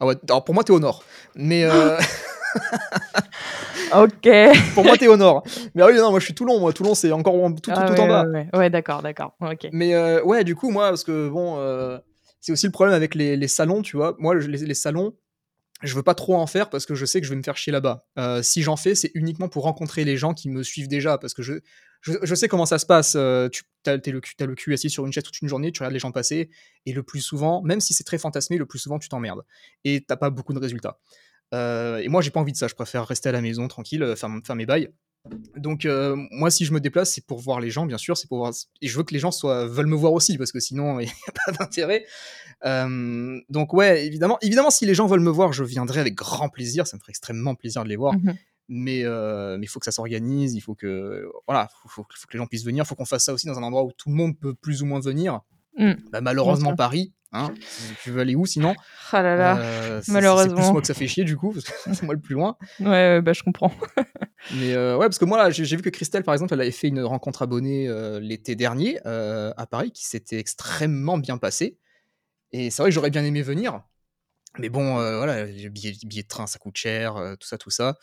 Ah 0.00 0.06
ouais, 0.06 0.14
alors 0.28 0.44
pour 0.44 0.54
moi 0.54 0.62
t'es 0.64 0.72
au 0.72 0.78
nord, 0.80 1.02
mais 1.34 1.64
euh, 1.64 1.98
Ok. 3.94 4.28
pour 4.74 4.84
moi 4.84 4.96
t'es 4.98 5.06
au 5.08 5.16
nord. 5.16 5.42
Mais 5.74 5.82
ah 5.82 5.86
oui, 5.86 5.96
non, 5.96 6.10
moi 6.10 6.20
je 6.20 6.24
suis 6.26 6.34
Toulon, 6.34 6.60
moi 6.60 6.72
Toulon 6.72 6.94
c'est 6.94 7.10
encore 7.12 7.34
en- 7.42 7.52
tout, 7.52 7.60
tout, 7.60 7.70
Ah 7.74 7.86
tout 7.86 7.92
ouais, 7.94 8.00
en 8.00 8.08
bas. 8.08 8.24
Ouais, 8.26 8.48
ouais. 8.52 8.58
Ouais, 8.58 8.70
d'accord, 8.70 9.02
d'accord. 9.02 9.34
Ok. 9.40 9.68
Mais 9.72 9.94
euh, 9.94 10.22
ouais, 10.24 10.44
du 10.44 10.54
coup, 10.54 10.70
moi, 10.70 10.88
parce 10.90 11.04
que 11.04 11.28
bon, 11.28 11.56
euh, 11.58 11.98
c'est 12.40 12.52
aussi 12.52 12.66
le 12.66 12.72
problème 12.72 12.94
avec 12.94 13.14
les, 13.14 13.36
les 13.36 13.48
salons, 13.48 13.82
tu 13.82 13.96
vois. 13.96 14.14
Moi, 14.18 14.34
les, 14.34 14.58
les 14.58 14.74
salons, 14.74 15.14
je 15.82 15.94
veux 15.94 16.02
pas 16.02 16.14
trop 16.14 16.36
en 16.36 16.46
faire 16.46 16.68
parce 16.70 16.84
que 16.86 16.94
je 16.94 17.06
sais 17.06 17.20
que 17.20 17.26
je 17.26 17.30
vais 17.30 17.36
me 17.38 17.42
faire 17.42 17.56
chier 17.56 17.72
là-bas. 17.72 18.04
Euh, 18.18 18.42
si 18.42 18.62
j'en 18.62 18.76
fais, 18.76 18.94
c'est 18.94 19.10
uniquement 19.14 19.48
pour 19.48 19.62
rencontrer 19.64 20.04
les 20.04 20.16
gens 20.16 20.34
qui 20.34 20.50
me 20.50 20.62
suivent 20.62 20.88
déjà, 20.88 21.16
parce 21.18 21.32
que 21.34 21.42
je, 21.42 21.54
je, 22.02 22.12
je 22.22 22.34
sais 22.34 22.48
comment 22.48 22.66
ça 22.66 22.78
se 22.78 22.86
passe. 22.86 23.14
Euh, 23.16 23.48
tu 23.48 23.62
as, 23.86 23.96
le, 23.96 24.20
cul- 24.20 24.34
t'as 24.36 24.46
le 24.46 24.54
cul 24.54 24.74
assis 24.74 24.90
sur 24.90 25.06
une 25.06 25.12
chaise 25.12 25.22
toute 25.24 25.40
une 25.40 25.48
journée, 25.48 25.72
tu 25.72 25.80
regardes 25.80 25.94
les 25.94 25.98
gens 26.00 26.12
passer, 26.12 26.50
et 26.84 26.92
le 26.92 27.02
plus 27.02 27.20
souvent, 27.20 27.62
même 27.62 27.80
si 27.80 27.94
c'est 27.94 28.04
très 28.04 28.18
fantasmé, 28.18 28.58
le 28.58 28.66
plus 28.66 28.80
souvent, 28.80 28.98
tu 28.98 29.08
t'emmerdes. 29.08 29.44
Et 29.84 30.04
t'as 30.06 30.16
pas 30.16 30.28
beaucoup 30.30 30.52
de 30.52 30.58
résultats. 30.58 30.98
Euh, 31.54 31.98
et 31.98 32.08
moi, 32.08 32.20
j'ai 32.22 32.30
pas 32.30 32.40
envie 32.40 32.52
de 32.52 32.56
ça. 32.56 32.68
Je 32.68 32.74
préfère 32.74 33.06
rester 33.06 33.28
à 33.28 33.32
la 33.32 33.40
maison 33.40 33.68
tranquille, 33.68 34.02
euh, 34.02 34.16
faire, 34.16 34.30
faire 34.44 34.56
mes 34.56 34.66
bails. 34.66 34.90
Donc 35.56 35.84
euh, 35.84 36.16
moi, 36.30 36.50
si 36.50 36.64
je 36.64 36.72
me 36.72 36.80
déplace, 36.80 37.12
c'est 37.12 37.26
pour 37.26 37.38
voir 37.40 37.60
les 37.60 37.70
gens, 37.70 37.84
bien 37.86 37.98
sûr, 37.98 38.16
c'est 38.16 38.28
pour 38.28 38.38
voir 38.38 38.52
et 38.80 38.86
je 38.86 38.96
veux 38.96 39.02
que 39.02 39.12
les 39.12 39.18
gens 39.20 39.30
soient 39.32 39.66
veulent 39.66 39.88
me 39.88 39.96
voir 39.96 40.12
aussi 40.14 40.38
parce 40.38 40.52
que 40.52 40.60
sinon 40.60 41.00
il 41.00 41.04
n'y 41.06 41.10
a 41.10 41.32
pas 41.44 41.52
d'intérêt. 41.52 42.06
Euh, 42.64 43.38
donc 43.50 43.72
ouais, 43.74 44.06
évidemment, 44.06 44.38
évidemment, 44.40 44.70
si 44.70 44.86
les 44.86 44.94
gens 44.94 45.06
veulent 45.06 45.20
me 45.20 45.30
voir, 45.30 45.52
je 45.52 45.64
viendrai 45.64 46.00
avec 46.00 46.14
grand 46.14 46.48
plaisir. 46.48 46.86
Ça 46.86 46.96
me 46.96 47.00
ferait 47.00 47.10
extrêmement 47.10 47.54
plaisir 47.54 47.84
de 47.84 47.88
les 47.88 47.96
voir. 47.96 48.14
Mhm. 48.14 48.36
Mais 48.68 49.02
euh, 49.04 49.56
mais 49.58 49.64
il 49.66 49.68
faut 49.68 49.80
que 49.80 49.84
ça 49.86 49.92
s'organise, 49.92 50.54
il 50.54 50.60
faut 50.60 50.74
que 50.74 51.26
voilà, 51.46 51.68
faut, 51.82 51.88
faut- 51.88 52.06
faut 52.14 52.26
que 52.26 52.32
les 52.32 52.38
gens 52.38 52.46
puissent 52.46 52.64
venir. 52.64 52.84
Il 52.84 52.86
faut 52.86 52.94
qu'on 52.94 53.04
fasse 53.04 53.24
ça 53.24 53.32
aussi 53.32 53.46
dans 53.46 53.58
un 53.58 53.62
endroit 53.62 53.82
où 53.84 53.92
tout 53.92 54.08
le 54.10 54.14
monde 54.14 54.38
peut 54.38 54.54
plus 54.54 54.82
ou 54.82 54.86
moins 54.86 55.00
venir. 55.00 55.40
Mm. 55.76 55.92
Bah, 56.12 56.20
malheureusement. 56.20 56.74
Paris. 56.76 57.12
Hein, 57.32 57.52
tu 58.02 58.10
veux 58.10 58.20
aller 58.22 58.34
où 58.34 58.46
sinon 58.46 58.74
Ah 59.12 59.22
là 59.22 59.36
là. 59.36 59.58
Euh, 59.58 60.00
c'est- 60.00 60.06
C'est 60.06 60.12
malheureusement. 60.12 60.54
plus 60.54 60.72
moi 60.72 60.80
que 60.80 60.86
ça 60.86 60.94
fait 60.94 61.06
chier 61.06 61.24
du 61.24 61.36
coup, 61.36 61.52
parce 61.52 61.64
que 61.66 61.72
c'est 62.02 62.02
moi 62.04 62.14
le 62.14 62.20
plus 62.20 62.34
loin. 62.34 62.56
Ouais, 62.80 63.20
bah 63.20 63.32
je 63.34 63.42
comprends. 63.42 63.70
Mais 64.54 64.72
euh, 64.72 64.96
ouais, 64.96 65.06
parce 65.06 65.18
que 65.18 65.26
moi, 65.26 65.36
là, 65.36 65.50
j'ai 65.50 65.76
vu 65.76 65.82
que 65.82 65.90
Christelle, 65.90 66.22
par 66.24 66.32
exemple, 66.32 66.54
elle 66.54 66.60
avait 66.62 66.70
fait 66.70 66.88
une 66.88 67.02
rencontre 67.02 67.42
abonnée 67.42 67.86
euh, 67.88 68.18
l'été 68.18 68.54
dernier 68.54 68.98
euh, 69.04 69.52
à 69.58 69.66
Paris 69.66 69.90
qui 69.92 70.06
s'était 70.06 70.38
extrêmement 70.38 71.18
bien 71.18 71.36
passée. 71.36 71.78
Et 72.52 72.70
c'est 72.70 72.80
vrai 72.82 72.90
que 72.90 72.94
j'aurais 72.94 73.10
bien 73.10 73.24
aimé 73.24 73.42
venir. 73.42 73.82
Mais 74.58 74.70
bon, 74.70 74.94
voilà, 74.94 75.44
les 75.44 75.68
billets, 75.68 75.92
les 76.02 76.08
billets 76.08 76.22
de 76.22 76.28
train, 76.28 76.46
ça 76.46 76.58
coûte 76.58 76.76
cher, 76.78 77.14
tout 77.38 77.46
ça, 77.46 77.58
tout 77.58 77.68
ça. 77.70 77.98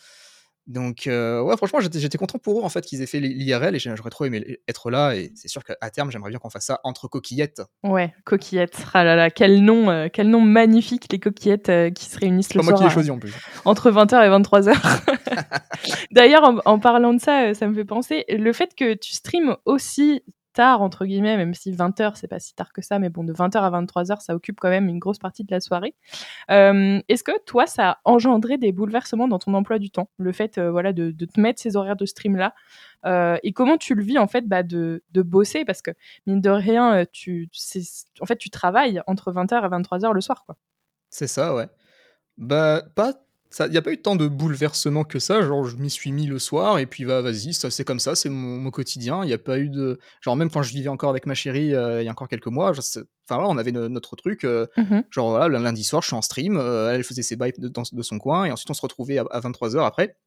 Donc, 0.67 1.05
euh, 1.05 1.41
ouais, 1.41 1.55
franchement, 1.57 1.79
j'étais 1.79 1.99
j'étais 1.99 2.17
content 2.17 2.39
pour 2.39 2.59
eux, 2.59 2.63
en 2.63 2.69
fait, 2.69 2.81
qu'ils 2.81 3.01
aient 3.01 3.05
fait 3.05 3.19
l'IRL 3.19 3.75
et 3.75 3.79
j'aurais 3.79 4.09
trop 4.09 4.25
aimé 4.25 4.57
être 4.67 4.89
là. 4.89 5.15
Et 5.15 5.31
c'est 5.35 5.47
sûr 5.47 5.63
qu'à 5.63 5.75
terme, 5.91 6.09
j'aimerais 6.11 6.31
bien 6.31 6.39
qu'on 6.39 6.49
fasse 6.49 6.65
ça 6.65 6.79
entre 6.83 7.07
coquillettes. 7.07 7.61
Ouais, 7.83 8.13
coquillettes. 8.23 8.75
Ah 8.95 9.03
là 9.03 9.15
là, 9.15 9.29
quel 9.29 9.63
nom, 9.63 9.91
euh, 9.91 10.07
quel 10.11 10.29
nom 10.29 10.41
magnifique, 10.41 11.05
les 11.11 11.19
coquillettes 11.19 11.69
euh, 11.69 11.91
qui 11.91 12.05
se 12.05 12.17
réunissent 12.17 12.47
C'est 12.47 12.55
le 12.55 12.61
pas 12.61 12.65
moi 12.71 12.77
soir 12.77 12.79
qui 12.81 12.91
à- 12.91 12.93
choisi 12.93 13.11
en 13.11 13.19
plus. 13.19 13.33
entre 13.63 13.91
20h 13.91 14.25
et 14.25 14.29
23h. 14.29 14.73
D'ailleurs, 16.11 16.43
en, 16.43 16.57
en 16.65 16.79
parlant 16.79 17.13
de 17.13 17.19
ça, 17.21 17.43
euh, 17.49 17.53
ça 17.53 17.67
me 17.67 17.75
fait 17.75 17.85
penser, 17.85 18.25
le 18.29 18.51
fait 18.53 18.73
que 18.75 18.93
tu 18.95 19.13
streames 19.13 19.55
aussi 19.65 20.23
tard, 20.55 20.81
entre 20.81 21.05
guillemets, 21.05 21.37
même 21.37 21.53
si 21.53 21.71
20h, 21.71 22.13
c'est 22.15 22.27
pas 22.27 22.39
si 22.39 22.55
tard 22.55 22.73
que 22.73 22.81
ça, 22.81 22.97
mais 22.97 23.09
bon, 23.09 23.23
de 23.23 23.33
20h 23.33 23.57
à 23.57 23.69
23h, 23.69 24.21
ça 24.21 24.33
occupe 24.33 24.59
quand 24.59 24.69
même 24.69 24.87
une 24.87 24.99
grosse 24.99 25.19
partie 25.19 25.43
de 25.43 25.51
la 25.51 25.59
soirée. 25.59 25.93
Euh, 26.49 26.99
Est-ce 27.09 27.23
que 27.23 27.37
toi, 27.45 27.67
ça 27.67 27.91
a 27.91 27.99
engendré 28.05 28.57
des 28.57 28.71
bouleversements 28.71 29.27
dans 29.27 29.37
ton 29.37 29.53
emploi 29.53 29.77
du 29.77 29.91
temps, 29.91 30.09
le 30.17 30.31
fait 30.31 30.57
euh, 30.57 30.71
voilà, 30.71 30.93
de, 30.93 31.11
te 31.11 31.39
mettre 31.39 31.61
ces 31.61 31.75
horaires 31.75 31.95
de 31.95 32.05
stream-là 32.05 32.55
Euh, 33.05 33.37
Et 33.43 33.51
comment 33.53 33.77
tu 33.77 33.93
le 33.93 34.03
vis, 34.03 34.17
en 34.17 34.27
fait, 34.27 34.47
bah, 34.47 34.63
de, 34.63 35.01
bosser? 35.13 35.65
Parce 35.65 35.81
que, 35.81 35.91
mine 36.25 36.41
de 36.41 36.49
rien, 36.49 37.05
tu, 37.11 37.49
en 38.21 38.25
fait, 38.25 38.37
tu 38.37 38.49
travailles 38.49 39.01
entre 39.07 39.31
20h 39.31 39.65
et 39.65 39.69
23h 39.69 40.13
le 40.13 40.21
soir, 40.21 40.43
quoi. 40.45 40.55
C'est 41.09 41.27
ça, 41.27 41.53
ouais. 41.53 41.67
Bah, 42.37 42.81
pas. 42.95 43.24
Il 43.59 43.69
n'y 43.71 43.77
a 43.77 43.81
pas 43.81 43.91
eu 43.91 44.01
tant 44.01 44.15
de 44.15 44.27
bouleversement 44.27 45.03
que 45.03 45.19
ça. 45.19 45.41
Genre, 45.41 45.63
je 45.65 45.77
m'y 45.77 45.89
suis 45.89 46.11
mis 46.11 46.25
le 46.25 46.39
soir 46.39 46.77
et 46.79 46.85
puis, 46.85 47.05
bah, 47.05 47.21
vas-y, 47.21 47.53
ça, 47.53 47.71
c'est 47.71 47.85
comme 47.85 47.99
ça, 47.99 48.15
c'est 48.15 48.29
mon, 48.29 48.57
mon 48.57 48.71
quotidien. 48.71 49.23
Il 49.23 49.27
n'y 49.27 49.33
a 49.33 49.37
pas 49.37 49.59
eu 49.59 49.69
de. 49.69 49.99
Genre, 50.21 50.35
même 50.35 50.49
quand 50.49 50.61
je 50.61 50.73
vivais 50.73 50.89
encore 50.89 51.09
avec 51.09 51.25
ma 51.25 51.35
chérie 51.35 51.73
euh, 51.73 52.01
il 52.01 52.05
y 52.05 52.07
a 52.09 52.11
encore 52.11 52.27
quelques 52.27 52.47
mois, 52.47 52.73
je 52.73 52.81
enfin, 52.81 53.05
voilà, 53.29 53.47
on 53.47 53.57
avait 53.57 53.71
no- 53.71 53.87
notre 53.87 54.15
truc. 54.15 54.43
euh, 54.43 54.67
Mhm. 54.77 55.03
genre, 55.09 55.29
voilà, 55.29 55.47
le 55.47 55.57
lundi 55.63 55.83
soir, 55.83 56.01
je 56.01 56.07
suis 56.07 56.15
en 56.15 56.21
stream, 56.21 56.57
euh, 56.57 56.93
elle 56.93 57.03
faisait 57.03 57.21
ses 57.21 57.35
bails 57.35 57.53
de, 57.57 57.67
dans- 57.69 57.83
de 57.91 58.01
son 58.01 58.19
coin 58.19 58.45
et 58.45 58.51
ensuite 58.51 58.69
on 58.69 58.73
se 58.73 58.81
retrouvait 58.81 59.19
à, 59.19 59.39
23h 59.39 59.85
après. 59.85 60.17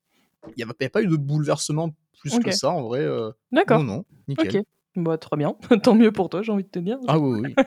Il 0.57 0.65
n'y 0.65 0.71
a, 0.87 0.89
pas 0.89 1.03
eu 1.03 1.07
de 1.07 1.17
bouleversement 1.17 1.95
plus 2.21 2.31
que 2.39 2.51
ça, 2.53 2.71
en 2.71 2.83
vrai. 2.83 3.07
D'accord. 3.53 3.83
non, 3.83 3.97
non, 3.97 4.05
nickel. 4.29 4.63
Bah, 4.99 5.17
très 5.17 5.37
bien. 5.37 5.55
Tant 5.83 5.95
mieux 5.95 6.11
pour 6.11 6.29
toi, 6.29 6.43
j'ai 6.43 6.51
envie 6.51 6.65
de 6.65 6.69
te 6.69 6.79
dire. 6.81 6.99
Ah 7.07 7.19
oui, 7.19 7.41
oui. 7.45 7.55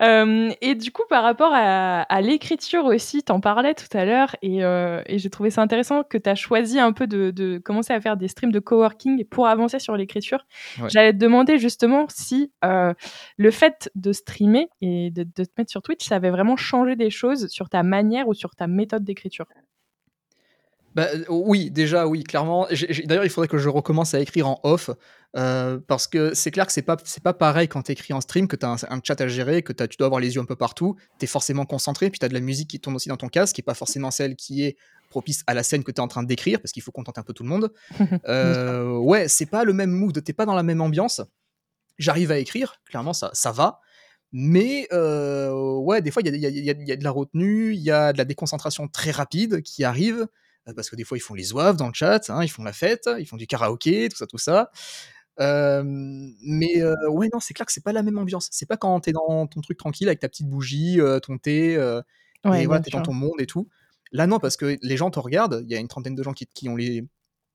Euh, 0.00 0.50
et 0.60 0.74
du 0.74 0.90
coup, 0.92 1.02
par 1.08 1.22
rapport 1.22 1.50
à, 1.52 2.02
à 2.02 2.20
l'écriture 2.20 2.84
aussi, 2.84 3.22
t'en 3.22 3.40
parlais 3.40 3.74
tout 3.74 3.96
à 3.96 4.04
l'heure 4.04 4.36
et, 4.40 4.64
euh, 4.64 5.02
et 5.06 5.18
j'ai 5.18 5.28
trouvé 5.28 5.50
ça 5.50 5.60
intéressant 5.60 6.02
que 6.02 6.18
tu 6.18 6.30
as 6.30 6.34
choisi 6.34 6.78
un 6.78 6.92
peu 6.92 7.06
de, 7.06 7.30
de 7.30 7.58
commencer 7.58 7.92
à 7.92 8.00
faire 8.00 8.16
des 8.16 8.28
streams 8.28 8.52
de 8.52 8.58
coworking 8.58 9.24
pour 9.24 9.48
avancer 9.48 9.78
sur 9.80 9.96
l'écriture. 9.96 10.46
Ouais. 10.80 10.88
J'allais 10.88 11.12
te 11.12 11.18
demander 11.18 11.58
justement 11.58 12.06
si 12.08 12.52
euh, 12.64 12.94
le 13.36 13.50
fait 13.50 13.90
de 13.94 14.12
streamer 14.12 14.68
et 14.80 15.10
de, 15.10 15.24
de 15.24 15.44
te 15.44 15.50
mettre 15.58 15.70
sur 15.70 15.82
Twitch, 15.82 16.06
ça 16.06 16.16
avait 16.16 16.30
vraiment 16.30 16.56
changé 16.56 16.96
des 16.96 17.10
choses 17.10 17.48
sur 17.48 17.68
ta 17.68 17.82
manière 17.82 18.28
ou 18.28 18.34
sur 18.34 18.54
ta 18.54 18.66
méthode 18.68 19.04
d'écriture. 19.04 19.46
Bah, 20.94 21.08
euh, 21.14 21.24
oui, 21.28 21.70
déjà, 21.70 22.06
oui, 22.06 22.22
clairement. 22.24 22.66
D'ailleurs, 23.04 23.24
il 23.24 23.30
faudrait 23.30 23.48
que 23.48 23.58
je 23.58 23.68
recommence 23.68 24.14
à 24.14 24.20
écrire 24.20 24.48
en 24.48 24.60
off, 24.62 24.90
euh, 25.36 25.78
parce 25.86 26.06
que 26.06 26.34
c'est 26.34 26.50
clair 26.50 26.66
que 26.66 26.72
c'est 26.72 26.82
pas, 26.82 26.96
pas 27.22 27.32
pareil 27.32 27.68
quand 27.68 27.82
tu 27.82 27.92
écris 27.92 28.12
en 28.12 28.20
stream, 28.20 28.46
que 28.46 28.56
tu 28.56 28.66
as 28.66 28.70
un, 28.70 28.76
un 28.88 29.00
chat 29.02 29.20
à 29.20 29.28
gérer, 29.28 29.62
que 29.62 29.72
t'as- 29.72 29.88
tu 29.88 29.96
dois 29.96 30.06
avoir 30.06 30.20
les 30.20 30.34
yeux 30.34 30.40
un 30.40 30.44
peu 30.44 30.56
partout, 30.56 30.96
tu 31.18 31.24
es 31.24 31.26
forcément 31.26 31.64
concentré, 31.64 32.10
puis 32.10 32.18
tu 32.18 32.26
as 32.26 32.28
de 32.28 32.34
la 32.34 32.40
musique 32.40 32.68
qui 32.68 32.80
tourne 32.80 32.96
aussi 32.96 33.08
dans 33.08 33.16
ton 33.16 33.28
casque, 33.28 33.54
qui 33.54 33.60
est 33.62 33.64
pas 33.64 33.74
forcément 33.74 34.10
celle 34.10 34.36
qui 34.36 34.64
est 34.64 34.76
propice 35.08 35.42
à 35.46 35.54
la 35.54 35.62
scène 35.62 35.84
que 35.84 35.92
tu 35.92 35.96
es 35.96 36.00
en 36.00 36.08
train 36.08 36.22
d'écrire, 36.22 36.60
parce 36.60 36.72
qu'il 36.72 36.82
faut 36.82 36.92
contenter 36.92 37.20
un 37.20 37.24
peu 37.24 37.32
tout 37.32 37.42
le 37.42 37.48
monde. 37.48 37.72
Euh, 38.28 38.96
ouais, 38.98 39.28
c'est 39.28 39.46
pas 39.46 39.64
le 39.64 39.72
même 39.72 39.90
mood, 39.90 40.22
t'es 40.22 40.32
pas 40.32 40.46
dans 40.46 40.54
la 40.54 40.62
même 40.62 40.80
ambiance. 40.80 41.20
J'arrive 41.98 42.30
à 42.32 42.38
écrire, 42.38 42.76
clairement, 42.86 43.12
ça, 43.12 43.30
ça 43.32 43.52
va. 43.52 43.80
Mais 44.32 44.88
euh, 44.92 45.52
ouais, 45.76 46.00
des 46.00 46.10
fois, 46.10 46.22
il 46.24 46.34
y 46.34 46.38
y 46.38 46.48
y 46.48 46.64
y 46.64 46.92
a 46.92 46.96
de 46.96 47.04
la 47.04 47.10
retenue, 47.10 47.74
il 47.74 47.80
y 47.80 47.90
a 47.90 48.12
de 48.12 48.18
la 48.18 48.24
déconcentration 48.24 48.88
très 48.88 49.10
rapide 49.10 49.60
qui 49.62 49.84
arrive, 49.84 50.26
parce 50.74 50.90
que 50.90 50.96
des 50.96 51.04
fois, 51.04 51.16
ils 51.16 51.20
font 51.20 51.34
les 51.34 51.54
oeuvres 51.54 51.76
dans 51.76 51.88
le 51.88 51.94
chat, 51.94 52.30
hein, 52.30 52.42
ils 52.42 52.48
font 52.48 52.62
la 52.62 52.72
fête, 52.72 53.08
ils 53.18 53.26
font 53.26 53.36
du 53.36 53.46
karaoké, 53.46 54.08
tout 54.08 54.16
ça, 54.16 54.26
tout 54.26 54.38
ça. 54.38 54.70
Euh, 55.40 55.82
mais 55.84 56.82
euh, 56.82 56.94
ouais, 57.08 57.28
non, 57.32 57.40
c'est 57.40 57.54
clair 57.54 57.66
que 57.66 57.72
c'est 57.72 57.82
pas 57.82 57.92
la 57.92 58.02
même 58.02 58.18
ambiance. 58.18 58.48
C'est 58.52 58.66
pas 58.66 58.76
quand 58.76 59.00
t'es 59.00 59.12
dans 59.12 59.46
ton 59.46 59.60
truc 59.60 59.78
tranquille 59.78 60.08
avec 60.08 60.20
ta 60.20 60.28
petite 60.28 60.48
bougie, 60.48 61.00
euh, 61.00 61.18
ton 61.20 61.38
thé, 61.38 61.76
euh, 61.76 62.00
Ouais, 62.44 62.64
et 62.64 62.66
voilà, 62.66 62.82
t'es 62.82 62.90
dans 62.90 63.02
ton 63.02 63.12
monde 63.12 63.40
et 63.40 63.46
tout. 63.46 63.68
Là, 64.10 64.26
non, 64.26 64.38
parce 64.38 64.56
que 64.56 64.76
les 64.82 64.96
gens 64.96 65.10
te 65.10 65.18
regardent, 65.18 65.62
il 65.64 65.70
y 65.70 65.76
a 65.76 65.78
une 65.78 65.88
trentaine 65.88 66.14
de 66.14 66.22
gens 66.22 66.32
qui, 66.32 66.46
qui 66.46 66.68
ont 66.68 66.76
les, 66.76 67.04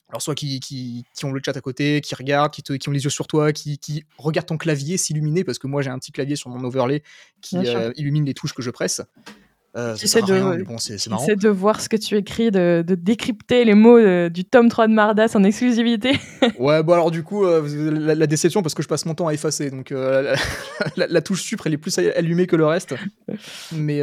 Alors, 0.10 0.22
soit 0.22 0.34
qui, 0.34 0.60
qui, 0.60 1.06
qui, 1.13 1.26
ont 1.26 1.32
le 1.32 1.41
chat 1.43 1.56
à 1.56 1.62
côté, 1.62 2.02
qui 2.02 2.15
regardent, 2.15 2.52
qui, 2.52 2.63
te, 2.63 2.74
qui 2.74 2.89
ont 2.89 2.91
les 2.91 3.04
yeux 3.04 3.10
sur 3.10 3.28
toi, 3.28 3.52
qui, 3.52 3.78
qui 3.78 4.06
regardent 4.17 4.48
ton 4.48 4.58
clavier 4.58 4.98
s'illuminer, 4.98 5.43
parce 5.43 5.60
que 5.60 5.67
moi 5.67 5.82
j'ai 5.82 5.89
un 5.89 6.00
petit 6.00 6.12
clavier 6.12 6.36
sur 6.36 6.50
mon 6.50 6.63
overlay 6.63 7.04
qui 7.41 7.58
euh, 7.58 7.91
illumine 7.96 8.26
les 8.26 8.34
touches 8.34 8.54
que 8.54 8.62
je 8.62 8.72
presse. 8.72 9.02
Euh, 9.78 9.96
J'essaie 9.96 10.22
de, 10.22 10.63
bon, 10.63 10.76
de 10.76 11.50
voir 11.50 11.82
ce 11.82 11.88
que 11.88 11.98
tu 11.98 12.16
écris, 12.16 12.50
de, 12.50 12.84
de 12.86 12.96
décrypter 12.96 13.63
les 13.63 13.76
mots 13.76 13.98
euh, 13.98 14.28
du 14.28 14.44
tome 14.44 14.70
3 14.70 14.88
de 14.88 14.94
Mardas 14.94 15.34
en 15.36 15.44
exclusivité. 15.44 16.13
ouais, 16.60 16.82
bon 16.82 16.94
alors 16.94 17.12
du 17.12 17.22
coup, 17.22 17.46
euh, 17.46 18.16
la, 18.16 18.26
déception 18.26 18.63
parce 18.63 18.74
que 18.74 18.82
je 18.82 18.88
passe 18.88 19.06
mon 19.06 19.13
temps 19.13 19.28
à 19.28 19.34
effacer, 19.34 19.70
donc 19.70 19.92
la, 19.92 20.36
la, 20.96 21.22
touche 21.22 21.44
supre 21.44 21.68
elle 21.68 21.74
est 21.74 21.78
plus 21.78 21.96
allumée 22.00 22.48
que 22.48 22.56
le 22.56 22.66
reste. 22.66 22.96
Mais 23.72 24.02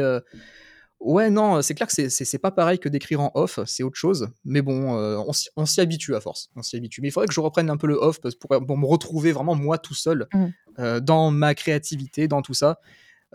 ouais, 1.01 1.29
non, 1.29 1.61
c'est 1.61 1.73
clair 1.73 1.89
que 1.89 2.09
c'est 2.09 2.37
pas 2.37 2.51
pareil 2.51 2.79
que 2.79 2.87
d'écrire 2.87 3.19
en 3.19 3.31
off, 3.35 3.59
c'est 3.65 3.83
autre 3.83 3.97
chose. 3.97 4.29
Mais 4.45 4.61
bon, 4.61 4.93
on 5.57 5.65
s'y 5.65 5.81
habitue 5.81 6.15
à 6.15 6.21
force, 6.21 6.51
on 6.55 6.61
s'y 6.61 6.77
habitue. 6.77 7.01
Mais 7.01 7.09
il 7.09 7.11
faudrait 7.11 7.27
que 7.27 7.33
je 7.33 7.41
reprenne 7.41 7.69
un 7.69 7.77
peu 7.77 7.87
le 7.87 7.95
off 7.95 8.21
pour, 8.39 8.65
pour 8.65 8.77
me 8.77 8.85
retrouver 8.85 9.33
vraiment 9.33 9.55
moi 9.55 9.77
tout 9.77 9.93
seul 9.93 10.27
mmh. 10.31 10.99
dans 11.01 11.31
ma 11.31 11.53
créativité, 11.53 12.29
dans 12.29 12.41
tout 12.41 12.53
ça 12.53 12.79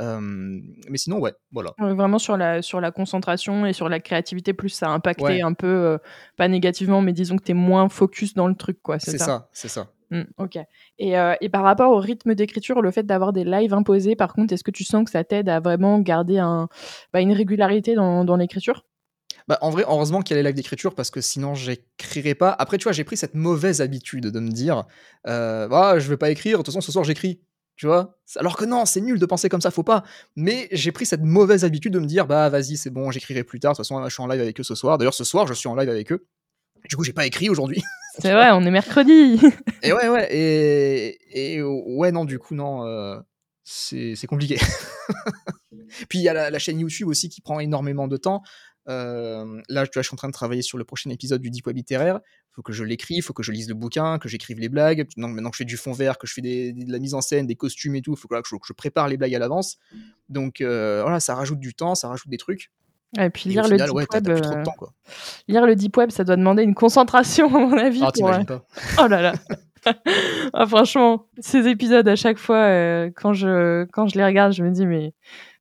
mais 0.01 0.99
sinon, 0.99 1.19
ouais, 1.19 1.33
voilà. 1.53 1.73
vraiment 1.79 2.19
sur 2.19 2.37
la, 2.37 2.63
sur 2.63 2.81
la 2.81 2.91
concentration 2.91 3.67
et 3.67 3.73
sur 3.73 3.89
la 3.89 4.01
créativité, 4.01 4.53
plus 4.53 4.71
ça 4.71 4.89
a 4.89 4.91
impacté 4.91 5.43
un 5.43 5.53
peu, 5.53 5.99
pas 6.37 6.49
négativement, 6.49 7.03
mais 7.03 7.13
disons 7.13 7.37
que 7.37 7.45
tu 7.45 7.53
es 7.53 7.55
moins 7.55 7.89
focus 7.89 8.35
dans 8.35 8.49
le 8.49 8.55
truc, 8.55 8.81
quoi. 8.83 8.99
C'est 8.99 9.19
ça, 9.19 9.49
c'est 9.53 9.69
ça. 9.69 9.93
Mmh, 10.11 10.23
ok. 10.39 10.59
Et, 10.99 11.15
et, 11.41 11.49
par 11.49 11.63
rapport 11.63 11.93
au 11.93 11.99
rythme 11.99 12.35
d'écriture, 12.35 12.83
le 12.83 12.91
fait 12.91 13.05
d'avoir 13.05 13.33
des 13.33 13.45
lives 13.45 13.75
imposés, 13.75 14.17
par 14.17 14.33
contre, 14.33 14.53
est-ce 14.53 14.65
que 14.65 14.73
tu 14.73 14.85
sens 14.85 15.05
que 15.05 15.11
ça 15.11 15.23
t'aide 15.23 15.49
à 15.49 15.61
vraiment 15.61 16.01
garder 16.01 16.39
un, 16.39 16.69
bah, 17.13 17.21
une 17.21 17.33
régularité 17.33 17.95
dans, 17.95 18.25
dans 18.25 18.37
l'écriture? 18.37 18.85
Bah, 19.51 19.59
en 19.63 19.71
vrai, 19.71 19.85
heureusement 19.89 20.23
qu'il 20.23 20.37
y 20.37 20.39
a 20.39 20.43
les 20.43 20.49
lives 20.49 20.57
d'écriture 20.57 20.95
parce 20.95 21.11
que 21.11 21.21
sinon 21.21 21.55
j'écrirais 21.55 22.37
pas. 22.37 22.51
Après, 22.51 22.79
tu 22.79 22.85
vois, 22.85 22.93
j'ai 22.93 23.03
pris 23.03 23.17
cette 23.17 23.35
mauvaise 23.35 23.81
habitude 23.81 24.27
de 24.27 24.41
me 24.41 24.51
dire, 24.51 24.85
euh, 25.27 25.69
ah, 25.73 25.99
je 25.99 26.09
vais 26.09 26.17
pas 26.17 26.31
écrire. 26.31 26.59
De 26.59 26.63
toute 26.63 26.67
façon, 26.67 26.81
ce 26.81 26.93
soir 26.93 27.05
j'écris 27.05 27.41
tu 27.81 27.87
vois 27.87 28.19
Alors 28.37 28.59
que 28.59 28.67
non, 28.67 28.85
c'est 28.85 29.01
nul 29.01 29.19
de 29.19 29.25
penser 29.25 29.49
comme 29.49 29.63
ça, 29.63 29.71
faut 29.71 29.83
pas. 29.83 30.05
Mais 30.37 30.69
j'ai 30.71 30.93
pris 30.93 31.07
cette 31.07 31.23
mauvaise 31.23 31.65
habitude 31.65 31.95
de 31.95 31.99
me 31.99 32.05
dire, 32.05 32.27
bah 32.27 32.51
vas-y, 32.51 32.77
c'est 32.77 32.91
bon, 32.91 33.11
j'écrirai 33.11 33.43
plus 33.43 33.59
tard. 33.59 33.73
De 33.73 33.77
toute 33.77 33.87
façon, 33.87 34.05
je 34.05 34.13
suis 34.13 34.23
en 34.23 34.27
live 34.27 34.43
avec 34.43 34.61
eux 34.61 34.63
ce 34.63 34.75
soir. 34.75 34.99
D'ailleurs, 34.99 35.15
ce 35.15 35.25
soir, 35.25 35.47
je 35.47 35.55
suis 35.55 35.67
en 35.67 35.75
live 35.75 35.89
avec 35.89 36.13
eux. 36.13 36.27
Du 36.91 36.97
coup, 36.97 37.05
j'ai 37.05 37.15
pas 37.15 37.25
écrit 37.25 37.49
aujourd'hui. 37.49 37.83
C'est 38.19 38.35
vrai, 38.35 38.51
on 38.53 38.61
est 38.67 38.71
mercredi. 38.71 39.41
et 39.83 39.95
ouais, 39.95 40.09
ouais, 40.11 40.29
et, 40.31 41.57
et 41.57 41.63
ouais, 41.63 42.13
non, 42.13 42.27
du 42.27 42.39
coup, 42.39 42.55
non, 42.55 42.85
euh, 42.85 43.19
c'est 43.65 44.27
compliqué. 44.27 44.59
Puis 46.11 46.19
il 46.19 46.23
y 46.23 46.29
a 46.29 46.35
la, 46.35 46.51
la, 46.51 46.59
chaîne 46.59 46.81
YouTube 46.81 47.09
aussi 47.09 47.31
qui 47.31 47.41
prend 47.41 47.61
énormément 47.61 48.09
de 48.09 48.19
temps. 48.19 48.43
Euh, 48.89 49.61
là, 49.69 49.87
tu 49.87 49.93
vois, 49.95 50.03
je 50.03 50.09
suis 50.09 50.15
en 50.15 50.17
train 50.17 50.29
de 50.29 50.33
travailler 50.33 50.63
sur 50.63 50.79
le 50.79 50.85
prochain 50.85 51.11
épisode 51.11 51.41
du 51.41 51.51
Deep 51.51 51.67
Web 51.67 51.77
littéraire 51.77 52.21
faut 52.61 52.63
que 52.63 52.73
je 52.73 52.85
l'écrive, 52.85 53.19
il 53.19 53.23
faut 53.23 53.33
que 53.33 53.43
je 53.43 53.53
lise 53.53 53.69
le 53.69 53.75
bouquin, 53.75 54.19
que 54.19 54.29
j'écrive 54.29 54.59
les 54.59 54.69
blagues. 54.69 55.07
maintenant 55.17 55.51
que 55.51 55.57
je 55.57 55.59
fais 55.59 55.65
du 55.65 55.77
fond 55.77 55.93
vert, 55.93 56.19
que 56.19 56.27
je 56.27 56.35
fais 56.35 56.43
de 56.43 56.93
la 56.93 56.99
mise 56.99 57.15
en 57.15 57.21
scène, 57.21 57.47
des 57.47 57.55
costumes 57.55 57.95
et 57.95 58.03
tout, 58.03 58.13
il 58.13 58.19
faut 58.19 58.29
que, 58.29 58.37
je, 58.45 58.73
prépare 58.73 59.09
les 59.09 59.17
blagues 59.17 59.35
à 59.35 59.39
l'avance. 59.39 59.79
Donc 60.29 60.61
euh, 60.61 61.01
voilà, 61.03 61.21
ça 61.21 61.35
rajoute 61.35 61.59
du 61.59 61.75
temps, 61.75 61.95
ça 61.95 62.09
rajoute 62.09 62.29
des 62.29 62.39
trucs. 62.39 62.71
Et 63.19 63.31
puis 63.31 63.51
lire, 63.51 63.67
le 63.67 63.77
deep 63.77 63.93
web, 63.93 64.29
euh, 64.29 64.65
lire 65.49 65.67
le 65.67 65.75
deep 65.75 65.97
web, 65.97 66.11
ça 66.11 66.23
doit 66.23 66.37
demander 66.37 66.63
une 66.63 66.75
concentration 66.75 67.47
à 67.47 67.59
mon 67.59 67.77
avis. 67.77 68.03
Ah, 68.05 68.13
t'imagines 68.13 68.47
pas. 68.47 68.65
oh 69.03 69.09
là 69.09 69.21
là. 69.21 69.35
ah, 70.53 70.67
franchement, 70.67 71.27
ces 71.39 71.67
épisodes 71.67 72.07
à 72.07 72.15
chaque 72.15 72.39
fois, 72.39 72.57
euh, 72.57 73.11
quand 73.17 73.33
je 73.33 73.85
quand 73.87 74.07
je 74.07 74.17
les 74.17 74.25
regarde, 74.25 74.53
je 74.53 74.63
me 74.63 74.71
dis 74.71 74.87
mais 74.87 75.13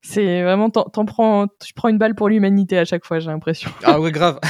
c'est 0.02 0.42
vraiment 0.42 0.70
t'en 0.70 1.04
prends, 1.04 1.46
tu 1.64 1.74
prends 1.74 1.88
une 1.88 1.98
balle 1.98 2.14
pour 2.14 2.28
l'humanité 2.28 2.78
à 2.78 2.84
chaque 2.84 3.04
fois, 3.04 3.18
j'ai 3.18 3.30
l'impression. 3.30 3.70
ah 3.84 4.00
ouais, 4.00 4.12
grave. 4.12 4.40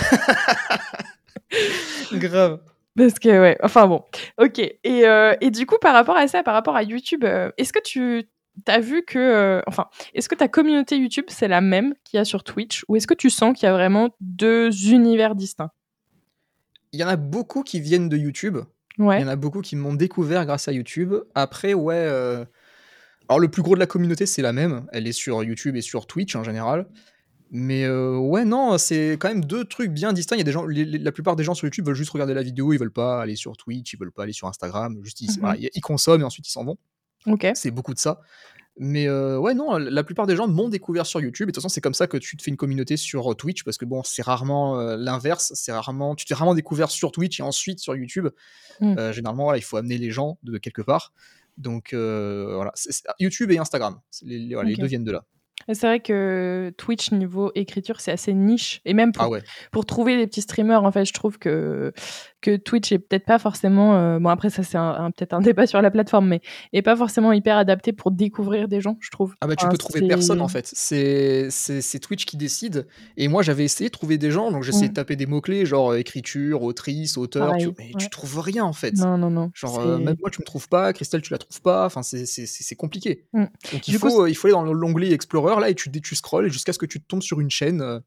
Grave. 2.12 2.60
Parce 2.96 3.18
que, 3.18 3.28
ouais, 3.28 3.56
enfin 3.62 3.86
bon. 3.86 4.02
Ok. 4.38 4.58
Et, 4.58 4.78
euh, 5.06 5.34
et, 5.40 5.50
du 5.50 5.66
coup, 5.66 5.78
par 5.80 5.94
rapport 5.94 6.16
à 6.16 6.28
ça, 6.28 6.42
par 6.42 6.54
rapport 6.54 6.76
à 6.76 6.82
YouTube, 6.82 7.24
euh, 7.24 7.50
est-ce 7.56 7.72
que 7.72 7.82
tu 7.82 8.28
as 8.66 8.80
vu 8.80 9.04
que. 9.04 9.18
Euh, 9.18 9.62
enfin, 9.66 9.86
est-ce 10.14 10.28
que 10.28 10.34
ta 10.34 10.48
communauté 10.48 10.96
YouTube, 10.96 11.26
c'est 11.28 11.48
la 11.48 11.60
même 11.60 11.94
qu'il 12.04 12.18
y 12.18 12.20
a 12.20 12.24
sur 12.24 12.42
Twitch 12.44 12.84
Ou 12.88 12.96
est-ce 12.96 13.06
que 13.06 13.14
tu 13.14 13.30
sens 13.30 13.56
qu'il 13.56 13.66
y 13.66 13.68
a 13.68 13.72
vraiment 13.72 14.10
deux 14.20 14.90
univers 14.90 15.34
distincts? 15.34 15.70
Il 16.92 17.00
y 17.00 17.04
en 17.04 17.08
a 17.08 17.16
beaucoup 17.16 17.62
qui 17.62 17.80
viennent 17.80 18.08
de 18.08 18.16
YouTube. 18.16 18.58
Ouais. 18.98 19.18
Il 19.18 19.22
y 19.22 19.24
en 19.24 19.28
a 19.28 19.36
beaucoup 19.36 19.60
qui 19.60 19.76
m'ont 19.76 19.94
découvert 19.94 20.44
grâce 20.44 20.66
à 20.66 20.72
YouTube. 20.72 21.14
Après, 21.34 21.74
ouais. 21.74 22.44
Alors, 23.30 23.38
le 23.38 23.48
plus 23.48 23.62
gros 23.62 23.76
de 23.76 23.78
la 23.78 23.86
communauté, 23.86 24.26
c'est 24.26 24.42
la 24.42 24.52
même. 24.52 24.88
Elle 24.90 25.06
est 25.06 25.12
sur 25.12 25.44
YouTube 25.44 25.76
et 25.76 25.82
sur 25.82 26.08
Twitch 26.08 26.34
en 26.34 26.42
général. 26.42 26.88
Mais 27.52 27.84
euh, 27.84 28.16
ouais, 28.16 28.44
non, 28.44 28.76
c'est 28.76 29.12
quand 29.20 29.28
même 29.28 29.44
deux 29.44 29.64
trucs 29.64 29.92
bien 29.92 30.12
distincts. 30.12 30.34
Il 30.34 30.40
y 30.40 30.42
a 30.42 30.44
des 30.44 30.50
gens, 30.50 30.66
la 30.66 31.12
plupart 31.12 31.36
des 31.36 31.44
gens 31.44 31.54
sur 31.54 31.64
YouTube 31.64 31.86
veulent 31.86 31.94
juste 31.94 32.10
regarder 32.10 32.34
la 32.34 32.42
vidéo, 32.42 32.72
ils 32.72 32.78
veulent 32.78 32.90
pas 32.90 33.22
aller 33.22 33.36
sur 33.36 33.56
Twitch, 33.56 33.92
ils 33.92 34.00
veulent 34.00 34.10
pas 34.10 34.24
aller 34.24 34.32
sur 34.32 34.48
Instagram, 34.48 34.98
juste 35.04 35.20
ils, 35.20 35.30
mmh 35.30 35.80
consomment 35.80 36.22
et 36.22 36.24
ensuite 36.24 36.48
ils 36.48 36.50
s'en 36.50 36.64
vont. 36.64 36.76
Ok. 37.26 37.46
C'est 37.54 37.70
beaucoup 37.70 37.94
de 37.94 38.00
ça. 38.00 38.20
Mais 38.80 39.06
euh, 39.06 39.38
ouais, 39.38 39.54
non, 39.54 39.78
la 39.78 40.02
plupart 40.02 40.26
des 40.26 40.34
gens 40.34 40.48
m'ont 40.48 40.68
découvert 40.68 41.06
sur 41.06 41.20
YouTube. 41.20 41.44
Et 41.44 41.52
de 41.52 41.54
toute 41.54 41.62
façon, 41.62 41.72
c'est 41.72 41.80
comme 41.80 41.94
ça 41.94 42.08
que 42.08 42.16
tu 42.16 42.36
te 42.36 42.42
fais 42.42 42.50
une 42.50 42.56
communauté 42.56 42.96
sur 42.96 43.30
euh, 43.30 43.34
Twitch, 43.36 43.62
parce 43.62 43.78
que 43.78 43.84
bon, 43.84 44.02
c'est 44.02 44.22
rarement 44.22 44.76
l'inverse. 44.96 45.52
C'est 45.54 45.70
rarement, 45.70 46.16
tu 46.16 46.26
t'es 46.26 46.34
rarement 46.34 46.56
découvert 46.56 46.90
sur 46.90 47.12
Twitch 47.12 47.38
et 47.38 47.44
ensuite 47.44 47.78
sur 47.78 47.94
YouTube. 47.94 48.26
Mmh. 48.80 49.12
généralement, 49.12 49.54
il 49.54 49.62
faut 49.62 49.76
amener 49.76 49.98
les 49.98 50.10
gens 50.10 50.36
de 50.42 50.58
quelque 50.58 50.82
part. 50.82 51.12
Donc 51.60 51.94
voilà, 51.94 52.72
YouTube 53.18 53.50
et 53.50 53.58
Instagram, 53.58 54.00
les, 54.22 54.38
les 54.38 54.76
deux 54.76 54.86
viennent 54.86 55.04
de 55.04 55.12
là. 55.12 55.24
C'est 55.68 55.86
vrai 55.86 56.00
que 56.00 56.72
Twitch 56.76 57.12
niveau 57.12 57.52
écriture 57.54 58.00
c'est 58.00 58.12
assez 58.12 58.32
niche 58.32 58.80
et 58.84 58.94
même 58.94 59.12
pour, 59.12 59.34
ah 59.34 59.38
pour 59.70 59.86
trouver 59.86 60.16
des 60.16 60.26
petits 60.26 60.42
streamers 60.42 60.84
en 60.84 60.92
fait 60.92 61.04
je 61.04 61.12
trouve 61.12 61.38
que 61.38 61.92
que 62.40 62.56
Twitch 62.56 62.92
est 62.92 62.98
peut-être 62.98 63.26
pas 63.26 63.38
forcément 63.38 63.94
euh, 63.94 64.18
bon 64.18 64.30
après 64.30 64.50
ça 64.50 64.62
c'est 64.62 64.78
un, 64.78 65.10
peut-être 65.10 65.34
un 65.34 65.40
débat 65.40 65.66
sur 65.66 65.80
la 65.82 65.90
plateforme 65.90 66.28
mais 66.28 66.40
est 66.72 66.82
pas 66.82 66.96
forcément 66.96 67.32
hyper 67.32 67.56
adapté 67.56 67.92
pour 67.92 68.10
découvrir 68.10 68.68
des 68.68 68.80
gens 68.80 68.96
je 69.00 69.10
trouve. 69.10 69.34
Ah 69.40 69.46
bah 69.46 69.56
tu 69.56 69.68
peux 69.68 69.76
trouver 69.76 70.06
personne 70.06 70.40
en 70.40 70.48
fait 70.48 70.70
c'est 70.72 71.48
c'est 71.50 71.98
Twitch 71.98 72.24
qui 72.24 72.36
décide 72.36 72.86
et 73.16 73.28
moi 73.28 73.42
j'avais 73.42 73.64
essayé 73.64 73.90
de 73.90 73.94
trouver 73.94 74.18
des 74.18 74.30
gens 74.30 74.50
donc 74.50 74.62
j'essayais 74.62 74.88
de 74.88 74.94
taper 74.94 75.16
des 75.16 75.26
mots 75.26 75.40
clés 75.40 75.66
genre 75.66 75.92
euh, 75.92 75.98
écriture 75.98 76.62
autrice 76.62 77.16
auteur 77.16 77.56
tu, 77.58 77.70
mais 77.78 77.92
tu 77.98 78.08
trouves 78.08 78.40
rien 78.40 78.64
en 78.64 78.72
fait. 78.72 78.94
Non 78.94 79.18
non 79.18 79.30
non. 79.30 79.50
Genre 79.54 79.80
euh, 79.80 79.98
même 79.98 80.16
moi 80.20 80.30
tu 80.30 80.40
me 80.40 80.46
trouves 80.46 80.68
pas 80.68 80.92
Christelle 80.92 81.22
tu 81.22 81.32
la 81.32 81.38
trouves 81.38 81.60
pas 81.60 81.86
enfin 81.86 82.02
c'est 82.02 82.74
compliqué. 82.76 83.24
Mmh. 83.32 83.44
Donc 83.72 83.88
il 83.88 83.94
faut 83.94 84.26
il 84.26 84.34
faut 84.34 84.46
aller 84.46 84.54
dans 84.54 84.64
l'onglet 84.64 85.12
Explorer 85.12 85.49
là 85.58 85.70
et 85.70 85.74
tu, 85.74 85.90
tu 85.90 86.14
scrolles 86.14 86.52
jusqu'à 86.52 86.72
ce 86.72 86.78
que 86.78 86.86
tu 86.86 87.00
tombes 87.00 87.22
sur 87.22 87.40
une 87.40 87.50
chaîne 87.50 87.80
euh, 87.80 87.98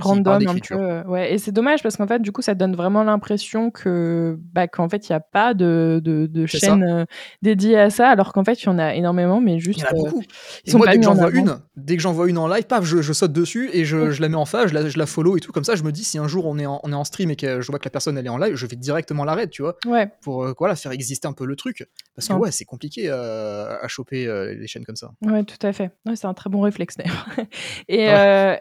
random 0.00 0.46
un 0.48 0.54
peu 0.54 0.74
euh, 0.74 1.04
ouais. 1.04 1.32
Et 1.32 1.38
c'est 1.38 1.52
dommage 1.52 1.82
parce 1.82 1.96
qu'en 1.96 2.06
fait 2.06 2.20
du 2.20 2.32
coup 2.32 2.42
ça 2.42 2.54
donne 2.54 2.74
vraiment 2.74 3.04
l'impression 3.04 3.70
que 3.70 4.38
bah 4.52 4.66
qu'en 4.66 4.88
fait 4.88 5.08
il 5.08 5.12
n'y 5.12 5.16
a 5.16 5.20
pas 5.20 5.54
de, 5.54 6.00
de, 6.02 6.26
de 6.26 6.46
chaîne 6.46 6.82
euh, 6.82 7.04
dédiée 7.42 7.78
à 7.78 7.90
ça 7.90 8.08
alors 8.08 8.32
qu'en 8.32 8.44
fait 8.44 8.60
il 8.62 8.66
y 8.66 8.68
en 8.68 8.78
a 8.78 8.94
énormément 8.94 9.40
mais 9.40 9.60
juste 9.60 9.80
il 9.80 9.82
y 9.82 9.86
en 9.86 9.90
a 9.90 9.94
beaucoup. 9.94 10.22
et 10.64 10.74
moi 10.74 10.86
dès 10.88 10.98
que 10.98 11.04
j'en 11.04 11.14
vois 11.14 11.30
une 11.30 11.58
dès 11.76 11.96
que 11.96 12.02
j'en 12.02 12.12
vois 12.12 12.28
une 12.28 12.38
en 12.38 12.48
live 12.48 12.64
paf 12.64 12.84
je, 12.84 13.02
je 13.02 13.12
saute 13.12 13.32
dessus 13.32 13.70
et 13.72 13.84
je, 13.84 14.10
je, 14.10 14.20
la 14.20 14.28
mets 14.28 14.36
en 14.36 14.44
face 14.46 14.68
je 14.68 14.74
la, 14.74 14.88
je 14.88 14.98
la 14.98 15.06
follow 15.06 15.36
et 15.36 15.40
tout. 15.40 15.52
Comme 15.52 15.64
ça 15.64 15.76
je 15.76 15.84
me 15.84 15.92
dis 15.92 16.04
si 16.04 16.18
un 16.18 16.26
jour 16.26 16.46
on 16.46 16.58
est 16.58 16.66
en, 16.66 16.80
on 16.82 16.92
est 16.92 16.96
en 16.96 17.04
stream 17.04 17.30
et 17.30 17.36
que 17.36 17.60
je 17.60 17.66
vois 17.68 17.78
que 17.78 17.84
la 17.84 17.90
personne 17.90 18.18
elle 18.18 18.26
est 18.26 18.30
en 18.30 18.38
live 18.38 18.56
je 18.56 18.66
vais 18.66 18.76
directement 18.76 19.24
l'arrêter 19.24 19.50
tu 19.50 19.62
vois 19.62 19.76
ouais. 19.86 20.10
pour 20.22 20.52
voilà 20.58 20.74
faire 20.74 20.92
exister 20.92 21.28
un 21.28 21.32
peu 21.32 21.44
le 21.44 21.54
truc. 21.54 21.86
Parce 22.16 22.28
que 22.28 22.32
ouais 22.34 22.50
c'est 22.50 22.64
compliqué 22.64 23.10
à 23.10 23.86
choper 23.86 24.26
les 24.58 24.66
chaînes 24.66 24.84
comme 24.84 24.96
ça. 24.96 25.12
Ouais 25.22 25.44
tout 25.44 25.64
à 25.64 25.72
fait. 25.72 25.90
Ouais, 26.06 26.16
c'est 26.16 26.26
un 26.26 26.34
très 26.34 26.50
bon 26.50 26.60
réflexe 26.62 26.96
d'ailleurs. 26.96 27.26
Et, 27.88 28.08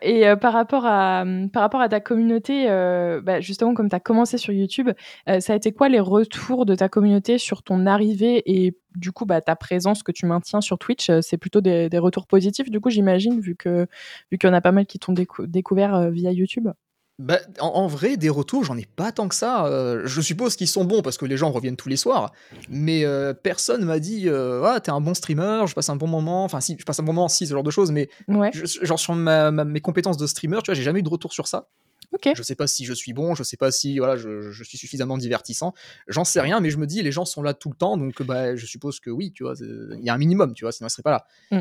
et 0.01 0.35
par 0.35 0.53
rapport 0.53 0.85
à 0.85 1.22
par 1.51 1.61
rapport 1.61 1.81
à 1.81 1.89
ta 1.89 1.99
communauté, 1.99 2.69
euh, 2.69 3.21
bah, 3.21 3.41
justement, 3.41 3.73
comme 3.73 3.89
tu 3.89 3.95
as 3.95 3.99
commencé 3.99 4.37
sur 4.37 4.53
YouTube, 4.53 4.89
euh, 5.29 5.39
ça 5.39 5.53
a 5.53 5.55
été 5.55 5.71
quoi 5.71 5.89
les 5.89 5.99
retours 5.99 6.65
de 6.65 6.75
ta 6.75 6.89
communauté 6.89 7.37
sur 7.37 7.63
ton 7.63 7.85
arrivée 7.85 8.43
et 8.45 8.77
du 8.95 9.11
coup 9.11 9.25
bah, 9.25 9.41
ta 9.41 9.55
présence 9.55 10.03
que 10.03 10.11
tu 10.11 10.25
maintiens 10.25 10.61
sur 10.61 10.77
Twitch? 10.77 11.09
Euh, 11.09 11.19
C'est 11.21 11.37
plutôt 11.37 11.61
des, 11.61 11.89
retours 11.97 12.27
positifs, 12.27 12.69
du 12.69 12.79
coup, 12.79 12.89
j'imagine, 12.89 13.39
vu 13.39 13.55
qu'il 13.55 13.87
vu 14.31 14.37
y 14.43 14.47
en 14.47 14.53
a 14.53 14.61
pas 14.61 14.71
mal 14.71 14.85
qui 14.85 14.99
t'ont 14.99 15.13
découvert 15.47 16.11
via 16.11 16.31
YouTube? 16.31 16.69
Bah, 17.19 17.39
en, 17.59 17.87
vrai, 17.87 18.17
des 18.17 18.29
retours, 18.29 18.63
j'en 18.63 18.77
ai 18.77 18.87
pas 18.95 19.11
tant 19.11 19.27
que 19.27 19.35
ça. 19.35 19.69
je 20.03 20.21
suppose 20.21 20.55
qu'ils 20.55 20.67
sont 20.67 20.83
bons 20.83 21.01
parce 21.01 21.17
que 21.17 21.25
les 21.25 21.37
gens 21.37 21.51
reviennent 21.51 21.75
tous 21.75 21.89
les 21.89 21.97
soirs. 21.97 22.31
Mais 22.69 23.05
personne 23.43 23.85
m'a 23.85 23.99
dit 23.99 24.27
Ah, 24.29 24.79
t'es 24.81 24.91
un 24.91 25.01
bon 25.01 25.13
streamer, 25.13 25.65
je 25.67 25.73
passe 25.73 25.89
un 25.89 25.95
bon 25.95 26.07
moment. 26.07 26.43
Enfin, 26.43 26.59
si, 26.59 26.75
je 26.79 26.85
passe 26.85 26.99
un 26.99 27.03
bon 27.03 27.13
moment, 27.13 27.27
si, 27.27 27.45
ce 27.45 27.53
genre 27.53 27.63
de 27.63 27.71
choses. 27.71 27.91
Mais 27.91 28.09
genre, 28.61 28.99
sur 28.99 29.15
mes 29.15 29.81
compétences 29.81 30.17
de 30.17 30.27
streamer, 30.27 30.57
tu 30.63 30.71
vois, 30.71 30.75
j'ai 30.75 30.83
jamais 30.83 30.99
eu 30.99 31.03
de 31.03 31.09
retour 31.09 31.33
sur 31.33 31.47
ça. 31.47 31.67
Okay. 32.13 32.33
Je 32.35 32.43
sais 32.43 32.55
pas 32.55 32.67
si 32.67 32.85
je 32.85 32.93
suis 32.93 33.13
bon, 33.13 33.33
je 33.35 33.43
sais 33.43 33.57
pas 33.57 33.71
si 33.71 33.97
voilà, 33.97 34.15
je, 34.17 34.51
je 34.51 34.63
suis 34.63 34.77
suffisamment 34.77 35.17
divertissant. 35.17 35.73
J'en 36.07 36.23
sais 36.23 36.41
rien, 36.41 36.59
mais 36.59 36.69
je 36.69 36.77
me 36.77 36.85
dis 36.85 37.01
les 37.01 37.11
gens 37.11 37.25
sont 37.25 37.41
là 37.41 37.53
tout 37.53 37.69
le 37.69 37.75
temps, 37.75 37.97
donc 37.97 38.21
bah, 38.21 38.55
je 38.55 38.65
suppose 38.65 38.99
que 38.99 39.09
oui, 39.09 39.31
tu 39.31 39.43
vois, 39.43 39.53
il 39.59 40.03
y 40.03 40.09
a 40.09 40.13
un 40.13 40.17
minimum, 40.17 40.53
tu 40.53 40.65
vois, 40.65 40.71
sinon 40.71 40.87
ils 40.87 40.91
seraient 40.91 41.03
pas 41.03 41.11
là. 41.11 41.27
Mmh. 41.51 41.57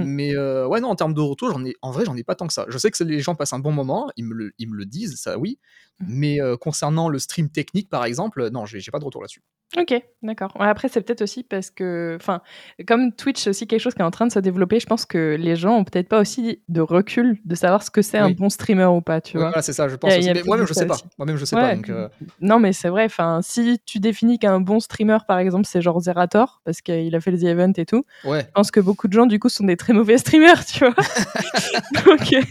Mmh. 0.00 0.04
Mais 0.04 0.36
euh, 0.36 0.66
ouais, 0.66 0.80
non, 0.80 0.88
en 0.88 0.96
termes 0.96 1.14
de 1.14 1.20
retour, 1.20 1.50
j'en 1.50 1.64
ai, 1.64 1.74
en 1.82 1.90
vrai, 1.90 2.04
j'en 2.04 2.16
ai 2.16 2.24
pas 2.24 2.34
tant 2.34 2.46
que 2.46 2.52
ça. 2.52 2.66
Je 2.68 2.78
sais 2.78 2.90
que 2.90 3.04
les 3.04 3.20
gens 3.20 3.34
passent 3.34 3.52
un 3.52 3.58
bon 3.58 3.72
moment, 3.72 4.10
ils 4.16 4.24
me 4.24 4.34
le, 4.34 4.52
ils 4.58 4.68
me 4.68 4.76
le 4.76 4.86
disent, 4.86 5.16
ça 5.16 5.38
oui. 5.38 5.58
Mais 6.06 6.40
euh, 6.40 6.56
concernant 6.56 7.08
le 7.08 7.18
stream 7.18 7.48
technique, 7.48 7.88
par 7.88 8.04
exemple, 8.04 8.50
non, 8.50 8.66
j'ai 8.66 8.80
pas 8.90 8.98
de 8.98 9.04
retour 9.04 9.22
là-dessus. 9.22 9.42
Ok, 9.76 10.00
d'accord. 10.22 10.52
Après, 10.60 10.88
c'est 10.88 11.00
peut-être 11.00 11.22
aussi 11.22 11.42
parce 11.42 11.70
que, 11.70 12.16
enfin, 12.20 12.40
comme 12.86 13.12
Twitch, 13.12 13.42
c'est 13.42 13.50
aussi 13.50 13.66
quelque 13.66 13.80
chose 13.80 13.94
qui 13.94 14.00
est 14.00 14.04
en 14.04 14.12
train 14.12 14.26
de 14.28 14.32
se 14.32 14.38
développer, 14.38 14.78
je 14.78 14.86
pense 14.86 15.04
que 15.06 15.36
les 15.36 15.56
gens 15.56 15.74
ont 15.78 15.82
peut-être 15.82 16.08
pas 16.08 16.20
aussi 16.20 16.62
de 16.68 16.80
recul 16.80 17.40
de 17.44 17.54
savoir 17.56 17.82
ce 17.82 17.90
que 17.90 18.00
c'est 18.00 18.16
un 18.16 18.30
bon 18.30 18.48
streamer 18.48 18.84
ou 18.84 19.00
pas, 19.00 19.20
tu 19.20 19.36
Ouais, 19.36 19.40
vois. 19.42 19.48
voilà, 19.50 19.62
c'est 19.62 19.72
ça, 19.72 19.88
je 19.88 19.96
pense 19.96 20.14
moi-même, 20.46 20.66
je 20.68 20.72
sais 20.72 20.86
pas. 20.86 20.96
Moi-même, 21.18 21.36
je 21.36 21.44
sais 21.44 21.56
pas. 21.56 21.74
Donc, 21.74 21.90
euh, 21.90 22.08
Non, 22.40 22.60
mais 22.60 22.72
c'est 22.72 22.88
vrai. 22.90 23.06
Enfin, 23.06 23.40
si 23.42 23.80
tu 23.84 23.98
définis 23.98 24.38
qu'un 24.38 24.60
bon 24.60 24.78
streamer, 24.78 25.18
par 25.26 25.38
exemple, 25.40 25.66
c'est 25.66 25.82
genre 25.82 26.00
Zerator, 26.00 26.60
parce 26.64 26.80
qu'il 26.80 27.12
a 27.16 27.20
fait 27.20 27.32
les 27.32 27.44
events 27.44 27.72
et 27.76 27.86
tout, 27.86 28.04
ouais, 28.24 28.42
je 28.46 28.52
pense 28.52 28.70
que 28.70 28.78
beaucoup 28.78 29.08
de 29.08 29.14
gens, 29.14 29.26
du 29.26 29.40
coup, 29.40 29.48
sont 29.48 29.64
des 29.64 29.76
très 29.76 29.92
mauvais 29.92 30.16
streamers, 30.18 30.64
tu 30.64 30.84
vois. 30.84 30.94
Donc, 32.06 32.32
euh, 32.32 32.42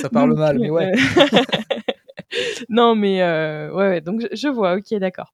ça 0.00 0.10
parle 0.10 0.30
donc, 0.36 0.38
mal, 0.38 0.58
mais 0.58 0.68
ouais. 0.68 0.92
non, 2.68 2.94
mais 2.94 3.22
euh, 3.22 3.70
ouais, 3.72 3.88
ouais, 3.88 4.00
donc 4.00 4.20
je, 4.20 4.26
je 4.32 4.48
vois, 4.48 4.74
ok, 4.74 4.94
d'accord. 4.98 5.32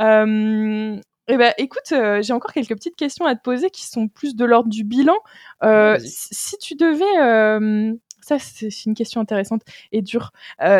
Euh, 0.00 0.98
eh 1.28 1.36
ben, 1.36 1.54
écoute, 1.58 1.92
euh, 1.92 2.20
j'ai 2.22 2.32
encore 2.32 2.52
quelques 2.52 2.74
petites 2.74 2.96
questions 2.96 3.24
à 3.24 3.34
te 3.34 3.42
poser 3.42 3.70
qui 3.70 3.86
sont 3.86 4.08
plus 4.08 4.36
de 4.36 4.44
l'ordre 4.44 4.68
du 4.68 4.84
bilan. 4.84 5.16
Euh, 5.62 5.98
si, 6.00 6.58
tu 6.58 6.74
devais, 6.74 7.18
euh, 7.20 7.92
ça 8.20 8.38
c'est 8.38 8.84
une 8.84 8.94
question 8.94 9.20
intéressante 9.20 9.62
et 9.92 10.02
dure. 10.02 10.32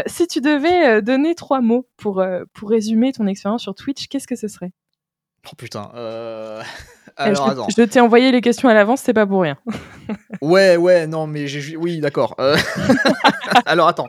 Si 0.07 0.27
tu 0.27 0.41
devais 0.41 1.01
donner 1.03 1.35
trois 1.35 1.61
mots 1.61 1.87
pour 1.97 2.25
pour 2.53 2.71
résumer 2.71 3.13
ton 3.13 3.27
expérience 3.27 3.63
sur 3.63 3.75
Twitch, 3.75 4.09
qu'est-ce 4.09 4.27
que 4.27 4.37
ce 4.37 4.49
serait? 4.49 4.73
Oh 5.51 5.55
putain. 5.57 5.91
euh, 5.95 6.63
Alors, 7.17 7.47
je, 7.47 7.53
attends. 7.53 7.69
je 7.77 7.83
t'ai 7.83 8.01
envoyé 8.01 8.33
les 8.33 8.41
questions 8.41 8.69
à 8.69 8.75
l'avance, 8.75 9.01
c'est 9.01 9.13
pas 9.13 9.27
pour 9.27 9.43
rien. 9.43 9.57
Ouais, 10.41 10.77
ouais, 10.77 11.07
non, 11.07 11.27
mais 11.27 11.47
j'ai. 11.47 11.77
Oui, 11.77 12.01
d'accord. 12.01 12.35
Euh, 12.41 12.57
Alors, 13.67 13.87
attends. 13.87 14.09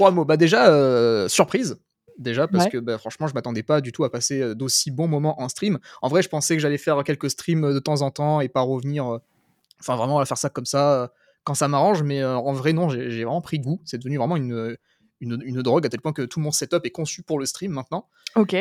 Trois 0.00 0.12
mots. 0.12 0.24
Bah, 0.24 0.38
déjà, 0.38 0.70
euh, 0.72 1.28
surprise. 1.28 1.76
Déjà, 2.16 2.48
parce 2.48 2.64
Ouais. 2.64 2.70
que 2.70 2.78
bah, 2.78 2.96
franchement, 2.96 3.26
je 3.26 3.34
m'attendais 3.34 3.62
pas 3.62 3.82
du 3.82 3.92
tout 3.92 4.02
à 4.04 4.10
passer 4.10 4.40
euh, 4.40 4.54
d'aussi 4.54 4.90
bons 4.90 5.08
moments 5.08 5.38
en 5.42 5.48
stream. 5.50 5.78
En 6.00 6.08
vrai, 6.08 6.22
je 6.22 6.30
pensais 6.30 6.56
que 6.56 6.62
j'allais 6.62 6.78
faire 6.78 7.04
quelques 7.04 7.28
streams 7.30 7.64
euh, 7.64 7.74
de 7.74 7.78
temps 7.80 8.00
en 8.00 8.10
temps 8.10 8.40
et 8.40 8.48
pas 8.48 8.62
revenir. 8.62 9.18
Enfin, 9.78 9.96
vraiment, 9.96 10.18
à 10.18 10.24
faire 10.24 10.38
ça 10.38 10.48
comme 10.48 10.64
ça 10.64 11.12
quand 11.44 11.52
ça 11.54 11.68
m'arrange. 11.68 12.02
Mais 12.02 12.24
en 12.24 12.52
vrai, 12.54 12.72
non, 12.72 12.88
j'ai 12.88 13.24
vraiment 13.24 13.42
pris 13.42 13.58
goût. 13.58 13.80
C'est 13.84 13.98
devenu 13.98 14.16
vraiment 14.16 14.36
une, 14.36 14.74
une, 15.20 15.38
une 15.44 15.60
drogue 15.60 15.84
à 15.84 15.90
tel 15.90 16.00
point 16.00 16.14
que 16.14 16.22
tout 16.22 16.40
mon 16.40 16.50
setup 16.50 16.80
est 16.86 16.90
conçu 16.90 17.22
pour 17.22 17.38
le 17.38 17.44
stream 17.44 17.72
maintenant. 17.72 18.08
Ok. 18.36 18.56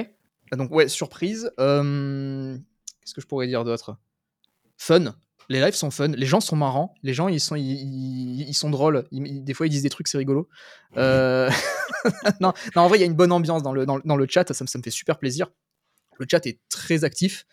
Donc 0.51 0.71
ouais, 0.73 0.89
surprise. 0.89 1.51
Qu'est-ce 1.57 3.13
que 3.13 3.21
je 3.21 3.27
pourrais 3.27 3.47
dire 3.47 3.63
d'autre? 3.63 3.95
Fun. 4.77 5.15
Les 5.49 5.59
lives 5.59 5.73
sont 5.73 5.89
fun. 5.91 6.09
Les 6.09 6.25
gens 6.27 6.39
sont 6.41 6.55
marrants. 6.55 6.93
Les 7.01 7.13
gens, 7.13 7.27
ils 7.27 7.39
sont, 7.39 7.55
ils, 7.55 7.63
ils- 7.63 8.49
ils 8.49 8.53
sont 8.53 8.69
drôles. 8.69 9.05
Ils- 9.11 9.43
des 9.43 9.53
fois, 9.55 9.65
ils 9.65 9.71
disent 9.71 9.81
des 9.83 9.89
trucs, 9.89 10.07
c'est 10.07 10.17
rigolo. 10.19 10.47
Euh, 10.97 11.49
non, 12.39 12.53
non, 12.75 12.83
en 12.83 12.87
vrai, 12.87 12.97
il 12.99 13.01
y 13.01 13.03
a 13.03 13.07
une 13.07 13.15
bonne 13.15 13.31
ambiance 13.31 13.63
dans 13.63 13.73
le, 13.73 13.85
dans, 13.85 13.97
le- 13.97 14.03
dans 14.05 14.15
le 14.15 14.27
chat. 14.29 14.51
Ça, 14.53 14.63
me- 14.63 14.67
ça 14.67 14.77
me 14.77 14.83
fait 14.83 14.91
super 14.91 15.17
plaisir. 15.17 15.47
Le 16.19 16.27
chat 16.29 16.45
est 16.45 16.59
très 16.69 17.03
actif. 17.03 17.45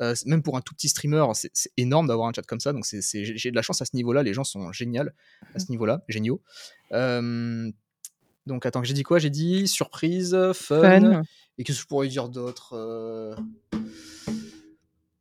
Euh, 0.00 0.14
même 0.24 0.42
pour 0.42 0.56
un 0.56 0.62
tout 0.62 0.74
petit 0.74 0.88
streamer, 0.88 1.24
c'est 1.34 1.52
énorme 1.76 2.08
d'avoir 2.08 2.26
un 2.26 2.32
chat 2.32 2.42
comme 2.42 2.58
ça. 2.60 2.72
Donc 2.72 2.84
j'ai 2.90 3.50
de 3.50 3.54
la 3.54 3.62
chance 3.62 3.82
à 3.82 3.84
ce 3.84 3.94
niveau-là. 3.94 4.22
Les 4.22 4.32
gens 4.32 4.42
sont 4.44 4.72
géniaux 4.72 5.04
à 5.54 5.58
ce 5.58 5.70
niveau-là, 5.70 6.02
géniaux. 6.08 6.40
Euh, 6.92 7.70
donc 8.46 8.64
attends, 8.64 8.82
j'ai 8.82 8.94
dit 8.94 9.02
quoi? 9.02 9.18
J'ai 9.18 9.28
dit 9.30 9.68
surprise, 9.68 10.36
Fun. 10.54 11.22
et 11.58 11.64
qu'est-ce 11.64 11.78
que 11.78 11.82
je 11.82 11.86
pourrais 11.86 12.08
dire 12.08 12.30
d'autre 12.30 13.36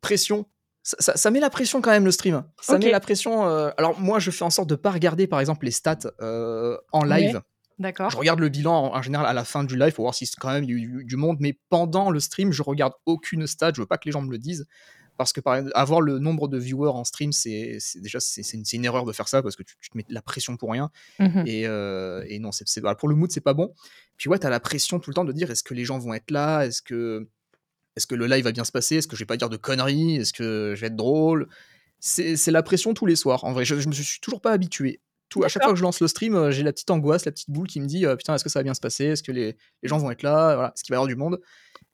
Pression. 0.02 0.46
Ça, 0.84 0.98
ça- 1.00 1.18
ça 1.18 1.30
met 1.32 1.40
la 1.40 1.50
pression 1.50 1.82
quand 1.82 1.92
même 1.92 2.06
le 2.06 2.12
stream. 2.12 2.44
Ça 2.62 2.74
met 2.88 2.92
la 2.92 3.00
pression. 3.00 3.48
euh, 3.48 3.70
Alors 3.78 4.00
moi 4.00 4.20
je 4.20 4.32
fais 4.32 4.44
en 4.44 4.50
sorte 4.50 4.70
de 4.70 4.76
pas 4.76 4.92
regarder 4.92 5.28
par 5.28 5.40
exemple 5.40 5.66
les 5.66 5.72
stats 5.72 6.00
euh, 6.22 6.78
en 6.92 7.04
live. 7.04 7.42
D'accord. 7.80 8.10
Je 8.12 8.18
regarde 8.18 8.40
le 8.40 8.50
bilan 8.50 8.74
en, 8.92 8.96
en 8.98 9.02
général 9.02 9.26
à 9.26 9.34
la 9.34 9.44
fin 9.44 9.64
du 9.64 9.76
live 9.78 9.94
pour 9.94 10.06
voir 10.06 10.14
si 10.16 10.30
quand 10.40 10.50
même 10.52 10.64
il 10.64 10.70
y 10.70 10.74
a 10.74 10.76
eu 10.78 10.88
du, 10.88 11.04
du 11.06 11.16
monde. 11.16 11.38
Mais 11.40 11.58
pendant 11.70 12.10
le 12.10 12.20
stream 12.20 12.52
je 12.52 12.62
regarde 12.64 12.94
aucune 13.06 13.46
stat. 13.48 13.72
Je 13.76 13.82
veux 13.82 13.88
pas 13.88 13.98
que 13.98 14.06
les 14.06 14.12
gens 14.12 14.22
me 14.22 14.32
le 14.32 14.38
disent. 14.38 14.66
Parce 15.18 15.34
que 15.34 15.42
par 15.42 15.62
avoir 15.76 16.02
le 16.02 16.18
nombre 16.18 16.48
de 16.48 16.58
viewers 16.58 16.90
en 16.90 17.04
stream, 17.04 17.32
c'est 17.32 17.78
déjà 17.98 18.20
c'est 18.20 18.42
une, 18.74 18.86
erreur 18.86 19.06
de 19.06 19.12
faire 19.12 19.28
ça 19.28 19.44
parce 19.44 19.56
que 19.56 19.62
tu, 19.62 19.76
tu 19.80 19.90
te 19.92 19.98
mets 19.98 20.06
la 20.10 20.22
pression 20.24 20.58
pour 20.58 20.72
rien. 20.72 20.90
Mhm. 21.20 21.44
Et, 21.46 21.68
euh, 21.68 22.24
et 22.28 22.40
non, 22.40 22.52
c'est, 22.52 22.80
voilà, 22.80 22.96
pour 22.96 23.08
le 23.08 23.14
mood, 23.14 23.30
c'est 23.32 23.42
pas 23.42 23.54
bon. 23.54 23.72
Puis 24.18 24.30
ouais, 24.30 24.40
t'as 24.40 24.50
la 24.50 24.60
pression 24.60 25.00
tout 25.00 25.12
le 25.12 25.14
temps 25.14 25.26
de 25.26 25.32
dire 25.34 25.52
est-ce 25.52 25.64
que 25.64 25.76
les 25.76 25.86
gens 25.86 26.00
vont 26.00 26.14
être 26.16 26.32
là? 26.32 26.64
Est-ce 26.66 26.82
que, 26.82 27.28
est-ce 27.96 28.08
que 28.08 28.16
le 28.16 28.28
live 28.28 28.44
va 28.44 28.52
bien 28.52 28.64
se 28.64 28.72
passer? 28.72 28.98
Est-ce 28.98 29.08
que 29.08 29.16
je 29.16 29.22
vais 29.22 29.28
pas 29.28 29.38
dire 29.38 29.50
de 29.50 29.58
conneries? 29.58 30.18
Est-ce 30.18 30.34
que 30.34 30.74
je 30.76 30.82
vais 30.82 30.88
être 30.88 30.96
drôle? 30.96 31.48
C'est, 32.00 32.36
la 32.48 32.64
pression 32.64 32.94
tous 32.94 33.06
les 33.06 33.16
soirs. 33.16 33.44
En 33.44 33.54
vrai, 33.54 33.64
je, 33.66 33.80
je 33.80 33.88
me 33.88 33.94
suis 33.94 34.20
toujours 34.20 34.42
pas 34.42 34.52
habitué. 34.52 35.02
Tout, 35.30 35.44
à 35.44 35.48
chaque 35.48 35.64
fois 35.64 35.72
que 35.72 35.78
je 35.78 35.84
lance 35.84 36.02
le 36.02 36.08
stream, 36.08 36.36
euh, 36.36 36.52
j'ai 36.52 36.62
la 36.62 36.74
petite 36.74 36.92
angoisse, 36.92 37.26
la 37.26 37.32
petite 37.32 37.50
boule 37.50 37.68
qui 37.68 37.80
me 37.80 37.86
dit 37.86 38.06
euh, 38.06 38.18
putain, 38.18 38.36
est-ce 38.36 38.44
que 38.44 38.50
ça 38.50 38.60
va 38.60 38.64
bien 38.64 38.74
se 38.74 38.82
passer? 38.82 39.06
Est-ce 39.06 39.24
que 39.24 39.32
les, 39.32 39.56
les 39.82 39.90
gens 39.90 39.98
vont 39.98 40.12
être 40.12 40.24
là? 40.24 40.56
Voilà, 40.56 40.74
Est-ce 40.76 40.84
qu'il 40.84 40.92
va 40.92 40.96
y 40.96 40.98
avoir 40.98 41.08
du 41.08 41.16
monde 41.16 41.40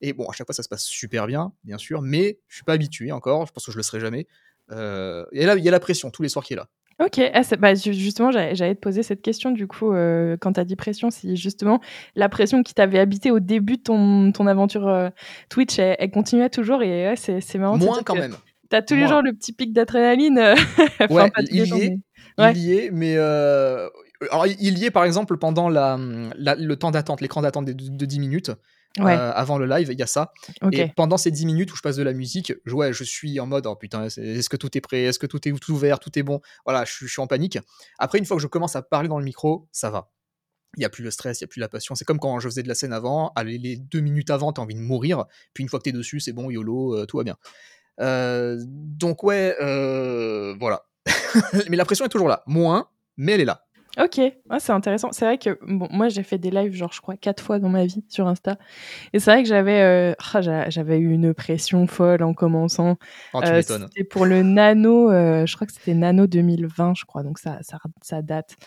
Et 0.01 0.13
bon, 0.13 0.27
à 0.27 0.33
chaque 0.33 0.47
fois, 0.47 0.55
ça 0.55 0.63
se 0.63 0.69
passe 0.69 0.85
super 0.85 1.27
bien, 1.27 1.53
bien 1.63 1.77
sûr, 1.77 2.01
mais 2.01 2.39
je 2.47 2.55
suis 2.55 2.63
pas 2.63 2.73
habitué 2.73 3.11
encore. 3.11 3.45
Je 3.45 3.51
pense 3.51 3.65
que 3.65 3.71
je 3.71 3.77
le 3.77 3.83
serai 3.83 3.99
jamais. 3.99 4.27
Euh, 4.71 5.25
et 5.31 5.45
là, 5.45 5.55
il 5.55 5.63
y 5.63 5.67
a 5.67 5.71
la 5.71 5.79
pression 5.79 6.09
tous 6.11 6.21
les 6.23 6.29
soirs 6.29 6.43
qui 6.45 6.53
est 6.53 6.57
là. 6.57 6.67
Ok, 6.99 7.19
ah, 7.31 7.41
bah, 7.59 7.75
ju- 7.75 7.93
justement, 7.93 8.31
j'allais 8.31 8.73
te 8.73 8.79
poser 8.79 9.03
cette 9.03 9.21
question, 9.21 9.51
du 9.51 9.67
coup, 9.67 9.93
euh, 9.93 10.35
quand 10.41 10.53
tu 10.53 10.59
as 10.59 10.65
dit 10.65 10.75
pression, 10.75 11.11
si 11.11 11.35
justement 11.37 11.79
la 12.15 12.27
pression 12.27 12.63
qui 12.63 12.73
t'avait 12.73 12.97
habité 12.97 13.29
au 13.29 13.39
début 13.39 13.77
de 13.77 13.83
ton, 13.83 14.31
ton 14.31 14.47
aventure 14.47 14.87
euh, 14.87 15.09
Twitch, 15.49 15.77
elle, 15.77 15.95
elle 15.99 16.09
continuait 16.09 16.49
toujours, 16.49 16.81
et 16.81 17.07
ouais, 17.09 17.15
c'est 17.15 17.55
marrant. 17.59 17.77
de 17.77 17.85
Moins 17.85 18.01
quand 18.03 18.15
même. 18.15 18.35
T'as 18.69 18.81
tous 18.81 18.95
les 18.95 19.07
jours 19.07 19.21
le 19.21 19.31
petit 19.33 19.53
pic 19.53 19.73
d'adrénaline. 19.73 20.39
enfin, 20.99 21.07
Ouais, 21.13 21.31
il 21.51 21.55
y 21.67 21.81
est. 21.85 21.97
mais-. 22.39 22.51
Il 22.53 22.57
y 22.57 22.77
est, 22.79 22.89
mais 22.91 23.15
alors 23.17 24.47
il 24.47 24.77
y 24.79 24.85
est 24.85 24.91
par 24.91 25.05
exemple 25.05 25.37
pendant 25.37 25.69
la, 25.69 25.99
la- 26.35 26.55
le 26.55 26.75
temps 26.75 26.89
d'attente, 26.91 27.21
l'écran 27.21 27.41
d'attente 27.43 27.65
de, 27.65 27.73
de 27.73 28.05
10 28.05 28.19
minutes 28.19 28.51
Ouais, 28.99 29.13
euh, 29.15 29.31
avant 29.33 29.57
le 29.59 29.65
live, 29.67 29.89
il 29.91 29.99
y 29.99 30.03
a 30.03 30.07
ça. 30.07 30.31
Et 30.71 30.87
pendant 30.95 31.17
ces 31.17 31.29
10 31.29 31.45
minutes 31.45 31.71
où 31.71 31.75
je 31.75 31.81
passe 31.81 31.97
de 31.97 32.03
la 32.03 32.13
musique, 32.13 32.53
je, 32.65 32.73
ouais, 32.73 32.93
je 32.93 33.03
suis 33.03 33.39
en 33.39 33.45
mode 33.45 33.67
oh 33.67 33.75
putain, 33.75 34.05
est-ce 34.05 34.49
que 34.49 34.57
tout 34.57 34.75
est 34.75 34.81
prêt, 34.81 35.03
est-ce 35.03 35.19
que 35.19 35.27
tout 35.27 35.47
est 35.47 35.51
tout 35.59 35.71
ouvert, 35.73 35.99
tout 35.99 36.17
est 36.17 36.23
bon? 36.23 36.41
Voilà, 36.65 36.83
je, 36.85 36.91
suis- 36.93 37.05
je 37.07 37.11
suis 37.11 37.21
en 37.21 37.27
panique. 37.27 37.59
Après, 37.99 38.17
une 38.17 38.25
fois 38.25 38.37
que 38.37 38.41
je 38.41 38.47
commence 38.47 38.75
à 38.75 38.81
parler 38.81 39.07
dans 39.07 39.19
le 39.19 39.25
micro, 39.25 39.67
ça 39.71 39.89
va. 39.91 40.09
Il 40.75 40.79
n'y 40.79 40.85
a 40.85 40.89
plus 40.89 41.03
le 41.03 41.11
stress, 41.11 41.39
il 41.39 41.43
n'y 41.43 41.45
a 41.45 41.47
plus 41.49 41.59
la 41.59 41.69
passion. 41.69 41.93
C'est 41.95 42.05
comme 42.05 42.19
quand 42.19 42.39
je 42.39 42.47
faisais 42.49 42.63
de 42.63 42.67
la 42.67 42.75
scène 42.75 42.91
avant. 42.93 43.31
Allez, 43.35 43.57
les 43.59 43.77
deux 43.77 43.99
minutes 43.99 44.29
avant, 44.31 44.51
t'as 44.51 44.61
envie 44.63 44.75
de 44.75 44.79
mourir. 44.79 45.25
Puis 45.53 45.63
une 45.63 45.69
fois 45.69 45.79
que 45.79 45.83
t'es 45.83 45.91
dessus, 45.91 46.19
c'est 46.19 46.33
bon, 46.33 46.49
YOLO, 46.49 46.95
euh, 46.95 47.05
tout 47.05 47.17
va 47.17 47.23
bien. 47.23 47.37
Euh, 47.99 48.57
donc 48.67 49.23
ouais, 49.23 49.55
voilà. 50.59 50.83
mais 51.69 51.77
la 51.77 51.85
pression 51.85 52.05
est 52.05 52.09
toujours 52.09 52.27
là. 52.27 52.43
Moins, 52.47 52.89
mais 53.15 53.33
elle 53.33 53.41
est 53.41 53.45
là. 53.45 53.66
Ok, 53.99 54.17
ouais, 54.19 54.59
c'est 54.59 54.71
intéressant. 54.73 55.11
C'est 55.11 55.25
vrai 55.25 55.39
que 55.39 55.57
bon, 55.67 55.87
moi 55.89 56.07
j'ai 56.07 56.21
fait 56.21 56.37
des 56.37 56.51
lives, 56.51 56.73
genre 56.73 56.93
je 56.93 57.01
crois 57.01 57.15
quatre 57.17 57.41
fois 57.43 57.57
dans 57.57 57.69
ma 57.69 57.83
vie 57.87 58.05
sur 58.09 58.27
Insta, 58.27 58.57
et 59.13 59.19
c'est 59.19 59.31
vrai 59.31 59.43
que 59.43 59.49
j'avais, 59.49 59.81
euh, 59.81 60.13
ah, 60.33 60.41
j'a- 60.41 60.69
j'avais 60.69 60.99
eu 60.99 61.11
une 61.13 61.33
pression 61.33 61.87
folle 61.87 62.23
en 62.23 62.33
commençant. 62.33 62.97
Oh, 63.33 63.41
tu 63.41 63.53
Euh, 63.53 63.55
m'étonnes. 63.55 63.89
c'était 63.93 64.03
pour 64.03 64.25
le 64.25 64.43
Nano, 64.43 65.11
euh, 65.11 65.45
je 65.45 65.55
crois 65.55 65.67
que 65.67 65.73
c'était 65.73 65.93
Nano 65.93 66.27
2020, 66.27 66.95
je 66.97 67.05
crois, 67.05 67.23
donc 67.23 67.39
ça, 67.39 67.59
ça, 67.63 67.77
ça 68.01 68.21
date. 68.23 68.57